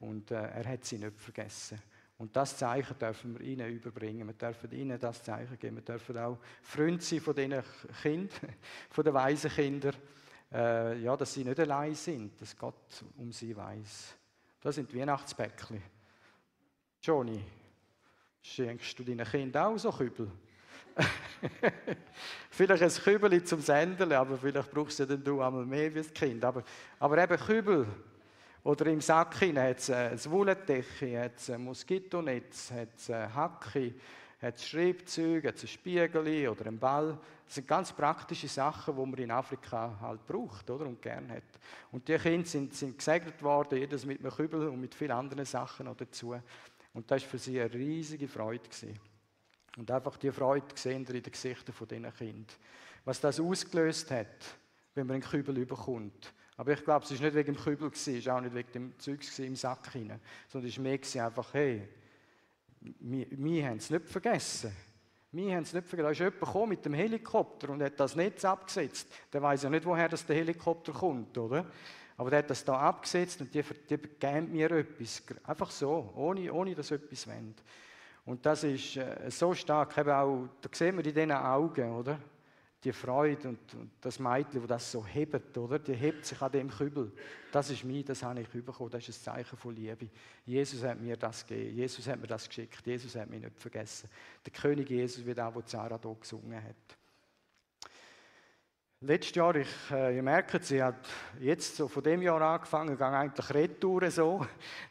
Und 0.00 0.30
äh, 0.30 0.36
er 0.36 0.64
hat 0.72 0.86
sie 0.86 0.96
nicht 0.96 1.20
vergessen. 1.20 1.82
Und 2.16 2.34
das 2.34 2.56
Zeichen 2.56 2.98
dürfen 2.98 3.38
wir 3.38 3.46
ihnen 3.46 3.70
überbringen. 3.70 4.26
Wir 4.26 4.34
dürfen 4.34 4.72
ihnen 4.72 4.98
das 4.98 5.22
Zeichen 5.22 5.58
geben. 5.58 5.76
Wir 5.76 5.82
dürfen 5.82 6.16
auch 6.16 6.38
Freund 6.62 7.02
sein 7.02 7.20
von 7.20 7.34
diesen 7.34 7.62
Kindern, 8.00 8.54
von 8.90 9.04
den 9.04 9.12
weisen 9.12 9.50
Kindern 9.50 9.94
äh, 10.52 10.98
ja, 11.00 11.16
dass 11.16 11.34
sie 11.34 11.44
nicht 11.44 11.60
allein 11.60 11.94
sind, 11.94 12.40
dass 12.40 12.56
Gott 12.56 13.04
um 13.16 13.32
sie 13.32 13.56
weiß. 13.56 14.14
Das 14.60 14.74
sind 14.74 14.94
Weihnachtsbäckchen. 14.94 15.82
Johnny, 17.02 17.42
schenkst 18.42 18.98
du 18.98 19.04
deinen 19.04 19.26
Kindern 19.26 19.74
auch 19.74 19.78
so 19.78 19.90
Kübel? 19.90 20.30
vielleicht 22.50 22.82
ein 22.82 22.90
Kübel 22.90 23.44
zum 23.44 23.60
Sendeln, 23.60 24.12
aber 24.12 24.36
vielleicht 24.36 24.70
brauchst 24.70 24.98
du 24.98 25.06
dann 25.06 25.22
du 25.22 25.40
einmal 25.40 25.64
mehr 25.64 25.94
wie 25.94 25.98
das 25.98 26.12
Kind. 26.12 26.44
Aber, 26.44 26.64
aber 26.98 27.22
eben 27.22 27.36
Kübel. 27.36 27.86
Oder 28.64 28.86
im 28.86 29.00
Sack 29.00 29.40
hat 29.40 29.78
es 29.78 29.90
ein 29.90 30.32
Wollendecke, 30.32 31.20
hat 31.20 31.36
es 31.36 31.50
ein 31.50 31.62
Moskitonetz, 31.62 32.72
hat 32.72 32.96
es 32.96 33.10
ein 33.10 33.32
Hacke, 33.32 33.94
hat 34.40 34.56
es 34.56 34.68
Schreibzeuge, 34.68 35.48
hat 35.48 35.56
es 35.56 35.64
ein 35.64 35.68
Spiegel 35.68 36.48
oder 36.48 36.66
einen 36.66 36.78
Ball. 36.78 37.18
Das 37.44 37.56
sind 37.56 37.66
ganz 37.66 37.92
praktische 37.92 38.46
Sachen, 38.46 38.94
die 38.94 39.00
man 39.00 39.14
in 39.14 39.30
Afrika 39.30 39.98
halt 40.00 40.24
braucht 40.26 40.70
oder? 40.70 40.86
und 40.86 41.02
gerne 41.02 41.34
hat. 41.34 41.42
Und 41.90 42.06
die 42.06 42.16
Kinder 42.16 42.46
sind, 42.46 42.74
sind 42.74 42.98
gesegnet 42.98 43.42
worden, 43.42 43.78
jedes 43.78 44.06
mit 44.06 44.20
einem 44.20 44.30
Kübel 44.30 44.68
und 44.68 44.80
mit 44.80 44.94
vielen 44.94 45.12
anderen 45.12 45.44
Sachen 45.44 45.86
noch 45.86 45.96
dazu. 45.96 46.36
Und 46.94 47.10
das 47.10 47.22
war 47.22 47.30
für 47.30 47.38
sie 47.38 47.60
eine 47.60 47.72
riesige 47.72 48.28
Freude. 48.28 48.68
Gewesen. 48.68 48.98
Und 49.76 49.90
einfach 49.90 50.16
die 50.16 50.32
Freude 50.32 50.66
gesehen 50.74 51.04
in 51.06 51.22
den 51.22 51.22
Gesichtern 51.22 51.74
dieser 51.88 52.12
Kinder. 52.12 52.54
Was 53.04 53.20
das 53.20 53.40
ausgelöst 53.40 54.10
hat, 54.10 54.58
wenn 54.94 55.06
man 55.06 55.14
einen 55.14 55.22
Kübel 55.22 55.56
überkommt. 55.58 56.32
Aber 56.56 56.72
ich 56.72 56.84
glaube, 56.84 57.04
es 57.04 57.12
war 57.12 57.24
nicht 57.24 57.34
wegen 57.36 57.54
dem 57.54 57.62
Kübel, 57.62 57.90
es 57.92 58.26
war 58.26 58.36
auch 58.36 58.40
nicht 58.40 58.54
wegen 58.54 58.72
dem 58.72 58.98
Zeug 58.98 59.20
im 59.38 59.54
Sack 59.54 59.92
hinein, 59.92 60.20
sondern 60.48 60.68
es 60.68 60.76
war 60.76 60.82
mehr 60.82 61.26
einfach, 61.26 61.54
hey, 61.54 61.88
wir, 62.80 63.26
wir 63.30 63.66
haben 63.68 63.78
es 63.78 63.90
nicht 63.90 64.08
vergessen. 64.08 64.74
Wir 65.32 65.56
haben 65.56 65.62
es 65.62 65.72
nicht 65.72 65.86
vergessen. 65.86 66.04
Da 66.04 66.10
ist 66.10 66.42
jemand 66.42 66.68
mit 66.68 66.84
dem 66.84 66.94
Helikopter 66.94 67.70
und 67.70 67.82
hat 67.82 67.98
das 68.00 68.16
Netz 68.16 68.44
abgesetzt. 68.44 69.08
Der 69.32 69.42
weiß 69.42 69.64
ja 69.64 69.70
nicht, 69.70 69.84
woher 69.84 70.08
das 70.08 70.24
der 70.24 70.36
Helikopter 70.36 70.92
kommt, 70.92 71.36
oder? 71.36 71.66
Aber 72.16 72.30
der 72.30 72.40
hat 72.40 72.50
das 72.50 72.64
da 72.64 72.78
abgesetzt 72.78 73.40
und 73.40 73.54
die, 73.54 73.62
die 73.62 73.96
geben 73.96 74.50
mir 74.50 74.70
etwas. 74.72 75.22
Einfach 75.44 75.70
so, 75.70 76.12
ohne, 76.16 76.52
ohne 76.52 76.74
dass 76.74 76.90
etwas 76.90 77.26
wendet. 77.28 77.62
Und 78.24 78.44
das 78.44 78.64
ist 78.64 78.96
äh, 78.96 79.30
so 79.30 79.54
stark. 79.54 79.96
Eben 79.96 80.10
auch, 80.10 80.48
da 80.60 80.68
sehen 80.72 80.96
wir 80.96 81.06
in 81.06 81.14
diesen 81.14 81.32
Augen, 81.32 81.92
oder? 81.92 82.18
Die 82.84 82.92
Freude 82.92 83.48
und, 83.48 83.74
und 83.74 83.90
das 84.00 84.20
Mädchen, 84.20 84.60
das 84.60 84.68
das 84.68 84.92
so 84.92 85.04
hebt, 85.04 85.56
oder? 85.58 85.78
Die 85.78 85.94
hebt 85.94 86.24
sich 86.24 86.40
an 86.40 86.52
dem 86.52 86.70
Kübel. 86.70 87.10
Das 87.50 87.70
ist 87.70 87.82
mir, 87.82 88.04
das 88.04 88.22
habe 88.22 88.40
ich 88.40 88.48
bekommen. 88.48 88.90
Das 88.90 89.08
ist 89.08 89.20
ein 89.20 89.34
Zeichen 89.34 89.56
von 89.56 89.74
Liebe. 89.74 90.08
Jesus 90.46 90.84
hat 90.84 91.00
mir 91.00 91.16
das 91.16 91.44
gegeben. 91.44 91.76
Jesus 91.76 92.06
hat 92.06 92.20
mir 92.20 92.28
das 92.28 92.48
geschickt. 92.48 92.86
Jesus 92.86 93.16
hat 93.16 93.28
mich 93.28 93.42
nicht 93.42 93.58
vergessen. 93.60 94.08
Der 94.44 94.52
König 94.52 94.88
Jesus, 94.90 95.26
wie 95.26 95.34
der, 95.34 95.52
wo 95.52 95.62
Sarah 95.64 95.98
hier 96.00 96.16
gesungen 96.20 96.62
hat. 96.62 96.98
Letztes 99.00 99.36
Jahr, 99.36 99.54
ich, 99.54 99.68
äh, 99.92 100.16
ihr 100.16 100.22
merkt, 100.24 100.64
sie 100.64 100.82
hat 100.82 101.06
jetzt 101.38 101.76
so 101.76 101.86
von 101.86 102.02
dem 102.02 102.20
Jahr 102.20 102.40
angefangen, 102.42 102.96
ging 102.96 103.06
eigentlich 103.06 103.54
Retouren 103.54 104.10
so. 104.10 104.44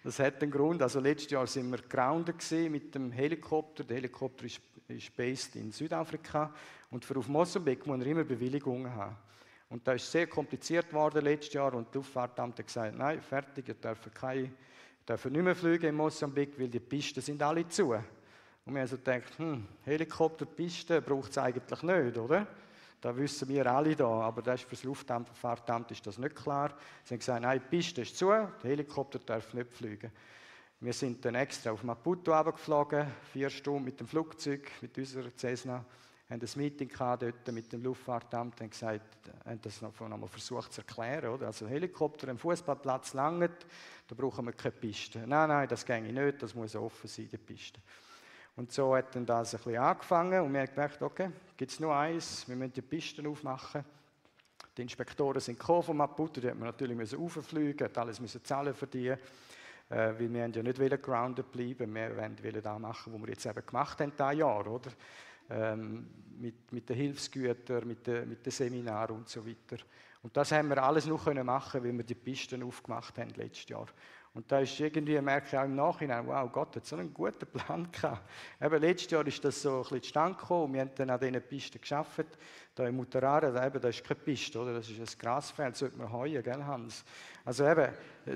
Das 0.04 0.20
hat 0.20 0.42
einen 0.42 0.52
Grund. 0.52 0.82
Also 0.82 1.00
letztes 1.00 1.32
Jahr 1.32 1.48
sind 1.48 1.70
wir 1.72 1.80
grounded 1.80 2.42
mit 2.70 2.96
dem 2.96 3.12
Helikopter. 3.12 3.84
Der 3.84 3.98
Helikopter 3.98 4.46
ist, 4.46 4.62
ist 4.88 5.16
based 5.16 5.56
in 5.58 5.72
Südafrika 5.72 6.54
und 6.90 7.04
für 7.04 7.18
auf 7.18 7.28
Mosambik 7.28 7.86
muss 7.86 8.00
er 8.00 8.08
immer 8.08 8.24
Bewilligungen 8.24 8.94
haben. 8.94 9.16
Und 9.70 9.86
das 9.86 10.04
ist 10.04 10.12
sehr 10.12 10.28
kompliziert 10.28 10.90
geworden 10.90 11.24
letztes 11.24 11.54
Jahr 11.54 11.74
und 11.74 11.94
die 11.94 11.98
Luftfahrtamt 11.98 12.58
hat 12.58 12.66
gesagt, 12.66 12.98
nein, 12.98 13.22
fertig, 13.22 13.68
ihr 13.68 13.74
dürft, 13.74 14.14
keine, 14.16 14.52
dürft 15.08 15.26
nicht 15.26 15.44
mehr 15.44 15.56
fliegen 15.56 15.90
in 15.90 15.96
Mosambik, 15.96 16.58
weil 16.58 16.70
die 16.70 16.80
Pisten 16.80 17.22
sind 17.22 17.42
alle 17.44 17.68
zu. 17.68 17.92
Und 17.92 18.02
wir 18.66 18.72
haben 18.72 18.78
also 18.78 18.98
gedacht, 18.98 19.38
hm, 19.38 19.66
Helikopterpisten 19.84 21.04
braucht 21.04 21.32
es 21.32 21.38
eigentlich 21.38 21.84
nicht, 21.84 22.18
oder? 22.18 22.48
Da 23.00 23.16
wissen 23.16 23.48
wir 23.50 23.66
alle 23.68 23.96
da, 23.96 24.08
aber 24.08 24.42
das 24.42 24.62
ist 24.62 24.70
für 24.70 24.76
das 24.76 24.84
Luftfahrtamt 24.84 25.92
ist 25.92 26.08
das 26.08 26.18
nicht 26.18 26.36
klar. 26.36 26.74
Sie 27.04 27.14
haben 27.14 27.20
gesagt, 27.20 27.42
nein, 27.42 27.62
die 27.64 27.78
Piste 27.78 28.02
ist 28.02 28.18
zu, 28.18 28.30
der 28.30 28.50
Helikopter 28.64 29.20
darf 29.20 29.54
nicht 29.54 29.72
fliegen. 29.72 30.12
Wir 30.80 30.94
sind 30.94 31.24
dann 31.24 31.36
extra 31.36 31.72
auf 31.72 31.84
Maputo 31.84 32.32
geflogen, 32.52 33.08
vier 33.34 33.50
Stunden 33.50 33.84
mit 33.84 34.00
dem 34.00 34.08
Flugzeug, 34.08 34.72
mit 34.82 34.98
unserer 34.98 35.36
Cessna 35.36 35.84
haben 36.30 36.42
ein 36.42 36.50
Meeting 36.56 36.92
dort 36.98 37.52
mit 37.52 37.72
dem 37.72 37.84
Luftfahrtamt 37.84 38.60
und 38.60 38.70
gesagt, 38.70 39.30
haben 39.46 39.62
das 39.62 39.82
noch 39.82 40.00
einmal 40.02 40.28
versucht 40.28 40.74
zu 40.74 40.82
erklären. 40.82 41.34
Oder? 41.34 41.48
Also 41.48 41.68
Helikopter 41.68 42.28
am 42.28 42.38
Fußballplatz 42.38 43.14
langt, 43.14 43.66
da 44.08 44.16
brauchen 44.16 44.46
wir 44.46 44.52
keine 44.52 44.74
Piste. 44.74 45.20
Nein, 45.26 45.50
nein, 45.50 45.68
das 45.68 45.86
ginge 45.86 46.12
nicht, 46.12 46.44
das 46.44 46.54
muss 46.54 46.76
offen 46.76 47.08
sein, 47.08 47.30
die 47.32 47.38
Piste. 47.38 47.80
Und 48.58 48.72
so 48.72 48.96
hat 48.96 49.16
dann 49.16 49.26
das 49.26 49.54
ein 49.54 49.60
bisschen 49.60 49.78
angefangen 49.78 50.42
und 50.42 50.52
wir 50.52 50.62
haben 50.62 50.74
gemerkt, 50.74 51.02
okay, 51.02 51.30
gibt 51.56 51.72
es 51.72 51.80
nur 51.80 51.96
eins, 51.96 52.48
wir 52.48 52.56
müssen 52.56 52.74
die 52.74 52.82
Pisten 52.82 53.28
aufmachen. 53.28 53.86
Die 54.76 54.82
Inspektoren 54.82 55.40
sind 55.40 55.60
gekommen 55.60 55.84
von 55.84 55.98
Maputo, 55.98 56.42
die 56.42 56.48
mussten 56.48 56.64
natürlich 56.64 57.18
rauffliegen, 57.18 57.96
alles 57.96 58.20
müssen 58.20 58.44
zahlen 58.44 58.74
für 58.74 58.88
die. 58.88 59.08
Äh, 59.10 59.18
weil 59.90 60.34
wir 60.34 60.48
ja 60.48 60.64
nicht 60.64 61.02
grounded 61.02 61.52
bleiben, 61.52 61.96
wir 61.96 62.18
wollen 62.18 62.36
das 62.62 62.80
machen, 62.80 63.14
was 63.14 63.22
wir 63.22 63.30
jetzt 63.30 63.46
eben 63.46 63.66
gemacht 63.66 64.02
haben, 64.02 64.12
dieses 64.12 64.38
Jahr, 64.38 64.68
oder? 64.68 64.92
Ähm, 65.50 66.08
mit, 66.40 66.72
mit 66.72 66.90
den 66.90 66.96
Hilfsgütern, 66.96 67.88
mit 67.88 68.06
den, 68.06 68.30
mit 68.30 68.46
den 68.46 68.52
Seminaren 68.52 69.18
und 69.18 69.30
so 69.30 69.46
weiter. 69.46 69.78
Und 70.24 70.36
das 70.36 70.52
haben 70.52 70.70
wir 70.70 70.84
alles 70.84 71.06
noch 71.06 71.24
können 71.24 71.46
machen, 71.46 71.84
weil 71.84 71.94
wir 71.94 72.04
die 72.04 72.16
Pisten 72.16 72.64
aufgemacht 72.64 73.18
haben 73.18 73.32
letztes 73.36 73.70
Jahr. 73.70 73.88
Und 74.34 74.52
da 74.52 74.60
ist 74.60 74.80
irgendwie, 74.80 75.20
merke 75.20 75.48
ich 75.48 75.58
auch 75.58 75.64
im 75.64 75.76
Nachhinein, 75.76 76.28
wow, 76.28 76.52
Gott 76.52 76.76
hat 76.76 76.86
so 76.86 76.96
einen 76.96 77.12
guten 77.12 77.48
Plan 77.48 77.90
gehabt. 77.92 78.22
Eben, 78.62 78.82
letztes 78.82 79.10
Jahr 79.10 79.26
ist 79.26 79.44
das 79.44 79.62
so 79.62 79.78
ein 79.78 79.82
bisschen 79.82 80.04
zustande 80.04 80.38
gekommen 80.38 80.66
und 80.66 80.74
wir 80.74 80.82
haben 80.82 80.92
dann 80.96 81.10
an 81.10 81.20
diesen 81.20 81.42
Pisten 81.42 81.82
geschafft. 81.82 82.28
Da 82.76 82.88
in 82.88 82.96
Mutterara, 82.96 83.50
da, 83.50 83.66
eben, 83.66 83.82
da 83.82 83.88
ist 83.88 84.04
keine 84.04 84.20
Piste, 84.20 84.60
oder? 84.60 84.74
das 84.74 84.90
ist 84.90 85.00
ein 85.00 85.20
Grasfeld, 85.20 85.76
sollte 85.76 85.98
man 85.98 86.12
heuen, 86.12 86.44
gell 86.44 86.64
Hans? 86.64 87.04
Also 87.48 87.66
eben, 87.66 87.94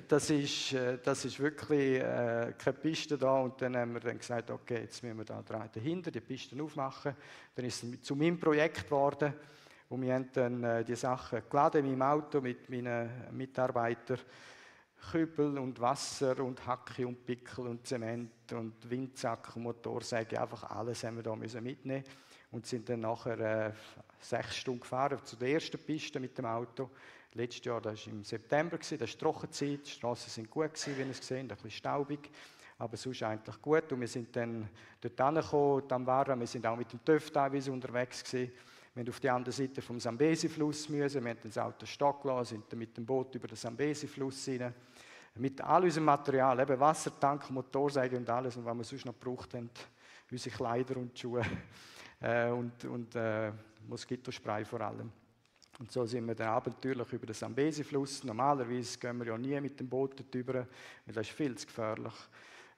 das 0.08 0.30
ist, 0.30 0.71
äh, 0.71 0.97
das 1.04 1.26
ist 1.26 1.38
wirklich 1.38 2.00
äh, 2.00 2.54
keine 2.58 2.78
Piste 2.78 3.17
da 3.17 3.41
und 3.41 3.62
dann 3.62 3.76
haben 3.76 3.91
wir 3.91 4.00
dann 4.00 4.17
gesagt, 4.17 4.50
okay, 4.50 4.84
jetzt 4.84 5.04
müssen 5.04 5.17
wir 5.17 5.26
da 5.26 5.43
dahinter 5.43 6.10
die 6.12 6.21
Pisten 6.21 6.62
aufmachen. 6.62 7.13
Dann 7.54 7.65
ist 7.65 7.84
es 7.84 8.02
zu 8.04 8.15
meinem 8.15 8.39
Projekt 8.39 8.86
geworden 8.86 9.34
und 9.89 10.02
wir 10.02 10.13
haben 10.13 10.30
dann 10.32 10.63
äh, 10.63 10.86
die 10.86 10.95
Sachen 10.95 11.41
geladen 11.50 11.84
in 11.84 11.97
meinem 11.97 12.10
Auto 12.10 12.39
mit 12.39 12.69
meinen 12.69 13.10
Mitarbeitern 13.34 14.19
Kübel 15.12 15.58
und 15.58 15.82
Wasser 15.82 16.39
und 16.39 16.65
Hacke 16.65 17.06
und 17.06 17.26
Pickel 17.26 17.67
und 17.67 17.86
Zement 17.86 18.54
und 18.54 18.89
Windsack 18.89 19.58
und 19.58 19.63
Motorsäge, 19.63 20.39
einfach 20.39 20.69
alles 20.69 21.04
haben 21.04 21.17
wir 21.17 21.24
da 21.24 21.36
müssen 21.36 21.62
mitnehmen 21.62 22.06
und 22.52 22.65
sind 22.65 22.88
dann 22.88 23.02
nachher 23.02 23.39
äh, 23.39 23.74
sechs 24.21 24.56
Stunden 24.56 24.80
gefahren 24.80 25.19
zu 25.26 25.36
der 25.36 25.50
ersten 25.50 25.80
Piste 25.80 26.17
mit 26.17 26.38
dem 26.38 26.45
Auto. 26.45 26.91
Letztes 27.33 27.63
Jahr, 27.63 27.79
das 27.79 28.05
war 28.05 28.13
im 28.13 28.25
September, 28.25 28.77
das 28.77 28.91
war 28.91 29.07
Trockenzeit, 29.07 29.85
die 29.85 29.89
Straßen 29.89 30.29
sind 30.29 30.49
gut, 30.49 30.73
gewesen, 30.73 30.97
wie 30.97 31.01
ihr 31.01 31.09
es 31.11 31.19
gesehen 31.21 31.39
ein 31.39 31.47
bisschen 31.47 31.71
staubig, 31.71 32.29
aber 32.77 32.97
sonst 32.97 33.23
eigentlich 33.23 33.61
gut. 33.61 33.89
Und 33.93 34.01
wir 34.01 34.07
sind 34.09 34.35
dann 34.35 34.67
dort 34.99 35.21
angekommen, 35.21 35.87
Tamvara, 35.87 36.37
wir 36.37 36.45
sind 36.45 36.65
auch 36.67 36.75
mit 36.75 36.91
dem 36.91 37.03
TÜV 37.05 37.31
teilweise 37.31 37.71
unterwegs 37.71 38.21
gewesen. 38.21 38.51
Wir 38.93 39.03
mussten 39.03 39.09
auf 39.11 39.19
die 39.21 39.29
andere 39.29 39.53
Seite 39.53 39.81
vom 39.81 39.97
Sambesi-Fluss. 39.97 40.91
Wir 40.91 41.05
haben 41.05 41.37
das 41.41 41.57
Auto 41.57 41.86
stock 41.86 42.21
gelassen, 42.21 42.55
sind 42.55 42.65
dann 42.69 42.79
mit 42.79 42.97
dem 42.97 43.05
Boot 43.05 43.34
über 43.34 43.47
den 43.47 43.55
Sambesi-Fluss 43.55 44.49
rein. 44.49 44.73
Mit 45.36 45.61
all 45.61 45.86
unserem 45.86 46.03
Material, 46.03 46.59
eben 46.59 46.77
Wassertank, 46.77 47.49
Motorsäge 47.49 48.17
und 48.17 48.29
alles, 48.29 48.57
und 48.57 48.65
was 48.65 48.75
wir 48.75 48.84
sonst 48.84 49.05
noch 49.05 49.17
gebraucht 49.17 49.53
haben, 49.53 49.69
unsere 50.29 50.53
Kleider 50.53 50.97
und 50.97 51.17
Schuhe 51.17 51.45
äh, 52.19 52.49
und, 52.49 52.84
und 52.84 53.15
äh, 53.15 53.53
Moskitospray 53.88 54.65
vor 54.65 54.82
allem. 54.82 55.20
Und 55.82 55.91
so 55.91 56.05
sind 56.05 56.27
wir 56.27 56.36
dann 56.36 56.49
abenteuerlich 56.49 57.11
über 57.11 57.25
den 57.25 57.34
Sambesi-Fluss. 57.34 58.23
Normalerweise 58.23 58.99
gehen 58.99 59.17
wir 59.17 59.25
ja 59.25 59.36
nie 59.36 59.59
mit 59.59 59.79
dem 59.79 59.89
Boot 59.89 60.13
darüber, 60.32 60.53
weil 60.53 60.67
das 61.07 61.27
ist 61.27 61.34
viel 61.34 61.57
zu 61.57 61.65
gefährlich. 61.65 62.13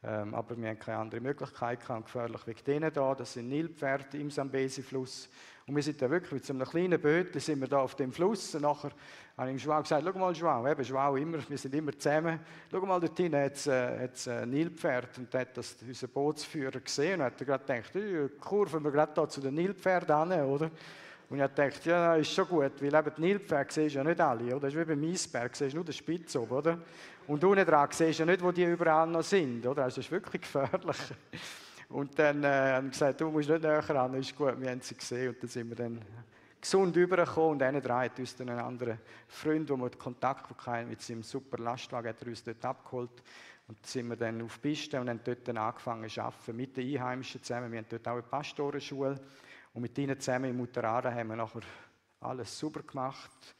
Ähm, 0.05 0.33
aber 0.33 0.57
wir 0.57 0.69
haben 0.69 0.79
keine 0.79 0.99
andere 0.99 1.19
Möglichkeit 1.19 1.81
gehabt, 1.81 2.05
gefährlich 2.05 2.47
wegen 2.47 2.63
denen 2.63 2.93
da. 2.93 3.13
Das 3.13 3.33
sind 3.33 3.49
Nilpferde 3.49 4.17
im 4.17 4.31
Sambesi-Fluss. 4.31 5.27
Und 5.67 5.75
wir 5.75 5.83
sind 5.83 6.01
da 6.01 6.09
wirklich 6.09 6.31
mit 6.31 6.45
so 6.45 6.53
einem 6.53 6.65
kleinen 6.65 7.01
Bötchen 7.01 7.41
sind 7.41 7.59
wir 7.59 7.67
da 7.67 7.79
auf 7.79 7.93
dem 7.95 8.13
Fluss. 8.13 8.55
Und 8.55 8.61
nachher 8.61 8.91
habe 9.37 9.51
ich 9.51 9.57
dem 9.61 9.65
Joao 9.65 9.81
gesagt, 9.81 10.05
schau 10.05 10.17
mal 10.17 10.33
Joao, 10.33 10.65
eben 10.65 10.83
Joao 10.83 11.17
immer, 11.17 11.39
wir 11.49 11.57
sind 11.57 11.75
immer 11.75 11.91
zusammen. 11.99 12.39
Schau 12.71 12.85
mal, 12.85 13.01
dort 13.01 13.17
hinten 13.17 13.37
hat 13.37 13.55
es 13.55 13.67
äh, 14.27 14.41
ein 14.43 14.49
Nilpferd. 14.49 15.17
Und 15.17 15.33
da 15.33 15.39
hat 15.39 15.57
das 15.57 15.75
unser 15.85 16.07
Bootsführer 16.07 16.79
gesehen 16.79 17.19
und 17.19 17.25
hat 17.25 17.37
gerade 17.37 17.65
gedacht, 17.65 17.91
oh, 17.97 18.29
kurven 18.39 18.81
wir 18.81 18.91
gerade 18.91 19.11
da 19.13 19.27
zu 19.27 19.41
den 19.41 19.55
Nilpferden 19.55 20.15
an, 20.15 20.31
oder? 20.45 20.71
Und 21.33 21.39
ich 21.39 21.47
dachte, 21.47 21.89
ja, 21.89 22.15
ist 22.15 22.31
schon 22.31 22.47
gut, 22.47 22.79
weil 22.79 22.93
eben 22.93 23.11
die 23.17 23.21
Nilpferde 23.21 23.73
siehst 23.73 23.95
ja 23.95 24.03
nicht 24.03 24.21
alle, 24.21 24.55
oder? 24.55 24.59
Das 24.59 24.75
ist 24.75 24.79
wie 24.79 24.85
beim 24.85 25.03
Eisberg, 25.03 25.55
siehst 25.55 25.73
nur 25.73 25.83
den 25.83 25.91
Spitz 25.91 26.35
oben, 26.35 26.51
oder? 26.51 26.77
Und 27.25 27.43
unten 27.43 27.65
dran 27.65 27.87
siehst 27.89 28.19
ja 28.19 28.25
nicht, 28.27 28.43
wo 28.43 28.51
die 28.51 28.65
überall 28.65 29.07
noch 29.07 29.23
sind, 29.23 29.65
oder? 29.65 29.85
Also 29.85 29.95
das 29.95 30.05
ist 30.05 30.11
wirklich 30.11 30.43
gefährlich. 30.43 30.97
Und 31.89 32.19
dann 32.19 32.43
äh, 32.43 32.73
haben 32.73 32.85
sie 32.85 32.91
gesagt, 32.91 33.21
du 33.21 33.31
musst 33.31 33.49
nicht 33.49 33.63
näher 33.63 33.89
ran, 33.89 34.13
ist 34.13 34.35
gut, 34.35 34.61
wir 34.61 34.69
haben 34.69 34.81
sie 34.81 34.93
gesehen. 34.93 35.29
Und 35.29 35.41
dann 35.41 35.49
sind 35.49 35.69
wir 35.69 35.75
dann 35.75 36.01
gesund 36.61 36.95
übergekommen 36.95 37.53
und 37.53 37.63
einer 37.63 37.81
drei 37.81 38.09
hat 38.09 38.19
uns 38.19 38.35
dann 38.35 38.49
einen 38.49 38.59
anderen 38.59 38.99
Freund, 39.27 39.67
wo 39.71 39.77
wir 39.77 39.89
Kontakt 39.89 40.67
hatten, 40.67 40.89
mit 40.89 41.01
seinem 41.01 41.23
super 41.23 41.57
Lastwagen, 41.57 42.09
hat 42.09 42.21
er 42.21 42.27
uns 42.27 42.43
dort 42.43 42.63
abgeholt. 42.63 43.23
Und 43.67 43.79
dann 43.79 43.85
sind 43.85 44.07
wir 44.07 44.17
dann 44.17 44.39
auf 44.43 44.59
die 44.59 44.69
Piste 44.69 45.01
und 45.01 45.09
haben 45.09 45.21
dort 45.23 45.47
dann 45.47 45.57
angefangen 45.57 46.07
zu 46.07 46.21
arbeiten 46.21 46.55
mit 46.55 46.77
den 46.77 46.95
Einheimischen 46.95 47.41
zusammen. 47.41 47.71
Wir 47.71 47.79
haben 47.79 47.87
dort 47.89 48.07
auch 48.07 48.13
eine 48.13 48.21
Pastorenschule. 48.21 49.19
Und 49.73 49.81
mit 49.81 49.97
ihnen 49.97 50.19
zusammen 50.19 50.51
in 50.51 50.57
Mutterada 50.57 51.11
haben 51.11 51.29
wir 51.29 51.35
nachher 51.35 51.61
alles 52.19 52.57
super 52.57 52.83
gemacht. 52.83 53.55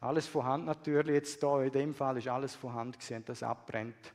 Alles 0.00 0.26
von 0.26 0.44
Hand 0.44 0.66
natürlich. 0.66 1.14
Jetzt 1.14 1.40
hier 1.40 1.62
in 1.62 1.72
dem 1.72 1.94
Fall 1.94 2.18
ist 2.18 2.28
alles 2.28 2.54
von 2.54 2.74
Hand 2.74 2.98
gesehen, 2.98 3.24
das 3.24 3.42
abbrennt 3.42 4.12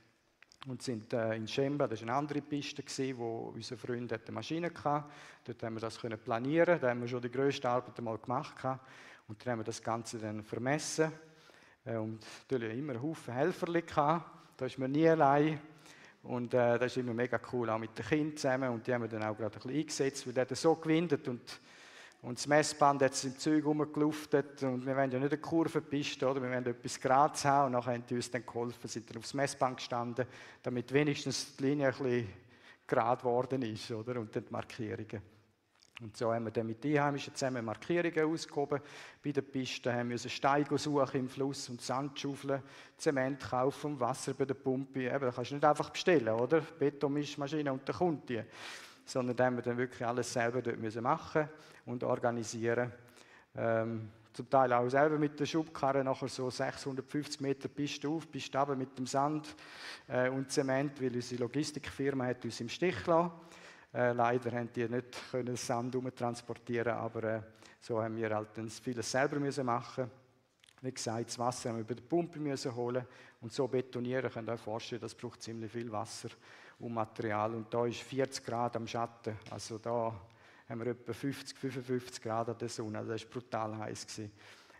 und 0.68 0.82
sind 0.82 1.12
äh, 1.14 1.36
in 1.36 1.48
Schemba, 1.48 1.88
das 1.88 2.02
war 2.02 2.10
eine 2.10 2.18
andere 2.18 2.42
Piste, 2.42 2.84
gewesen, 2.84 3.18
wo 3.18 3.52
unser 3.56 3.78
Freund 3.78 4.14
eine 4.14 4.22
Maschine 4.32 4.72
hatte. 4.84 5.10
Dort 5.44 5.64
haben 5.64 5.74
wir 5.76 5.80
das 5.80 6.00
können 6.00 6.20
planieren, 6.20 6.80
da 6.80 6.90
haben 6.90 7.02
wir 7.02 7.08
schon 7.08 7.22
die 7.22 7.32
grösste 7.32 7.68
Arbeit 7.68 7.98
einmal 7.98 8.18
gemacht 8.20 8.56
und 9.28 9.44
dann 9.44 9.54
haben 9.54 9.60
wir 9.60 9.64
das 9.64 9.82
Ganze 9.82 10.20
dann 10.20 10.44
vermessen 10.44 11.12
äh, 11.86 11.96
und 11.96 12.24
natürlich 12.42 12.78
immer 12.78 12.94
einen 12.94 13.02
Haufen 13.02 13.34
Helfer 13.34 13.68
gehabt. 13.82 14.30
Da 14.58 14.66
ist 14.68 14.78
man 14.78 14.92
nie 14.92 15.08
allein 15.08 15.60
und 16.24 16.54
äh, 16.54 16.78
das 16.78 16.92
ist 16.92 16.98
immer 16.98 17.14
mega 17.14 17.40
cool, 17.52 17.70
auch 17.70 17.80
mit 17.80 17.98
den 17.98 18.06
Kindern 18.06 18.38
zusammen 18.38 18.70
und 18.70 18.86
die 18.86 18.94
haben 18.94 19.02
wir 19.02 19.10
dann 19.10 19.24
auch 19.24 19.36
gerade 19.36 19.56
ein 19.56 19.62
bisschen 19.62 19.80
eingesetzt, 19.80 20.28
weil 20.28 20.34
der 20.34 20.56
so 20.56 20.76
gewindet 20.76 21.28
und 21.28 21.42
und 22.24 22.38
das 22.38 22.46
Messband 22.46 23.02
hat 23.02 23.24
im 23.24 23.38
Zeug 23.40 23.66
rumgeluftet 23.66 24.62
und 24.62 24.86
wir 24.86 24.96
wollen 24.96 25.10
ja 25.10 25.18
nicht 25.18 25.32
eine 25.32 25.42
Kurvenpiste, 25.42 26.30
oder? 26.30 26.40
Wir 26.40 26.52
wollen 26.52 26.68
etwas 26.68 27.00
Graz 27.00 27.46
haben 27.46 27.68
und 27.68 27.72
nachher 27.72 27.94
haben 27.94 28.04
die 28.08 28.14
uns 28.14 28.30
dann 28.30 28.46
geholfen, 28.46 28.88
sind 28.88 29.10
dann 29.10 29.18
aufs 29.18 29.34
Messband 29.34 29.78
gestanden, 29.78 30.28
damit 30.62 30.94
wenigstens 30.94 31.56
die 31.56 31.64
Linie 31.64 31.88
ein 31.88 31.94
bisschen 31.94 32.30
gerade 32.86 33.22
geworden 33.22 33.62
ist, 33.64 33.90
oder? 33.90 34.20
Und 34.20 34.36
dann 34.36 34.46
die 34.46 34.52
Markierungen. 34.52 35.41
Und 36.02 36.18
so 36.18 36.34
haben 36.34 36.46
wir 36.46 36.52
dann 36.52 36.66
mit 36.66 36.84
den 36.84 36.98
Einheimischen 36.98 37.36
zusammen 37.36 37.64
Markierungen 37.64 38.34
ausgehoben. 38.34 38.82
Bei 39.24 39.32
den 39.32 39.46
Pisten 39.46 39.94
haben 39.94 40.10
wir 40.10 40.18
Steige 40.18 40.78
suchen 40.78 41.20
im 41.20 41.30
Fluss 41.30 41.70
und 41.70 41.80
Sand 41.80 42.20
schaufeln, 42.20 42.64
Zement 42.98 43.40
kaufen 43.40 44.00
Wasser 44.00 44.34
bei 44.34 44.46
der 44.46 44.56
Pumpe. 44.56 45.04
Eben, 45.04 45.22
das 45.22 45.36
kannst 45.36 45.52
du 45.52 45.56
nicht 45.56 45.66
einfach 45.66 45.92
bestellen, 45.92 46.30
oder? 46.30 46.62
Betonmischmaschine 46.62 47.72
und 47.72 47.88
dann 47.88 47.96
kommt 47.96 48.30
die 48.30 48.44
sondern 49.06 49.36
da 49.36 49.46
haben 49.46 49.58
wir 49.58 49.64
dann 49.64 49.78
wirklich 49.78 50.06
alles 50.06 50.32
selber 50.32 50.62
dort 50.62 50.80
müssen 50.80 51.04
machen 51.04 51.48
und 51.86 52.04
organisieren. 52.04 52.92
Ähm, 53.56 54.10
zum 54.34 54.50
Teil 54.50 54.72
auch 54.72 54.88
selber 54.88 55.18
mit 55.18 55.40
der 55.40 55.46
Schubkarre 55.46 56.04
nachher 56.04 56.30
so 56.30 56.50
650 56.50 57.42
Meter 57.42 57.68
Piste 57.68 58.08
auf, 58.08 58.32
Piste 58.32 58.58
runter 58.58 58.76
mit 58.76 58.98
dem 58.98 59.06
Sand 59.06 59.54
äh, 60.08 60.30
und 60.30 60.50
Zement, 60.50 61.02
weil 61.02 61.14
unsere 61.14 61.42
Logistikfirma 61.42 62.26
hat 62.26 62.46
uns 62.46 62.62
im 62.62 62.70
Stich 62.70 63.04
gelassen. 63.04 63.32
Äh, 63.94 64.14
leider 64.14 64.52
haben 64.52 64.70
die 64.74 64.88
nicht 64.88 65.18
können 65.32 65.56
Sand 65.56 65.96
transportieren, 66.16 66.94
aber 66.94 67.24
äh, 67.24 67.42
so 67.80 68.02
haben 68.02 68.16
wir 68.16 68.34
halt 68.34 68.50
vieles 68.82 69.12
selber 69.12 69.40
müssen 69.40 69.66
machen. 69.66 70.10
Wie 70.82 70.92
gesagt, 70.92 71.28
das 71.28 71.38
Wasser 71.38 71.70
haben 71.70 71.78
wir 71.78 71.82
über 71.82 71.96
die 71.96 72.02
Pumpe 72.02 72.40
müssen 72.40 72.74
holen 72.76 73.06
und 73.42 73.52
so 73.52 73.68
betonieren. 73.68 74.26
Ihr 74.26 74.30
könnt 74.30 74.50
euch 74.50 74.60
vorstellen, 74.60 75.02
das 75.02 75.14
braucht 75.14 75.42
ziemlich 75.42 75.72
viel 75.72 75.92
Wasser 75.92 76.30
und 76.80 76.94
Material. 76.94 77.54
Und 77.54 77.72
da 77.74 77.86
ist 77.86 78.02
40 78.02 78.44
Grad 78.44 78.76
am 78.76 78.88
Schatten. 78.88 79.38
Also 79.52 79.78
da 79.78 80.14
haben 80.70 80.80
wir 80.80 80.88
etwa 80.88 81.14
50, 81.14 81.58
55 81.58 82.22
Grad 82.22 82.50
an 82.50 82.58
der 82.58 82.70
Sonne. 82.70 82.98
Also 82.98 83.12
das 83.12 83.24
war 83.24 83.30
brutal 83.30 83.78
heiß. 83.78 84.08
Gewesen. 84.08 84.32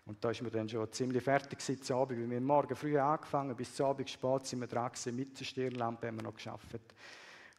Und 0.06 0.24
da 0.24 0.32
ist 0.32 0.44
wir 0.44 0.50
dann 0.50 0.68
schon 0.68 0.92
ziemlich 0.92 1.24
fertig 1.24 1.60
gewesen, 1.60 1.94
Abend, 1.94 2.20
weil 2.20 2.30
wir 2.30 2.42
morgen 2.42 2.76
früh 2.76 2.98
angefangen, 2.98 3.56
bis 3.56 3.76
zu 3.76 3.86
Abend 3.86 4.10
spät 4.10 4.46
sind 4.46 4.62
wir 4.62 4.68
dran 4.68 4.92
gewesen, 4.92 5.16
mit 5.16 5.40
der 5.40 5.46
Stirnlampe 5.46 6.08
haben 6.08 6.16
wir 6.16 6.24
noch 6.24 6.34
geschafft. 6.34 6.80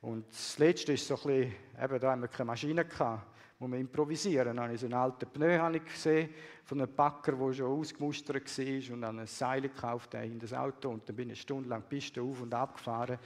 Und 0.03 0.29
das 0.31 0.59
Letzte 0.59 0.93
ist 0.93 1.07
so 1.07 1.15
ein 1.15 1.23
bisschen, 1.23 1.55
eben 1.83 2.01
da 2.01 2.13
haben 2.13 2.21
wir 2.23 2.29
keine 2.29 2.47
Maschine 2.47 2.85
gehabt 2.85 3.33
wo 3.63 3.69
wir 3.69 3.79
improvisieren. 3.79 4.57
Dann 4.57 4.65
habe 4.65 4.75
ich 4.75 4.81
so 4.81 4.87
einen 4.87 4.95
alten 4.95 5.27
Pneu 5.27 5.79
gesehen 5.79 6.31
von 6.65 6.81
einem 6.81 6.93
Backer, 6.93 7.33
der 7.33 7.53
schon 7.53 7.67
ausgemustert 7.67 8.59
war 8.59 8.95
und 8.95 9.03
dann 9.03 9.21
ein 9.21 9.27
Seil 9.27 9.63
gekauft 9.63 10.15
in 10.15 10.39
das 10.39 10.53
Auto 10.53 10.91
und 10.91 11.09
dann 11.09 11.15
bin 11.15 11.31
ich 11.31 11.41
stundenlang 11.41 11.85
die 11.85 11.95
Piste 11.95 12.21
auf 12.21 12.43
und 12.43 12.53
ab 12.53 12.77
gefahren, 12.77 13.19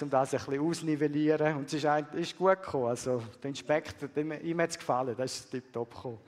um 0.00 0.10
das 0.10 0.34
ein 0.34 0.40
bisschen 0.40 0.60
ausnivellieren 0.60 1.56
und 1.56 1.72
es 1.72 1.82
ist, 1.82 1.86
ist 2.14 2.36
gut 2.36 2.62
gekommen. 2.62 2.88
Also 2.88 3.22
der 3.42 3.48
Inspektor, 3.48 4.10
ihm 4.14 4.60
hat 4.60 4.70
es 4.70 4.78
gefallen, 4.78 5.14
das 5.16 5.40
ist 5.40 5.50
tiptop 5.50 5.94
gekommen. 5.94 6.18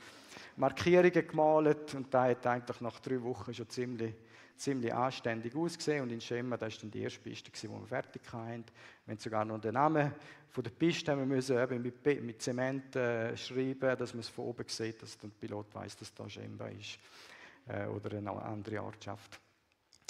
Markierungen 0.56 1.28
gemalt 1.28 1.94
und 1.94 2.12
da 2.12 2.24
hat 2.24 2.46
eigentlich 2.46 2.80
nach 2.80 2.98
drei 3.00 3.22
Wochen 3.22 3.52
schon 3.52 3.68
ziemlich 3.68 4.14
ziemlich 4.60 4.92
anständig 4.92 5.54
ausgesehen. 5.56 6.02
Und 6.02 6.12
in 6.12 6.20
Schemmer, 6.20 6.58
das 6.58 6.74
war 6.74 6.80
dann 6.82 6.90
die 6.90 7.00
erste 7.00 7.20
Piste, 7.20 7.50
die 7.50 7.68
wir 7.68 7.86
fertig 7.86 8.22
hatten. 8.32 8.64
Wir 9.06 9.12
haben 9.12 9.18
sogar 9.18 9.44
noch 9.44 9.60
den 9.60 9.74
Namen 9.74 10.12
von 10.50 10.64
der 10.64 10.70
Piste 10.70 11.12
haben 11.12 11.28
müssen 11.28 11.58
eben 11.58 11.80
mit, 11.80 12.04
mit 12.22 12.42
Zement 12.42 12.96
äh, 12.96 13.36
schreiben, 13.36 13.96
dass 13.96 14.12
man 14.14 14.20
es 14.20 14.28
von 14.28 14.46
oben 14.46 14.64
sieht, 14.66 15.00
dass 15.00 15.16
der 15.16 15.28
Pilot 15.28 15.74
weiß, 15.74 15.96
dass 15.96 16.12
da 16.12 16.28
Schemba 16.28 16.66
ist. 16.68 16.98
Äh, 17.68 17.86
oder 17.86 18.18
eine 18.18 18.30
andere 18.30 18.82
Ortschaft. 18.82 19.40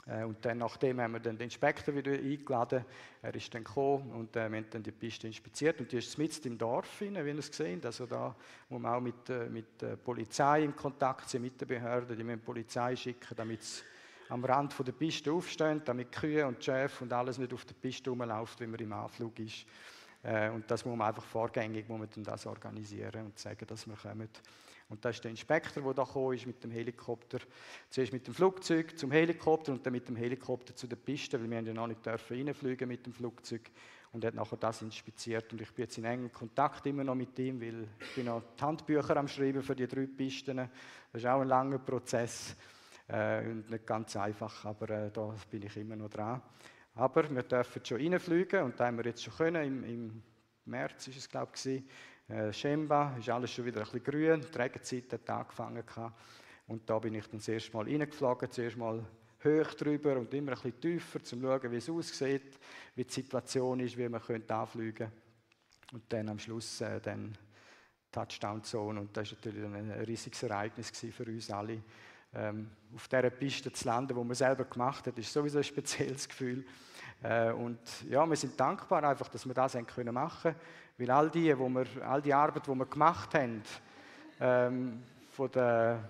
Äh, 0.07 0.25
und 0.25 0.45
dann, 0.45 0.59
nachdem 0.59 1.01
haben 1.01 1.13
wir 1.13 1.21
dann 1.21 1.37
den 1.37 1.45
Inspektor 1.45 1.95
wieder 1.95 2.13
eingeladen. 2.13 2.85
Er 3.23 3.35
ist 3.35 3.55
dann 3.55 3.65
gekommen 3.65 4.11
und 4.13 4.35
äh, 4.35 4.51
wir 4.51 4.59
haben 4.59 4.71
dann 4.71 4.83
die 4.83 4.93
Piste 4.93 5.27
inspiziert. 5.27 5.79
Und 5.81 5.93
die 5.93 5.99
ist 5.99 6.17
mitten 6.17 6.49
im 6.49 6.59
Dorf, 6.59 7.01
rein, 7.01 7.15
wie 7.25 7.31
ihr 7.31 7.39
es 7.39 7.51
gesehen 7.51 7.81
Also 7.85 8.07
da 8.07 8.35
muss 8.69 8.81
man 8.81 8.95
auch 8.95 9.01
mit, 9.01 9.29
äh, 9.29 9.49
mit 9.49 9.81
der 9.83 9.97
Polizei 9.97 10.65
in 10.65 10.75
Kontakt 10.75 11.29
sein, 11.29 11.43
mit 11.43 11.61
den 11.61 11.69
Behörden. 11.69 12.17
Die 12.17 12.25
müssen 12.25 12.41
die 12.41 12.47
Polizei 12.47 12.97
schicken, 12.97 13.37
damit 13.37 13.61
es 13.61 13.85
am 14.31 14.45
Rand 14.45 14.75
der 14.87 14.93
Piste 14.93 15.33
aufstehen, 15.33 15.83
damit 15.85 16.13
Kühe 16.13 16.47
und 16.47 16.63
Schäfe 16.65 17.05
und 17.05 17.13
alles 17.13 17.39
nicht 17.39 17.53
auf 17.53 17.65
der 17.65 17.75
Piste 17.75 18.11
rumläuft, 18.11 18.61
wenn 18.61 18.71
man 18.71 18.81
im 18.81 18.93
Anflug 18.93 19.39
ist. 19.41 19.67
Äh, 20.23 20.51
und 20.51 20.71
das 20.71 20.85
muss 20.85 20.97
man 20.97 21.09
einfach 21.09 21.25
vorgängig 21.25 21.89
muss 21.89 21.99
man 21.99 22.25
das 22.25 22.47
organisieren 22.47 23.27
und 23.27 23.39
sagen, 23.39 23.67
dass 23.67 23.87
wir 23.87 23.97
kommen. 23.97 24.29
Und 24.89 25.05
das 25.05 25.17
ist 25.17 25.25
der 25.25 25.31
Inspektor, 25.31 25.83
der 25.83 25.95
da 25.95 26.05
gekommen 26.05 26.35
ist 26.35 26.47
mit 26.47 26.63
dem 26.63 26.71
Helikopter. 26.71 27.39
Zuerst 27.91 28.13
mit 28.13 28.27
dem 28.27 28.35
Flugzeug 28.35 28.99
zum 28.99 29.13
Helikopter 29.13 29.73
und 29.73 29.85
dann 29.87 29.93
mit 29.93 30.09
dem 30.09 30.17
Helikopter 30.17 30.75
zu 30.75 30.87
der 30.87 30.97
Piste, 30.97 31.41
weil 31.41 31.49
wir 31.49 31.61
ja 31.61 31.73
noch 31.73 31.87
nicht 31.87 32.05
dürfen 32.05 32.37
reinfliegen 32.37 32.89
mit 32.89 33.07
dem 33.07 33.13
Flugzeug. 33.13 33.71
Und 34.13 34.25
hat 34.25 34.35
nachher 34.35 34.57
das 34.57 34.83
inspiziert. 34.83 35.53
Und 35.53 35.61
ich 35.61 35.73
bin 35.73 35.85
jetzt 35.85 35.97
in 35.97 36.05
engem 36.05 36.33
Kontakt 36.33 36.85
immer 36.87 37.05
noch 37.05 37.15
mit 37.15 37.39
ihm, 37.39 37.61
weil 37.61 37.87
ich 38.01 38.15
bin 38.17 38.27
noch 38.27 38.43
die 38.59 38.63
Handbücher 38.63 39.17
am 39.17 39.29
Schreiben 39.29 39.63
für 39.63 39.77
die 39.77 39.87
drei 39.87 40.07
Pisten. 40.07 40.57
Das 40.57 40.69
ist 41.23 41.27
auch 41.27 41.41
ein 41.41 41.47
langer 41.47 41.79
Prozess. 41.79 42.57
Äh, 43.13 43.43
nicht 43.43 43.87
ganz 43.87 44.15
einfach, 44.17 44.65
aber 44.65 44.89
äh, 44.91 45.11
da 45.11 45.35
bin 45.51 45.63
ich 45.63 45.77
immer 45.77 45.97
noch 45.97 46.11
dran. 46.11 46.41
Aber 46.95 47.29
wir 47.29 47.43
dürfen 47.43 47.85
schon 47.85 48.01
reinfliegen 48.01 48.63
und 48.63 48.79
da 48.79 48.87
haben 48.87 48.99
wir 48.99 49.05
jetzt 49.05 49.25
schon 49.25 49.35
können. 49.35 49.65
Im, 49.65 49.85
im 49.85 50.23
März 50.67 51.09
ist 51.09 51.17
es, 51.17 51.29
glaube 51.29 51.53
ich, 51.57 51.83
äh, 52.29 52.53
Schemba, 52.53 53.17
ist 53.19 53.29
alles 53.29 53.53
schon 53.53 53.65
wieder 53.65 53.81
ein 53.81 53.85
bisschen 53.85 54.05
grün. 54.05 54.47
Die 54.53 54.59
Regenzeit 54.59 55.13
hat 55.13 55.29
angefangen. 55.29 55.85
Gehabt. 55.85 56.21
Und 56.69 56.89
da 56.89 57.01
bin 57.01 57.15
ich 57.15 57.27
dann 57.27 57.39
das 57.39 57.49
erste 57.49 57.77
Mal 57.77 57.85
reingeflogen, 57.85 58.49
zuerst 58.49 58.77
mal 58.77 59.05
hoch 59.45 59.75
drüber 59.75 60.17
und 60.17 60.33
immer 60.33 60.53
ein 60.53 60.55
bisschen 60.55 60.81
tiefer, 60.81 61.19
um 61.19 61.25
zu 61.25 61.41
schauen, 61.41 61.73
wie 61.73 61.77
es 61.77 61.91
aussieht, 61.91 62.61
wie 62.95 63.05
die 63.05 63.13
Situation 63.13 63.81
ist, 63.81 63.97
wie 63.97 64.09
man 64.09 64.23
könnte 64.23 64.55
anfliegen. 64.55 65.11
Und 65.93 66.05
dann 66.13 66.29
am 66.29 66.39
Schluss 66.39 66.81
äh, 66.81 67.01
dann 67.01 67.37
Touchdown-Zone 68.13 69.01
und 69.01 69.17
das 69.17 69.31
war 69.31 69.39
natürlich 69.39 69.65
ein 69.65 69.91
riesiges 70.05 70.43
Ereignis 70.45 70.91
für 70.91 71.25
uns 71.25 71.51
alle 71.51 71.83
ähm, 72.35 72.71
auf 72.95 73.09
dieser 73.09 73.31
Piste 73.31 73.73
zu 73.73 73.87
landen, 73.87 74.17
wo 74.17 74.25
man 74.25 74.35
selber 74.35 74.65
gemacht 74.65 75.07
hat, 75.07 75.19
ist 75.19 75.33
sowieso 75.33 75.59
ein 75.59 75.65
spezielles 75.65 76.29
Gefühl. 76.29 76.65
Äh, 77.23 77.53
und 77.53 77.79
ja, 78.09 78.25
wir 78.27 78.37
sind 78.37 78.59
dankbar 78.59 79.05
einfach, 79.05 79.29
dass 79.29 79.47
wir 79.47 79.55
das 79.55 79.75
haben 79.75 79.87
können 79.87 80.15
machen, 80.15 80.55
weil 80.99 81.11
all 81.11 81.31
die, 81.31 81.57
wo 81.59 81.69
wir, 81.69 81.87
all 82.07 82.23
die 82.23 82.33
Arbeit, 82.33 82.67
die 82.67 82.75
wir 82.75 82.87
gemacht 82.87 83.35
haben, 83.35 83.63
ähm, 84.41 85.03
von 85.31 85.51
der 85.51 86.09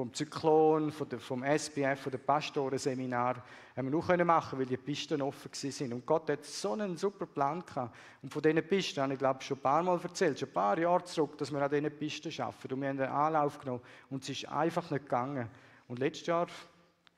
vom 0.00 0.14
Zyklon, 0.14 0.90
von 0.92 1.08
der, 1.10 1.20
vom 1.20 1.44
SBF, 1.44 2.00
von 2.00 2.10
dem 2.10 2.22
Pastorenseminar, 2.22 3.44
haben 3.76 3.86
wir 3.86 3.90
nur 3.90 4.06
können 4.06 4.26
machen, 4.26 4.58
weil 4.58 4.64
die 4.64 4.78
Pisten 4.78 5.20
offen 5.20 5.50
sind. 5.52 5.92
Und 5.92 6.06
Gott 6.06 6.30
hat 6.30 6.42
so 6.42 6.72
einen 6.72 6.96
super 6.96 7.26
Plan 7.26 7.62
gehabt. 7.66 7.94
Und 8.22 8.32
von 8.32 8.40
diesen 8.40 8.66
Pisten 8.66 9.02
habe 9.02 9.12
ich, 9.12 9.18
glaube 9.18 9.40
ich, 9.42 9.46
schon 9.46 9.58
ein 9.58 9.62
paar 9.62 9.82
Mal 9.82 10.00
erzählt, 10.02 10.38
schon 10.38 10.48
ein 10.48 10.54
paar 10.54 10.78
Jahre 10.78 11.04
zurück, 11.04 11.36
dass 11.36 11.52
wir 11.52 11.60
an 11.60 11.70
diesen 11.70 11.90
Pisten 11.90 12.32
arbeiten. 12.40 12.72
Und 12.72 12.80
wir 12.80 12.88
haben 12.88 13.00
einen 13.00 13.12
Anlauf 13.12 13.58
genommen 13.58 13.82
und 14.08 14.22
es 14.22 14.30
ist 14.30 14.48
einfach 14.48 14.90
nicht 14.90 15.04
gegangen. 15.04 15.50
Und 15.86 15.98
letztes 15.98 16.26
Jahr 16.26 16.46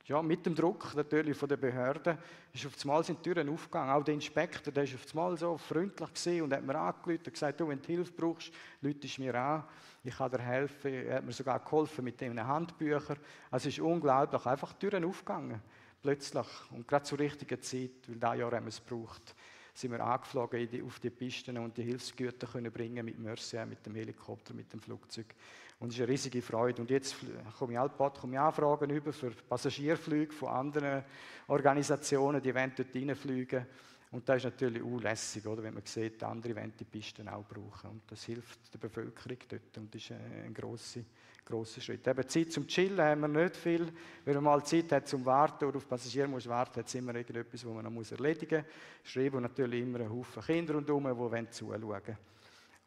ja, 0.07 0.20
mit 0.20 0.45
dem 0.45 0.57
Druck 0.57 0.93
natürlich 0.97 1.37
von 1.37 1.49
den 1.49 1.61
Behörden 1.61 2.18
ist 2.53 2.66
auf 2.66 2.74
einmal 2.83 3.05
sind 3.05 3.24
die 3.24 3.33
Türen 3.33 3.49
aufgegangen. 3.49 3.91
Auch 3.91 4.03
der 4.03 4.14
Inspektor, 4.14 4.72
der 4.72 4.83
ist 4.83 4.95
auf 4.97 5.07
einmal 5.12 5.39
so 5.39 5.57
freundlich 5.57 6.12
gesehen 6.12 6.43
und 6.43 6.53
hat 6.53 6.64
mir 6.64 6.74
angerufen 6.74 7.22
und 7.26 7.33
gesagt, 7.33 7.61
du, 7.61 7.68
wenn 7.68 7.80
du 7.80 7.87
Hilfe 7.87 8.12
brauchst, 8.12 8.51
lütest 8.80 9.20
mir 9.20 9.35
an. 9.37 9.62
Ich 10.05 10.16
kann 10.16 10.30
dir 10.30 10.40
helfen. 10.40 10.92
Er 10.92 11.16
hat 11.16 11.24
mir 11.24 11.32
sogar 11.32 11.61
geholfen 11.61 12.05
mit 12.05 12.20
den 12.20 12.44
Handbüchern. 12.44 13.18
Also 13.50 13.68
es 13.68 13.78
ist 13.78 13.80
unglaublich, 13.80 14.44
einfach 14.46 14.72
die 14.72 14.88
Türen 14.88 15.05
aufgegangen. 15.05 15.61
Plötzlich. 16.03 16.46
Und 16.70 16.88
gerade 16.88 17.05
zur 17.05 17.20
richtigen 17.20 17.62
Zeit, 17.62 17.90
weil 18.09 18.16
dieses 18.16 18.38
Jahr 18.38 18.53
haben 18.53 18.64
wir 18.64 18.68
es 18.68 18.84
gebraucht. 18.84 19.34
sind 19.74 19.92
wir 19.92 20.05
angeflogen 20.05 20.84
auf 20.84 20.98
die 20.98 21.11
Pisten 21.11 21.57
und 21.59 21.76
die 21.76 21.84
Hilfsgüter 21.84 22.46
können 22.46 22.72
bringen 22.72 23.05
mit 23.05 23.18
Mercia, 23.18 23.64
mit 23.64 23.86
dem 23.86 23.94
Helikopter, 23.94 24.53
mit 24.55 24.72
dem 24.72 24.80
Flugzeug. 24.80 25.34
Und 25.78 25.88
es 25.88 25.94
ist 25.94 26.00
eine 26.00 26.11
riesige 26.11 26.42
Freude. 26.42 26.82
Und 26.82 26.90
jetzt 26.90 27.16
komme 27.59 27.72
ich 27.72 27.92
bald 27.92 28.14
komme 28.14 28.34
ich 28.34 28.40
Anfragen 28.40 28.90
über 28.90 29.12
für 29.12 29.30
Passagierflüge 29.30 30.32
von 30.32 30.48
anderen 30.48 31.05
Organisationen, 31.46 32.42
die 32.42 32.55
wollen 32.55 32.72
dort 32.76 32.94
reinfliegen. 32.94 33.66
Und 34.12 34.28
das 34.28 34.36
ist 34.36 34.44
natürlich 34.44 34.82
unlässig, 34.82 35.46
oder, 35.46 35.62
wenn 35.62 35.72
man 35.72 35.86
sieht, 35.86 36.22
andere 36.22 36.54
wollen 36.54 36.74
die 36.78 36.84
Pisten 36.84 37.28
auch 37.28 37.46
brauchen. 37.46 37.90
Und 37.90 38.02
das 38.10 38.24
hilft 38.24 38.72
der 38.72 38.78
Bevölkerung 38.78 39.38
dort 39.48 39.78
und 39.78 39.94
ist 39.94 40.12
ein 40.12 40.52
grosser, 40.52 41.00
grosser 41.46 41.80
Schritt. 41.80 42.06
Eben 42.06 42.28
Zeit 42.28 42.52
zum 42.52 42.66
Chillen 42.66 43.00
haben 43.00 43.22
wir 43.22 43.28
nicht 43.28 43.56
viel. 43.56 43.90
Wenn 44.26 44.34
man 44.34 44.44
mal 44.44 44.64
Zeit 44.64 44.92
hat 44.92 45.08
zum 45.08 45.24
Warten 45.24 45.64
oder 45.64 45.78
auf 45.78 45.88
Passagier 45.88 46.28
muss 46.28 46.46
warten, 46.46 46.80
hat 46.80 46.88
es 46.88 46.94
immer 46.94 47.14
irgendetwas, 47.14 47.64
was 47.64 47.72
man 47.72 47.90
noch 47.90 48.10
erledigen 48.10 48.62
muss. 48.62 49.10
Schreiben 49.10 49.36
und 49.36 49.44
natürlich 49.44 49.80
immer 49.80 50.00
einen 50.00 50.10
Haufen 50.10 50.42
Kinder 50.42 50.74
rundherum, 50.74 51.04
die 51.34 51.50
zuschauen 51.50 51.82
wollen. 51.82 52.18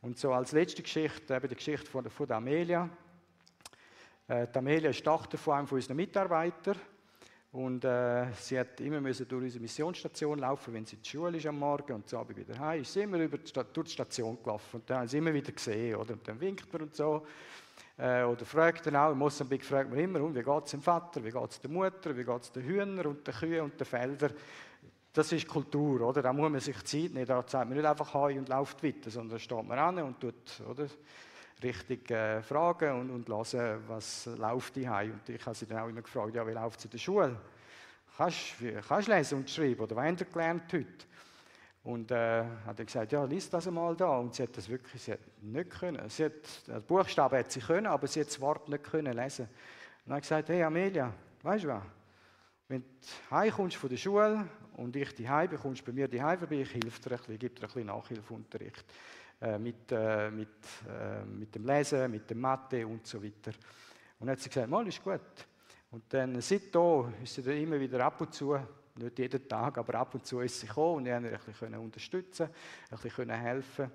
Und 0.01 0.19
so 0.19 0.31
als 0.31 0.51
letzte 0.51 0.83
Geschichte, 0.83 1.35
eben 1.35 1.49
die 1.49 1.55
Geschichte 1.55 1.89
von, 1.89 2.07
von 2.07 2.27
der 2.27 2.37
Amelia. 2.37 2.87
Äh, 4.27 4.45
die 4.45 4.59
Amelia 4.59 4.91
ist 4.91 5.03
Tochter 5.03 5.39
von 5.39 5.55
einem 5.55 5.67
unserer 5.67 5.95
Mitarbeiter. 5.95 6.75
Und 7.55 7.85
äh, 7.85 8.33
sie 8.33 8.59
hat 8.59 8.81
immer 8.81 8.99
müssen 8.99 9.25
durch 9.29 9.45
unsere 9.45 9.61
Missionsstation 9.61 10.39
laufen, 10.39 10.73
wenn 10.73 10.85
sie 10.85 10.97
die 10.97 11.09
Schule 11.09 11.37
ist 11.37 11.45
am 11.45 11.57
Morgen 11.57 11.93
und 11.93 12.09
zu 12.09 12.17
Abend 12.17 12.35
wieder 12.35 12.59
heim. 12.59 12.81
Ist 12.81 12.91
sie 12.91 13.03
immer 13.03 13.17
über 13.17 13.37
die, 13.37 13.49
durch 13.53 13.87
die 13.87 13.93
Station 13.93 14.37
gelaufen 14.43 14.81
und 14.81 14.89
dann 14.89 14.97
haben 14.99 15.07
sie 15.07 15.19
immer 15.19 15.33
wieder 15.33 15.53
gesehen, 15.53 15.95
oder? 15.95 16.15
Und 16.15 16.27
dann 16.27 16.37
winkt 16.41 16.71
man 16.73 16.81
und 16.81 16.93
so. 16.93 17.25
Äh, 17.97 18.23
oder 18.23 18.43
fragt 18.43 18.85
dann 18.87 18.97
auch, 18.97 19.13
in 19.13 19.17
Mosambik 19.17 19.63
fragt 19.63 19.89
man 19.89 19.99
immer, 19.99 20.21
und 20.21 20.35
wie 20.35 20.43
geht 20.43 20.65
es 20.65 20.71
dem 20.71 20.81
Vater, 20.81 21.23
wie 21.23 21.31
geht 21.31 21.49
es 21.49 21.61
der 21.61 21.69
Mutter, 21.69 22.17
wie 22.17 22.25
geht 22.25 22.41
es 22.41 22.51
den 22.51 22.63
Hühnern 22.63 23.05
und 23.05 23.25
den 23.25 23.33
Kühen 23.33 23.61
und 23.61 23.79
den 23.79 23.85
Feldern. 23.85 24.33
Das 25.13 25.31
ist 25.31 25.47
Kultur, 25.47 26.01
oder? 26.01 26.21
Da 26.21 26.33
muss 26.33 26.51
man 26.51 26.59
sich 26.59 26.83
Zeit 26.83 27.13
nehmen. 27.13 27.25
Da 27.25 27.41
sagt 27.47 27.69
man 27.69 27.77
nicht 27.77 27.87
einfach 27.87 28.13
Heu 28.13 28.37
und 28.37 28.49
läuft 28.49 28.83
weiter, 28.83 29.09
sondern 29.09 29.37
da 29.37 29.39
steht 29.39 29.65
man 29.65 29.79
an 29.79 29.99
und 29.99 30.19
tut, 30.19 30.61
oder? 30.69 30.87
Richtig 31.63 32.09
äh, 32.11 32.41
fragen 32.41 32.99
und, 32.99 33.09
und 33.09 33.27
hören, 33.27 33.83
was 33.87 34.25
läuft 34.25 34.75
die 34.75 34.87
Und 34.87 35.27
ich 35.27 35.45
habe 35.45 35.55
sie 35.55 35.65
dann 35.65 35.79
auch 35.79 35.87
immer 35.87 36.01
gefragt, 36.01 36.35
ja, 36.35 36.45
wie 36.45 36.51
läuft 36.51 36.79
es 36.79 36.85
in 36.85 36.91
der 36.91 36.97
Schule? 36.97 37.39
Kannst 38.17 38.61
du 38.61 39.11
lesen 39.11 39.39
und 39.39 39.49
schreiben 39.49 39.81
oder 39.81 39.95
was 39.95 40.21
ihr 40.21 40.25
gelernt 40.25 40.71
heute? 40.71 41.05
Und 41.83 42.09
äh, 42.09 42.43
hat 42.65 42.79
er 42.79 42.85
gesagt, 42.85 43.11
ja, 43.11 43.23
lies 43.25 43.49
das 43.49 43.67
einmal 43.67 43.95
da. 43.95 44.17
Und 44.17 44.33
sie 44.33 44.43
hat 44.43 44.57
das 44.57 44.67
wirklich 44.67 45.01
sie 45.03 45.11
hat 45.11 45.19
nicht 45.41 45.69
können. 45.69 46.09
Sie 46.09 46.25
hat, 46.25 46.67
den 46.67 46.81
Buchstaben 46.81 47.37
hat 47.37 47.51
sie 47.51 47.59
können, 47.59 47.85
aber 47.85 48.07
sie 48.07 48.21
hat 48.21 48.27
das 48.27 48.41
Wort 48.41 48.67
nicht 48.69 48.83
können 48.83 49.15
lesen. 49.15 49.45
Und 49.45 49.51
dann 50.07 50.15
hat 50.15 50.23
gesagt, 50.23 50.49
hey 50.49 50.63
Amelia, 50.63 51.13
weißt 51.43 51.63
du 51.63 51.67
was? 51.67 51.83
Wenn 52.67 52.81
du 52.81 53.35
heimkommst 53.35 53.75
von 53.75 53.89
der 53.89 53.97
Schule 53.97 54.49
und 54.77 54.95
ich 54.95 55.13
die 55.13 55.29
Heim 55.29 55.47
bekommst 55.47 55.85
bei 55.85 55.91
mir 55.91 56.07
die 56.07 56.21
Heim 56.23 56.39
vorbei, 56.39 56.61
ich 56.61 56.73
helfe 56.73 56.99
dir 57.01 57.11
ein 57.11 57.17
bisschen, 57.17 57.37
gebe 57.37 57.53
dir 57.53 57.61
ein 57.61 57.67
bisschen 57.67 57.85
Nachhilfeunterricht. 57.85 58.85
Äh, 59.45 59.59
mit, 59.59 59.91
äh, 59.91 60.31
mit, 60.31 60.47
äh, 60.89 61.23
mit 61.23 61.53
dem 61.53 61.65
Lesen, 61.67 62.09
mit 62.09 62.27
dem 62.27 62.39
Mathe 62.39 62.87
und 62.87 63.05
so 63.05 63.23
weiter. 63.23 63.51
Und 64.19 64.25
dann 64.25 64.29
hat 64.31 64.39
sie 64.39 64.49
gesagt, 64.49 64.67
mal 64.67 64.87
ist 64.87 65.03
gut. 65.03 65.21
Und 65.91 66.11
dann 66.11 66.41
seitdem 66.41 67.13
ist 67.21 67.35
sie 67.35 67.43
dann 67.43 67.55
immer 67.55 67.79
wieder 67.79 68.03
ab 68.03 68.19
und 68.21 68.33
zu, 68.33 68.57
nicht 68.95 69.19
jeden 69.19 69.47
Tag, 69.47 69.77
aber 69.77 69.99
ab 69.99 70.15
und 70.15 70.25
zu 70.25 70.39
ist 70.39 70.59
sie 70.59 70.65
gekommen 70.65 70.95
und 70.95 71.05
ich 71.05 71.11
konnte 71.11 71.27
ihr 71.29 71.39
ein 71.39 71.45
bisschen 71.45 71.75
unterstützen, 71.75 72.49
ein 72.89 72.97
bisschen 72.97 73.29
helfen. 73.29 73.91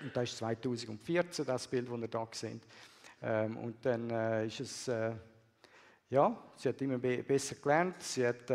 Und 0.00 0.16
das 0.16 0.30
ist 0.30 0.38
2014 0.38 1.44
das 1.44 1.68
Bild, 1.68 1.90
das 1.90 2.00
ihr 2.00 2.08
da 2.08 2.28
seht. 2.32 2.62
Ähm, 3.20 3.56
und 3.58 3.84
dann 3.84 4.46
ist 4.46 4.60
es, 4.60 4.86
ja, 6.08 6.44
sie 6.56 6.68
hat 6.68 6.80
immer 6.80 6.96
be 6.96 7.22
besser 7.22 7.56
gelernt. 7.56 8.02
Sie 8.02 8.26
hat 8.26 8.50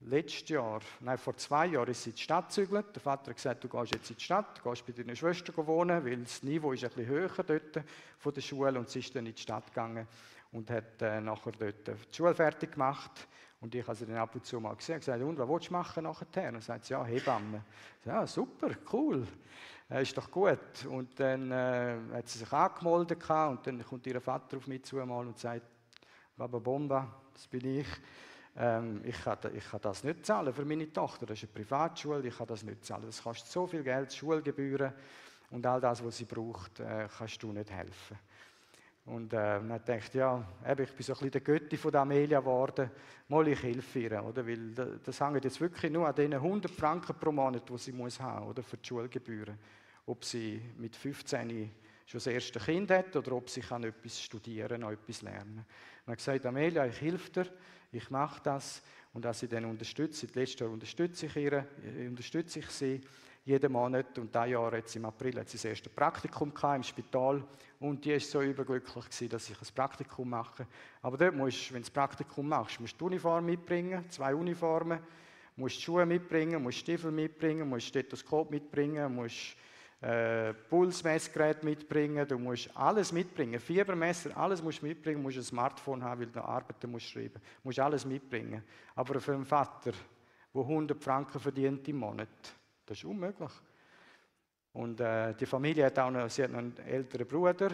letztes 0.00 0.48
Jahr, 0.48 0.80
nein, 1.00 1.18
vor 1.18 1.36
zwei 1.36 1.66
Jahren 1.66 1.88
ist 1.88 2.02
sie 2.02 2.10
in 2.10 2.16
die 2.16 2.22
Stadt 2.22 2.48
gezügelt. 2.48 2.94
Der 2.94 3.02
Vater 3.02 3.30
hat 3.30 3.36
gesagt, 3.36 3.64
du 3.64 3.68
gehst 3.68 3.94
jetzt 3.94 4.10
in 4.10 4.16
die 4.16 4.24
Stadt, 4.24 4.58
du 4.58 4.70
gehst 4.70 4.86
bei 4.86 4.92
deiner 4.92 5.16
Schwester 5.16 5.66
wohnen, 5.66 6.04
weil 6.04 6.18
das 6.18 6.42
Niveau 6.42 6.72
ist 6.72 6.84
ein 6.84 6.90
bisschen 6.90 7.06
höher 7.06 7.28
dort 7.28 7.84
von 8.18 8.34
der 8.34 8.40
Schule 8.40 8.78
und 8.78 8.88
sie 8.88 9.00
ist 9.00 9.14
dann 9.14 9.26
in 9.26 9.34
die 9.34 9.40
Stadt 9.40 9.66
gegangen 9.66 10.06
und 10.52 10.70
hat 10.70 11.00
äh, 11.02 11.20
nachher 11.20 11.52
dort 11.52 11.88
die 11.88 12.16
Schule 12.16 12.34
fertig 12.34 12.72
gemacht. 12.72 13.26
Und 13.60 13.74
ich 13.74 13.86
habe 13.86 13.96
sie 13.96 14.04
dann 14.04 14.16
ab 14.16 14.34
und 14.34 14.44
zu 14.44 14.60
mal 14.60 14.76
gesehen 14.76 14.96
und 14.96 15.00
gesagt, 15.00 15.22
und 15.22 15.38
was 15.38 15.48
willst 15.48 15.68
du 15.68 15.72
machen 15.72 16.04
nachher? 16.04 16.26
Und 16.26 16.36
dann 16.36 16.60
sagt 16.60 16.84
sie, 16.84 16.92
ja, 16.92 17.04
Hebamme. 17.04 17.64
Ja, 18.04 18.26
super, 18.26 18.70
cool, 18.92 19.26
äh, 19.90 20.02
ist 20.02 20.16
doch 20.16 20.30
gut. 20.30 20.84
Und 20.88 21.18
dann 21.18 21.50
äh, 21.50 21.96
hat 22.12 22.28
sie 22.28 22.38
sich 22.38 22.52
angemeldet 22.52 23.22
und 23.30 23.66
dann 23.66 23.84
kommt 23.84 24.06
ihr 24.06 24.20
Vater 24.20 24.58
auf 24.58 24.66
mich 24.66 24.84
zu 24.84 24.96
mal 24.96 25.26
und 25.26 25.38
sagt, 25.38 25.62
Baba 26.36 26.58
Bomba, 26.58 27.10
das 27.32 27.46
bin 27.46 27.80
ich 27.80 27.86
ähm, 28.58 29.02
ich, 29.04 29.22
kann, 29.22 29.38
ich 29.54 29.70
kann 29.70 29.80
das 29.82 30.02
nicht 30.02 30.24
zahlen 30.24 30.52
für 30.52 30.64
meine 30.64 30.90
Tochter, 30.92 31.26
das 31.26 31.42
ist 31.42 31.44
eine 31.44 31.52
Privatschule, 31.52 32.26
ich 32.26 32.36
kann 32.36 32.46
das 32.46 32.62
nicht 32.62 32.84
zahlen. 32.84 33.06
Das 33.06 33.22
kostet 33.22 33.50
so 33.50 33.66
viel 33.66 33.82
Geld, 33.82 34.12
Schulgebühren 34.12 34.92
und 35.50 35.66
all 35.66 35.80
das, 35.80 36.04
was 36.04 36.16
sie 36.16 36.24
braucht, 36.24 36.80
äh, 36.80 37.08
kannst 37.16 37.42
du 37.42 37.52
nicht 37.52 37.70
helfen. 37.70 38.18
Und 39.06 39.32
äh, 39.32 39.60
dann 39.60 39.98
ich, 39.98 40.14
ja, 40.14 40.44
eben, 40.66 40.82
ich 40.82 40.92
bin 40.92 41.04
so 41.04 41.12
ein 41.12 41.18
bisschen 41.18 41.30
der 41.30 41.40
Götti 41.40 41.76
von 41.76 41.92
der 41.92 42.00
Amelia 42.00 42.40
geworden, 42.40 42.90
mal 43.28 43.46
ich 43.46 43.62
helfe 43.62 44.00
ihr, 44.00 44.24
oder? 44.24 44.44
Weil 44.44 44.98
das 45.04 45.20
hängt 45.20 45.44
jetzt 45.44 45.60
wirklich 45.60 45.92
nur 45.92 46.08
an 46.08 46.14
diesen 46.14 46.34
100 46.34 46.72
Franken 46.72 47.14
pro 47.14 47.30
Monat, 47.30 47.68
die 47.68 47.78
sie 47.78 47.92
muss 47.92 48.18
haben, 48.18 48.48
oder? 48.48 48.64
Für 48.64 48.76
die 48.76 48.88
Schulgebühren. 48.88 49.56
Ob 50.06 50.24
sie 50.24 50.60
mit 50.76 50.96
15 50.96 51.70
schon 52.06 52.18
das 52.18 52.26
erste 52.26 52.58
Kind 52.58 52.90
hat 52.90 53.14
oder 53.14 53.32
ob 53.32 53.48
sie 53.48 53.60
kann 53.60 53.84
etwas 53.84 54.20
studieren, 54.20 54.80
noch 54.80 54.90
etwas 54.90 55.22
lernen. 55.22 55.64
Und 56.04 56.10
hat 56.12 56.18
gesagt, 56.18 56.46
Amelia, 56.46 56.86
ich 56.86 57.00
helfe 57.00 57.30
dir, 57.30 57.52
ich 57.92 58.10
mache 58.10 58.40
das 58.42 58.82
und 59.12 59.24
dass 59.24 59.40
sie 59.40 59.48
dann 59.48 59.64
unterstütze. 59.64 60.26
Letztes 60.34 60.60
Jahr 60.60 60.70
unterstütze 60.70 61.26
ich, 61.26 61.36
ihre, 61.36 61.66
äh, 61.84 62.06
unterstütze 62.06 62.58
ich 62.58 62.68
sie 62.70 63.00
jeden 63.46 63.72
Monat 63.72 64.18
und 64.18 64.34
dieses 64.34 64.50
Jahr 64.50 64.74
jetzt 64.74 64.96
im 64.96 65.04
April 65.04 65.38
hat 65.38 65.48
sie 65.48 65.56
das 65.56 65.66
erste 65.66 65.88
Praktikum 65.88 66.52
im 66.74 66.82
Spital 66.82 67.44
und 67.78 68.04
die 68.04 68.10
ist 68.10 68.30
so 68.30 68.42
überglücklich 68.42 69.04
gewesen, 69.04 69.28
dass 69.28 69.48
ich 69.48 69.60
ein 69.60 69.68
Praktikum 69.74 70.28
mache. 70.28 70.66
Aber 71.00 71.16
dort 71.16 71.36
musst, 71.36 71.72
wenn 71.72 71.80
du 71.80 71.86
das 71.86 71.90
Praktikum 71.90 72.48
machst, 72.48 72.80
musst 72.80 73.00
du 73.00 73.08
die 73.08 73.14
Uniform 73.14 73.46
mitbringen, 73.46 74.04
zwei 74.10 74.34
Uniformen, 74.34 74.98
musst 75.54 75.80
Schuhe 75.80 76.04
mitbringen, 76.04 76.60
musst 76.60 76.78
Stiefel 76.78 77.12
mitbringen, 77.12 77.68
musst 77.68 77.86
Stethoskop 77.86 78.50
mitbringen, 78.50 79.14
musst 79.14 79.56
äh, 80.00 80.52
Pulsmessgerät 80.52 81.62
mitbringen, 81.62 82.28
du 82.28 82.38
musst 82.38 82.70
alles 82.76 83.12
mitbringen, 83.12 83.58
Fiebermesser, 83.58 84.36
alles 84.36 84.62
musst 84.62 84.82
du 84.82 84.86
mitbringen, 84.86 85.18
du 85.18 85.22
musst 85.22 85.38
ein 85.38 85.42
Smartphone 85.42 86.04
haben, 86.04 86.20
weil 86.20 86.28
du 86.28 86.44
arbeiten 86.44 86.90
musst 86.90 87.06
schreiben, 87.06 87.40
du 87.40 87.60
musst 87.62 87.78
alles 87.78 88.04
mitbringen. 88.04 88.62
Aber 88.94 89.20
für 89.20 89.32
einen 89.32 89.46
Vater, 89.46 89.92
der 90.54 90.62
100 90.62 91.02
Franken 91.02 91.40
verdient 91.40 91.88
im 91.88 91.96
Monat, 91.96 92.28
das 92.84 92.98
ist 92.98 93.04
unmöglich. 93.04 93.52
Und 94.74 95.00
äh, 95.00 95.34
die 95.34 95.46
Familie 95.46 95.86
hat 95.86 95.98
auch 95.98 96.10
noch, 96.10 96.28
sie 96.28 96.42
hat 96.42 96.50
noch 96.50 96.58
einen 96.58 96.76
älteren 96.76 97.26
Bruder, 97.26 97.70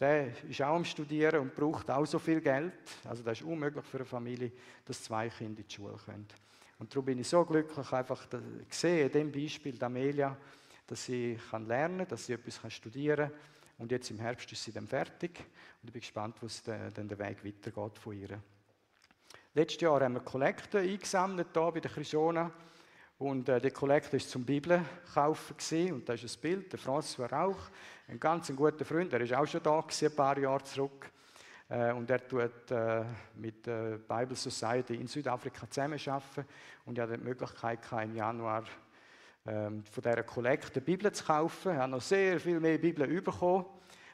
der 0.00 0.32
ist 0.48 0.60
auch 0.60 0.74
am 0.74 0.84
Studieren 0.84 1.40
und 1.40 1.54
braucht 1.54 1.88
auch 1.88 2.04
so 2.04 2.18
viel 2.18 2.40
Geld. 2.40 2.72
Also 3.04 3.22
das 3.22 3.40
ist 3.40 3.46
unmöglich 3.46 3.84
für 3.84 3.98
eine 3.98 4.06
Familie, 4.06 4.50
dass 4.84 5.04
zwei 5.04 5.28
Kinder 5.28 5.60
in 5.60 5.68
die 5.68 5.72
Schule 5.74 5.96
können. 6.04 6.26
Und 6.80 6.90
darum 6.90 7.04
bin 7.04 7.20
ich 7.20 7.28
so 7.28 7.44
glücklich, 7.44 7.92
einfach 7.92 8.26
gesehen, 8.68 9.06
in 9.06 9.12
dem 9.12 9.30
Beispiel, 9.30 9.82
Amelia, 9.82 10.36
dass 10.86 11.04
sie 11.04 11.38
kann 11.50 11.66
lernen 11.66 11.98
kann, 11.98 12.08
dass 12.08 12.26
sie 12.26 12.34
etwas 12.34 12.60
kann 12.60 12.70
studieren 12.70 13.30
kann. 13.30 13.38
Und 13.78 13.90
jetzt 13.90 14.10
im 14.10 14.18
Herbst 14.18 14.50
ist 14.52 14.62
sie 14.62 14.72
dann 14.72 14.86
fertig. 14.86 15.38
Und 15.82 15.88
ich 15.88 15.92
bin 15.92 16.00
gespannt, 16.00 16.36
wo 16.40 16.46
dann 16.66 17.08
der 17.08 17.18
Weg 17.18 17.44
weitergeht 17.44 17.98
von 17.98 18.12
ihr. 18.12 18.40
Letztes 19.54 19.80
Jahr 19.82 20.00
haben 20.00 20.14
wir 20.14 20.20
Kollekte 20.20 20.78
eingesammelt 20.78 21.48
hier 21.52 21.70
bei 21.72 21.80
der 21.80 21.90
Chrisona. 21.90 22.50
Und 23.18 23.48
äh, 23.48 23.60
die 23.60 23.70
Kollekte 23.70 24.14
war 24.14 24.20
zum 24.20 24.44
Bibel 24.44 24.84
kaufen 25.14 25.54
und 25.92 26.08
da 26.08 26.14
ist 26.14 26.24
ein 26.24 26.40
Bild, 26.40 26.72
der 26.72 26.80
François 26.80 27.30
Rauch, 27.30 27.70
ein 28.08 28.18
ganz 28.18 28.54
guter 28.54 28.84
Freund, 28.84 29.12
der 29.12 29.20
ist 29.20 29.32
auch 29.32 29.46
schon 29.46 29.62
da 29.62 29.80
gewesen, 29.80 30.08
ein 30.08 30.16
paar 30.16 30.36
Jahre 30.36 30.64
zurück. 30.64 31.10
Äh, 31.68 31.92
und 31.92 32.10
er 32.10 32.26
tut 32.26 32.70
äh, 32.70 33.04
mit 33.36 33.64
der 33.66 33.98
Bible 33.98 34.36
Society 34.36 34.96
in 34.96 35.06
Südafrika 35.06 35.70
zusammenarbeiten. 35.70 36.44
Und 36.84 36.98
er 36.98 37.08
hat 37.08 37.18
die 37.18 37.22
Möglichkeit 37.22 37.80
im 38.02 38.16
Januar 38.16 38.64
ähm, 39.46 39.84
von 39.84 40.02
dieser 40.02 40.22
Kollekte 40.22 40.80
Bibel 40.80 41.12
zu 41.12 41.24
kaufen. 41.24 41.72
Ich 41.72 41.78
habe 41.78 41.90
noch 41.90 42.00
sehr 42.00 42.40
viel 42.40 42.58
mehr 42.60 42.78
Bibeln 42.78 43.22
bekommen, 43.22 43.66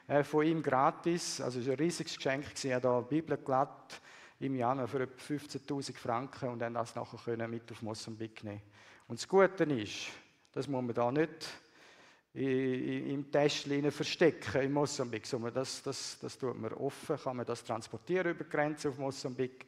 äh, 0.07 0.23
von 0.23 0.45
ihm 0.45 0.61
gratis. 0.61 1.39
Also 1.39 1.59
es 1.59 1.67
war 1.67 1.73
ein 1.73 1.79
riesiges 1.79 2.17
Geschenk. 2.17 2.45
Ich 2.53 2.73
habe 2.73 2.89
hier 2.89 3.01
Bibel 3.03 3.37
glatt 3.37 4.01
im 4.41 4.55
Januar 4.55 4.87
für 4.87 5.03
etwa 5.03 5.33
15'000 5.33 5.95
Franken 5.95 6.49
und 6.49 6.59
dann 6.59 6.73
das 6.73 6.95
nachher 6.95 7.17
können 7.23 7.49
mit 7.49 7.71
auf 7.71 7.81
Mosambik 7.81 8.43
nehmen. 8.43 8.61
Und 9.07 9.19
das 9.19 9.27
Gute 9.27 9.63
ist, 9.63 10.07
das 10.51 10.67
muss 10.67 10.83
man 10.83 10.93
da 10.93 11.11
nicht 11.11 11.47
im 12.33 13.29
Täschchen 13.29 13.91
verstecken 13.91 14.61
in 14.61 14.71
Mosambik, 14.71 15.23
das, 15.53 15.83
das, 15.83 16.17
das 16.19 16.37
tut 16.37 16.59
man 16.59 16.73
offen, 16.73 17.17
kann 17.17 17.37
man 17.37 17.45
das 17.45 17.63
transportieren 17.63 18.31
über 18.31 18.45
die 18.45 18.49
Grenze 18.49 18.89
auf 18.89 18.97
Mosambik. 18.97 19.65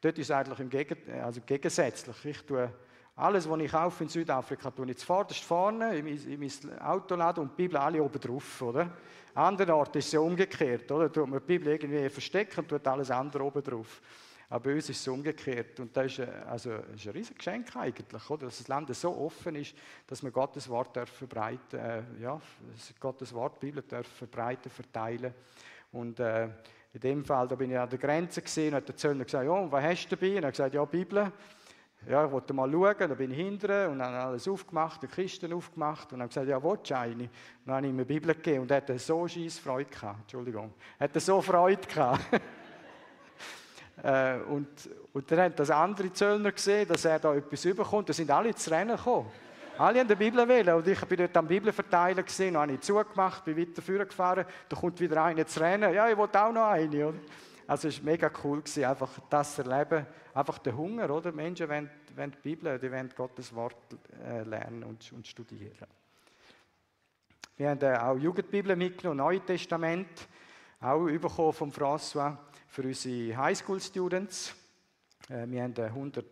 Dort 0.00 0.18
ist 0.18 0.26
es 0.26 0.30
eigentlich 0.30 0.60
im 0.60 0.70
Gegen, 0.70 0.96
also 1.20 1.40
gegensätzlich. 1.40 2.24
Ich 2.24 2.42
tue 2.42 2.72
alles, 3.16 3.48
was 3.48 3.60
ich 3.60 3.70
kaufe 3.70 4.02
in 4.02 4.08
Südafrika, 4.10 4.70
tue 4.70 4.90
ich 4.90 4.98
zuvorderst 4.98 5.44
vorne 5.44 5.96
in 5.96 6.04
mein, 6.04 6.16
in 6.16 6.40
mein 6.40 6.80
Auto 6.80 7.14
laden 7.14 7.44
und 7.44 7.52
die 7.52 7.62
Bibel 7.62 7.76
alle 7.76 8.02
oben 8.02 8.20
drauf, 8.20 8.62
oder? 8.62 8.90
An 9.34 9.46
anderen 9.46 9.72
Orten 9.72 9.98
ist 9.98 10.06
es 10.06 10.12
ja 10.12 10.20
umgekehrt? 10.20 10.90
Da 10.90 11.08
tut 11.08 11.28
man 11.28 11.38
die 11.38 11.46
Bibel 11.46 11.68
irgendwie 11.68 12.08
verstecken 12.08 12.60
und 12.60 12.68
tut 12.68 12.86
alles 12.86 13.10
andere 13.10 13.44
oben 13.44 13.62
drauf. 13.62 14.00
Aber 14.48 14.64
bei 14.64 14.74
uns 14.74 14.88
ist 14.88 15.00
es 15.00 15.08
umgekehrt. 15.08 15.80
Und 15.80 15.96
das 15.96 16.06
ist, 16.06 16.18
äh, 16.20 16.28
also, 16.46 16.70
das 16.70 16.96
ist 16.96 17.06
ein 17.06 17.12
riesiges 17.12 17.38
Geschenk 17.38 17.76
eigentlich, 17.76 18.30
oder? 18.30 18.46
dass 18.46 18.58
das 18.58 18.68
Land 18.68 18.94
so 18.94 19.16
offen 19.16 19.56
ist, 19.56 19.74
dass 20.06 20.22
wir 20.22 20.30
Gottes 20.30 20.68
Wort 20.68 20.96
verbreiten 21.08 21.78
äh, 21.78 22.02
ja, 22.20 22.40
Gottes 23.00 23.32
Wort, 23.32 23.62
die 23.62 23.66
Bibel 23.66 23.82
dürfen 23.82 24.12
verbreiten, 24.12 24.70
verteilen. 24.70 25.32
Und 25.92 26.18
äh, 26.20 26.48
in 26.92 27.00
dem 27.00 27.24
Fall, 27.24 27.48
da 27.48 27.54
bin 27.54 27.70
ich 27.70 27.78
an 27.78 27.88
der 27.88 27.98
Grenze 27.98 28.42
gesehen 28.42 28.68
und 28.68 28.76
hat 28.76 28.88
der 28.88 28.96
Zöllner 28.96 29.24
gesagt, 29.24 29.46
ja, 29.46 29.72
was 29.72 29.84
hast 29.84 30.06
du 30.06 30.16
dabei? 30.16 30.36
Und 30.36 30.42
er 30.42 30.46
hat 30.48 30.52
gesagt, 30.52 30.74
ja, 30.74 30.84
Bibel. 30.84 31.32
Ja, 32.08 32.26
ich 32.26 32.30
wollte 32.30 32.52
mal 32.52 32.70
schauen, 32.70 32.94
da 32.98 33.14
bin 33.14 33.30
ich 33.30 33.38
hinterher 33.38 33.88
und 33.88 34.02
habe 34.02 34.14
alles 34.14 34.46
aufgemacht, 34.46 35.02
die 35.02 35.06
Kisten 35.06 35.52
aufgemacht 35.54 36.12
und 36.12 36.20
habe 36.20 36.28
gesagt, 36.28 36.46
ja, 36.46 36.62
willst 36.62 36.90
du 36.90 36.98
eine? 36.98 37.30
Dann 37.64 37.76
habe 37.76 37.86
ich 37.86 37.92
ihm 37.92 37.96
eine 37.96 38.04
Bibel 38.04 38.34
gegeben 38.34 38.60
und 38.62 38.70
er 38.70 38.76
hatte 38.78 38.98
so 38.98 39.26
scheiß 39.26 39.58
Freude 39.58 39.88
gehabt, 39.88 40.20
Entschuldigung, 40.20 40.74
er 40.98 41.04
hatte 41.04 41.18
so 41.20 41.40
Freude 41.40 41.86
gehabt. 41.86 42.20
äh, 44.02 44.36
und, 44.50 44.68
und 45.14 45.30
dann 45.30 45.40
haben 45.40 45.54
das 45.56 45.70
andere 45.70 46.12
Zöllner 46.12 46.52
gesehen, 46.52 46.86
dass 46.86 47.06
er 47.06 47.18
da 47.18 47.34
etwas 47.34 47.64
überkommt, 47.64 48.10
da 48.10 48.12
sind 48.12 48.30
alle 48.30 48.50
ins 48.50 48.70
Rennen 48.70 48.96
gekommen. 48.96 49.30
Alle 49.78 50.00
haben 50.00 50.08
die 50.08 50.14
Bibel 50.14 50.46
wählen 50.46 50.74
und 50.74 50.86
ich 50.86 51.00
bin 51.06 51.18
dort 51.18 51.36
am 51.36 51.48
Bibelverteiler 51.48 52.22
gesehen, 52.22 52.56
habe 52.56 52.72
ich 52.72 52.80
zugemacht, 52.80 53.46
bin 53.46 53.56
weiter 53.56 53.80
vorgefahren, 53.80 54.44
da 54.68 54.76
kommt 54.76 55.00
wieder 55.00 55.24
einer 55.24 55.46
zu 55.46 55.58
rennen, 55.58 55.92
ja, 55.94 56.08
ich 56.08 56.16
wollte 56.16 56.40
auch 56.40 56.52
noch 56.52 56.66
eine, 56.66 57.08
oder? 57.08 57.18
Also 57.66 57.88
es 57.88 57.98
war 57.98 58.04
mega 58.04 58.30
cool, 58.42 58.60
gewesen, 58.60 58.84
einfach 58.84 59.10
das 59.30 59.58
erleben, 59.58 60.06
einfach 60.34 60.58
der 60.58 60.76
Hunger, 60.76 61.10
oder? 61.10 61.32
Menschen 61.32 61.68
wollen, 61.68 61.90
wollen 62.14 62.32
die 62.32 62.38
Bibel, 62.42 62.78
die 62.78 62.92
wollen 62.92 63.08
Gottes 63.16 63.54
Wort 63.54 63.76
äh, 64.22 64.42
lernen 64.42 64.84
und, 64.84 65.10
und, 65.12 65.26
studieren. 65.26 65.88
Wir 67.56 67.70
haben 67.70 67.80
äh, 67.80 67.96
auch 67.96 68.18
Jugendbibel 68.18 68.76
mitgenommen, 68.76 69.18
Neue 69.18 69.40
Testament, 69.40 70.28
auch 70.80 71.08
von 71.52 71.72
François 71.72 72.36
für 72.68 72.82
unsere 72.82 73.36
Highschool-Students. 73.36 74.54
Äh, 75.30 75.46
wir 75.46 75.62
haben 75.62 75.74
100 75.74 76.26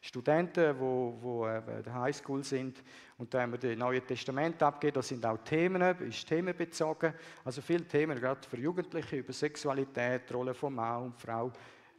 Studenten, 0.00 0.76
die, 0.78 1.76
in 1.76 1.82
der 1.82 1.94
Highschool 1.94 2.42
sind. 2.42 2.82
Und 3.18 3.32
da 3.34 3.42
haben 3.42 3.52
wir 3.52 3.58
das 3.58 3.76
Neue 3.76 4.00
Testament 4.00 4.62
abgegeben. 4.62 4.94
Da 4.94 5.02
sind 5.02 5.26
auch 5.26 5.38
Themen, 5.38 5.82
ist 6.00 6.26
themenbezogen. 6.26 7.12
Also 7.44 7.60
viele 7.60 7.84
Themen, 7.86 8.18
gerade 8.18 8.48
für 8.48 8.58
Jugendliche, 8.58 9.16
über 9.16 9.32
Sexualität, 9.32 10.32
Rolle 10.32 10.54
von 10.54 10.74
Mann 10.74 11.04
und 11.04 11.20
Frau 11.20 11.52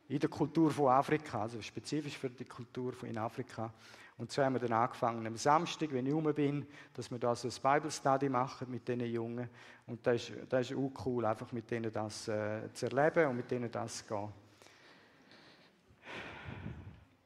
in 0.07 0.19
der 0.19 0.29
Kultur 0.29 0.69
von 0.71 0.89
Afrika, 0.89 1.43
also 1.43 1.61
spezifisch 1.61 2.17
für 2.17 2.29
die 2.29 2.43
Kultur 2.43 2.93
in 3.03 3.17
Afrika. 3.17 3.71
Und 4.17 4.29
so 4.29 4.43
haben 4.43 4.53
wir 4.53 4.59
dann 4.59 4.73
angefangen 4.73 5.25
am 5.25 5.37
Samstag, 5.37 5.91
wenn 5.93 6.05
ich 6.05 6.13
rum 6.13 6.31
bin, 6.33 6.67
dass 6.93 7.09
wir 7.09 7.17
da 7.17 7.33
so 7.33 7.47
ein 7.47 7.75
Bible 7.75 7.89
Study 7.89 8.27
machen 8.27 8.69
mit 8.69 8.87
diesen 8.87 9.05
Jungen. 9.05 9.49
Und 9.87 10.05
das 10.05 10.29
ist, 10.29 10.33
das 10.49 10.69
ist 10.69 10.77
auch 10.77 10.91
cool, 11.05 11.25
einfach 11.25 11.51
mit 11.53 11.71
denen 11.71 11.93
das 11.93 12.27
äh, 12.27 12.71
zu 12.73 12.87
erleben 12.87 13.29
und 13.29 13.37
mit 13.37 13.49
denen 13.49 13.71
das 13.71 13.99
zu 13.99 14.13
gehen. 14.13 14.29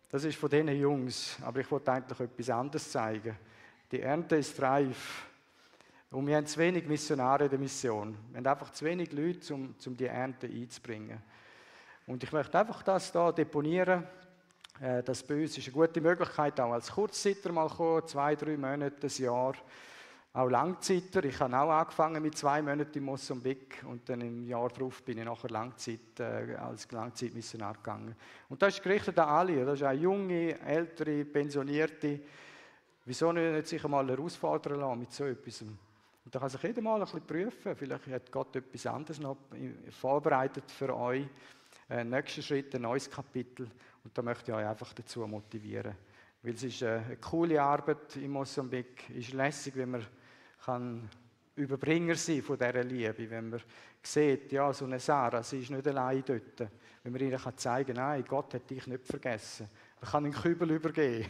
Das 0.09 0.23
ist 0.23 0.37
von 0.37 0.49
diesen 0.49 0.69
Jungs, 0.69 1.37
aber 1.41 1.59
ich 1.59 1.71
wollte 1.71 1.91
eigentlich 1.91 2.19
etwas 2.19 2.49
anderes 2.49 2.91
zeigen. 2.91 3.35
Die 3.91 4.01
Ernte 4.01 4.35
ist 4.35 4.61
reif. 4.61 5.25
Und 6.11 6.27
wir 6.27 6.37
haben 6.37 6.45
zu 6.45 6.59
wenig 6.59 6.87
Missionare 6.87 7.45
in 7.45 7.49
der 7.49 7.59
Mission. 7.59 8.17
Wir 8.29 8.37
haben 8.37 8.47
einfach 8.47 8.71
zu 8.71 8.85
wenig 8.85 9.11
Leute, 9.11 9.53
um, 9.53 9.75
um 9.85 9.97
die 9.97 10.05
Ernte 10.05 10.47
einzubringen. 10.47 11.21
Und 12.07 12.23
ich 12.23 12.31
möchte 12.31 12.57
einfach 12.59 12.83
das 12.83 13.11
hier 13.11 13.33
deponieren. 13.33 14.03
Äh, 14.79 15.01
das 15.03 15.23
bei 15.23 15.41
uns 15.41 15.57
ist 15.57 15.67
eine 15.67 15.73
gute 15.73 15.99
Möglichkeit, 15.99 16.59
auch 16.59 16.73
als 16.73 16.91
Kurzzeiter 16.91 17.51
mal 17.51 17.67
kommen, 17.67 18.07
zwei, 18.07 18.35
drei 18.35 18.55
Monate, 18.57 19.07
ein 19.07 19.23
Jahr 19.23 19.55
auch 20.35 20.49
Langzeiter. 20.49 21.23
Ich 21.23 21.39
habe 21.39 21.57
auch 21.57 21.69
angefangen 21.69 22.21
mit 22.21 22.37
zwei 22.37 22.61
Monaten 22.61 22.97
in 22.97 23.05
Mosambik 23.05 23.81
und 23.87 24.07
dann 24.09 24.19
im 24.19 24.43
Jahr 24.43 24.67
darauf 24.67 25.01
bin 25.01 25.17
ich 25.17 25.23
nachher 25.23 25.49
Langzeit, 25.49 26.19
äh, 26.19 26.55
als 26.55 26.91
Langzeitmissionar 26.91 27.75
gegangen. 27.75 28.13
Und 28.49 28.61
das 28.61 28.75
ist 28.75 28.83
gerichtet 28.83 29.17
an 29.17 29.29
alle. 29.29 29.65
Das 29.65 29.79
ist 29.79 29.87
auch 29.87 29.93
junge, 29.93 30.59
ältere, 30.59 31.23
pensionierte. 31.23 32.19
Wieso 33.05 33.31
nicht 33.31 33.67
sich 33.67 33.81
einmal 33.85 34.09
herausfordern 34.09 34.79
lassen 34.81 34.99
mit 34.99 35.13
so 35.13 35.23
etwas? 35.23 35.61
Und 35.61 35.77
da 36.29 36.39
kann 36.39 36.49
sich 36.49 36.61
jeder 36.63 36.81
mal 36.81 36.95
ein 36.95 37.05
bisschen 37.05 37.25
prüfen. 37.25 37.73
Vielleicht 37.73 38.07
hat 38.07 38.29
Gott 38.29 38.57
etwas 38.57 38.85
anderes 38.87 39.21
noch 39.21 39.37
vorbereitet 39.91 40.69
für 40.69 40.93
euch. 40.97 41.25
Ein 41.87 42.11
äh, 42.11 42.17
nächster 42.17 42.41
Schritt, 42.41 42.75
ein 42.75 42.81
neues 42.81 43.09
Kapitel. 43.09 43.69
Und 44.03 44.17
da 44.17 44.21
möchte 44.21 44.51
ich 44.51 44.57
euch 44.57 44.65
einfach 44.65 44.91
dazu 44.91 45.25
motivieren. 45.25 45.95
Weil 46.43 46.55
es 46.55 46.63
ist 46.63 46.81
äh, 46.81 46.99
eine 47.05 47.17
coole 47.17 47.61
Arbeit 47.61 48.17
in 48.17 48.31
Mosambik. 48.31 49.09
Es 49.11 49.27
ist 49.27 49.33
lässig, 49.33 49.77
wenn 49.77 49.91
man 49.91 50.05
kann 50.65 51.09
Überbringer 51.55 52.15
sein 52.15 52.41
von 52.41 52.57
dieser 52.57 52.83
Liebe. 52.83 53.29
Wenn 53.29 53.49
man 53.49 53.61
sieht, 54.01 54.51
ja, 54.51 54.73
so 54.73 54.85
eine 54.85 54.99
Sarah, 54.99 55.41
sie 55.41 55.59
ist 55.59 55.71
nicht 55.71 55.87
allein 55.87 56.23
dort. 56.25 56.69
Wenn 57.03 57.13
man 57.13 57.21
ihnen 57.21 57.39
zeigen 57.55 57.95
kann, 57.95 58.03
nein, 58.03 58.25
Gott 58.27 58.53
hat 58.53 58.69
dich 58.69 58.85
nicht 58.87 59.05
vergessen. 59.05 59.69
Man 60.01 60.11
kann 60.11 60.25
einen 60.25 60.33
Kübel 60.33 60.71
übergeben. 60.71 61.29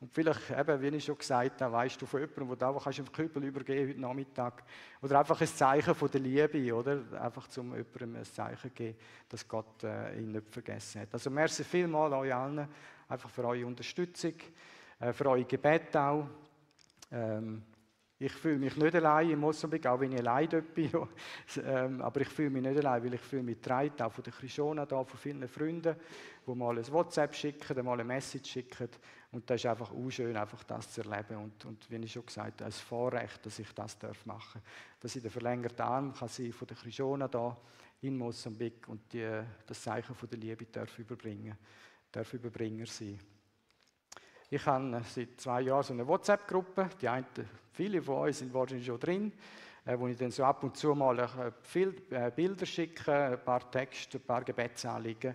Und 0.00 0.12
vielleicht, 0.12 0.50
eben, 0.50 0.82
wie 0.82 0.96
ich 0.96 1.04
schon 1.04 1.16
gesagt 1.16 1.62
habe, 1.62 1.72
weißt 1.72 2.02
du 2.02 2.04
von 2.04 2.20
jemandem, 2.20 2.48
wo 2.48 2.54
du 2.56 2.66
einfach 2.66 2.86
einen 2.86 3.10
Kübel 3.10 3.44
übergeben 3.44 3.88
heute 3.88 4.00
Nachmittag. 4.00 4.64
Oder 5.00 5.20
einfach 5.20 5.40
ein 5.40 5.46
Zeichen 5.46 5.94
von 5.94 6.10
der 6.10 6.20
Liebe, 6.20 6.74
oder? 6.74 7.00
Einfach 7.22 7.48
zum 7.48 7.74
jemandem 7.74 8.16
ein 8.16 8.24
Zeichen 8.24 8.74
geben, 8.74 8.98
dass 9.28 9.48
Gott 9.48 9.82
äh, 9.84 10.18
ihn 10.18 10.32
nicht 10.32 10.50
vergessen 10.50 11.00
hat. 11.00 11.14
Also 11.14 11.30
merci 11.30 11.64
vielmals 11.64 12.12
euch 12.12 12.34
allen, 12.34 12.68
einfach 13.08 13.30
für 13.30 13.44
eure 13.44 13.64
Unterstützung, 13.64 14.34
äh, 15.00 15.12
für 15.12 15.26
eure 15.26 15.44
Gebet 15.44 15.96
auch. 15.96 16.26
Ähm, 17.10 17.62
ich 18.18 18.32
fühle 18.32 18.58
mich 18.58 18.76
nicht 18.76 18.94
allein 18.94 19.30
in 19.30 19.38
Mosambik, 19.38 19.86
auch 19.86 19.98
wenn 19.98 20.12
ich 20.12 20.18
allein 20.18 20.48
dort 20.48 20.74
bin. 20.74 20.90
Ähm, 21.64 22.00
aber 22.00 22.20
ich 22.20 22.28
fühle 22.28 22.50
mich 22.50 22.62
nicht 22.62 22.78
allein, 22.78 23.04
weil 23.04 23.14
ich 23.14 23.20
fühle 23.20 23.42
mich 23.42 23.56
getragen, 23.56 24.00
auch 24.00 24.12
von 24.12 24.24
der 24.24 24.32
Krishona, 24.32 24.86
da, 24.86 25.04
von 25.04 25.18
vielen 25.18 25.46
Freunden, 25.48 25.96
die 26.46 26.54
mal 26.54 26.76
ein 26.76 26.92
WhatsApp 26.92 27.34
schicken, 27.34 27.84
mal 27.84 27.94
eine 27.94 28.04
Message 28.04 28.50
schicken. 28.50 28.88
Und 29.32 29.48
das 29.50 29.60
ist 29.60 29.66
einfach 29.66 29.90
auch 29.90 30.10
schön, 30.10 30.36
einfach 30.36 30.62
das 30.64 30.92
zu 30.92 31.02
erleben. 31.02 31.36
Und, 31.36 31.64
und 31.64 31.90
wie 31.90 31.96
ich 31.96 32.12
schon 32.12 32.24
gesagt 32.24 32.60
habe, 32.60 32.66
ein 32.66 32.72
Vorrecht, 32.72 33.44
dass 33.44 33.58
ich 33.58 33.72
das 33.72 33.98
machen 34.24 34.60
darf. 34.60 34.62
Dass 35.00 35.16
ich 35.16 35.22
der 35.22 35.30
verlängerte 35.30 35.84
Arm 35.84 36.14
sein 36.14 36.52
von 36.52 36.68
der 36.68 36.76
Krishona 36.76 37.28
da 37.28 37.56
in 38.02 38.16
Mosambik 38.16 38.88
und 38.88 39.12
die, 39.12 39.40
das 39.66 39.82
Zeichen 39.82 40.14
von 40.14 40.28
der 40.28 40.38
Liebe 40.38 40.66
darf 40.66 40.98
überbringen, 40.98 41.56
darf 42.12 42.32
Überbringer 42.32 42.86
sein. 42.86 43.18
Ich 44.50 44.64
habe 44.66 45.00
seit 45.08 45.40
zwei 45.40 45.62
Jahren 45.62 45.82
so 45.82 45.92
eine 45.92 46.06
WhatsApp-Gruppe. 46.06 46.90
Die 47.00 47.08
einen, 47.08 47.26
viele 47.72 48.02
von 48.02 48.16
euch 48.16 48.36
sind 48.36 48.52
wahrscheinlich 48.52 48.86
schon 48.86 49.00
drin, 49.00 49.32
äh, 49.86 49.98
wo 49.98 50.06
ich 50.06 50.16
dann 50.16 50.30
so 50.30 50.44
ab 50.44 50.62
und 50.62 50.76
zu 50.76 50.94
mal 50.94 51.18
äh, 51.18 51.80
äh, 51.80 52.30
Bilder 52.34 52.66
schicke, 52.66 53.12
ein 53.12 53.44
paar 53.44 53.70
Texte, 53.70 54.18
ein 54.18 54.24
paar 54.24 54.44
Gebetsanliegen. 54.44 55.34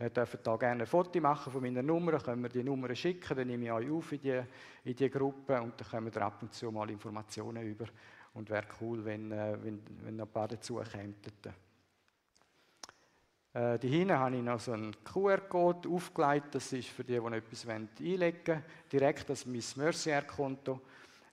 Ihr 0.00 0.10
dürft 0.10 0.46
da 0.46 0.56
gerne 0.56 0.82
ein 0.82 0.86
Foto 0.86 1.20
machen 1.20 1.52
von 1.52 1.62
meiner 1.62 1.82
Nummer, 1.82 2.18
können 2.18 2.42
wir 2.42 2.48
die 2.48 2.62
Nummer 2.62 2.94
schicken, 2.94 3.36
dann 3.36 3.46
nehme 3.48 3.64
ich 3.64 3.72
euch 3.72 3.90
auf 3.90 4.12
in 4.12 4.20
die, 4.20 4.42
in 4.84 4.94
die 4.94 5.10
Gruppe 5.10 5.60
und 5.60 5.80
dann 5.80 5.88
kommen 5.88 6.14
wir 6.14 6.22
ab 6.22 6.42
und 6.42 6.54
zu 6.54 6.70
mal 6.70 6.88
Informationen 6.90 7.64
über. 7.64 7.86
Und 8.34 8.50
wäre 8.50 8.66
cool, 8.80 9.04
wenn, 9.04 9.30
wenn, 9.30 9.82
wenn 10.04 10.20
ein 10.20 10.28
paar 10.28 10.46
dazu 10.46 10.76
kämen. 10.92 11.16
Äh, 13.52 13.78
die 13.78 13.88
hinten 13.88 14.18
habe 14.18 14.36
ich 14.36 14.42
noch 14.42 14.60
so 14.60 14.72
einen 14.72 14.94
QR-Code 15.04 15.88
aufgelegt. 15.88 16.54
Das 16.54 16.72
ist 16.72 16.88
für 16.88 17.04
die, 17.04 17.18
die 17.18 17.36
etwas 17.36 17.66
einlegen 17.66 18.46
wollen, 18.46 18.64
direkt 18.92 19.30
das 19.30 19.46
mein 19.46 19.62
Mercier-Konto. 19.76 20.80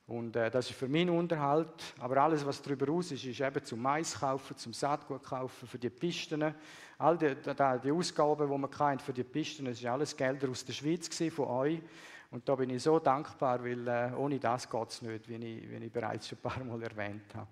Und 0.07 0.35
äh, 0.35 0.51
das 0.51 0.69
ist 0.69 0.77
für 0.77 0.87
meinen 0.87 1.09
Unterhalt. 1.09 1.95
Aber 1.99 2.17
alles, 2.17 2.45
was 2.45 2.61
darüber 2.61 2.87
raus 2.87 3.11
ist, 3.11 3.25
ist 3.25 3.41
eben 3.41 3.63
zum 3.63 3.81
Mais 3.81 4.19
kaufen, 4.19 4.55
zum 4.55 4.71
Saatgut 4.71 5.23
kaufen, 5.23 5.67
für 5.67 5.79
die 5.79 5.89
Pisten. 5.89 6.53
All 6.97 7.17
die, 7.17 7.35
die, 7.35 7.79
die 7.83 7.91
Ausgaben, 7.91 8.49
die 8.49 8.57
man 8.57 8.99
für 8.99 9.13
die 9.13 9.23
Pisten, 9.23 9.65
das 9.65 9.79
ist 9.79 9.85
alles 9.85 10.15
Gelder 10.15 10.49
aus 10.49 10.63
der 10.63 10.73
Schweiz 10.73 11.09
von 11.31 11.47
euch. 11.47 11.81
Und 12.31 12.47
da 12.47 12.55
bin 12.55 12.69
ich 12.69 12.83
so 12.83 12.99
dankbar, 12.99 13.63
weil 13.63 13.87
äh, 13.87 14.11
ohne 14.15 14.39
das 14.39 14.69
geht 14.69 14.89
es 14.89 15.01
nicht, 15.01 15.27
wie 15.27 15.35
ich, 15.35 15.69
wie 15.69 15.85
ich 15.85 15.91
bereits 15.91 16.27
schon 16.27 16.37
ein 16.37 16.41
paar 16.41 16.63
Mal 16.63 16.83
erwähnt 16.83 17.33
habe. 17.33 17.47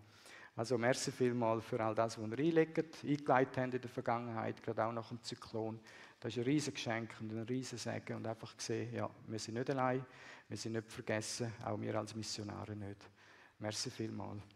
Also 0.56 0.78
merci 0.78 1.12
vielmals 1.12 1.66
für 1.66 1.84
all 1.84 1.96
das, 1.96 2.20
was 2.20 2.30
ihr 2.30 2.38
einlegt, 2.38 3.04
eingeleitet 3.04 3.58
habt 3.58 3.74
in 3.74 3.82
der 3.82 3.90
Vergangenheit, 3.90 4.62
gerade 4.62 4.86
auch 4.86 4.92
nach 4.92 5.08
dem 5.10 5.22
Zyklon. 5.24 5.80
Das 6.20 6.32
ist 6.32 6.38
ein 6.38 6.44
riesiges 6.44 6.76
Geschenk 6.76 7.16
und 7.20 7.32
ein 7.32 7.44
riesiges 7.44 7.84
Segen 7.84 8.18
und 8.18 8.28
einfach 8.28 8.56
gesehen, 8.56 8.94
ja, 8.94 9.10
wir 9.28 9.40
sind 9.40 9.56
nicht 9.56 9.70
allein, 9.72 10.06
wir 10.48 10.58
sind 10.58 10.74
nicht 10.74 10.92
vergessen, 10.92 11.52
auch 11.66 11.82
wir 11.82 11.96
als 11.96 12.16
Missionare 12.16 12.76
nicht. 12.76 13.10
Merci 13.60 13.90
vielmals. 13.90 14.53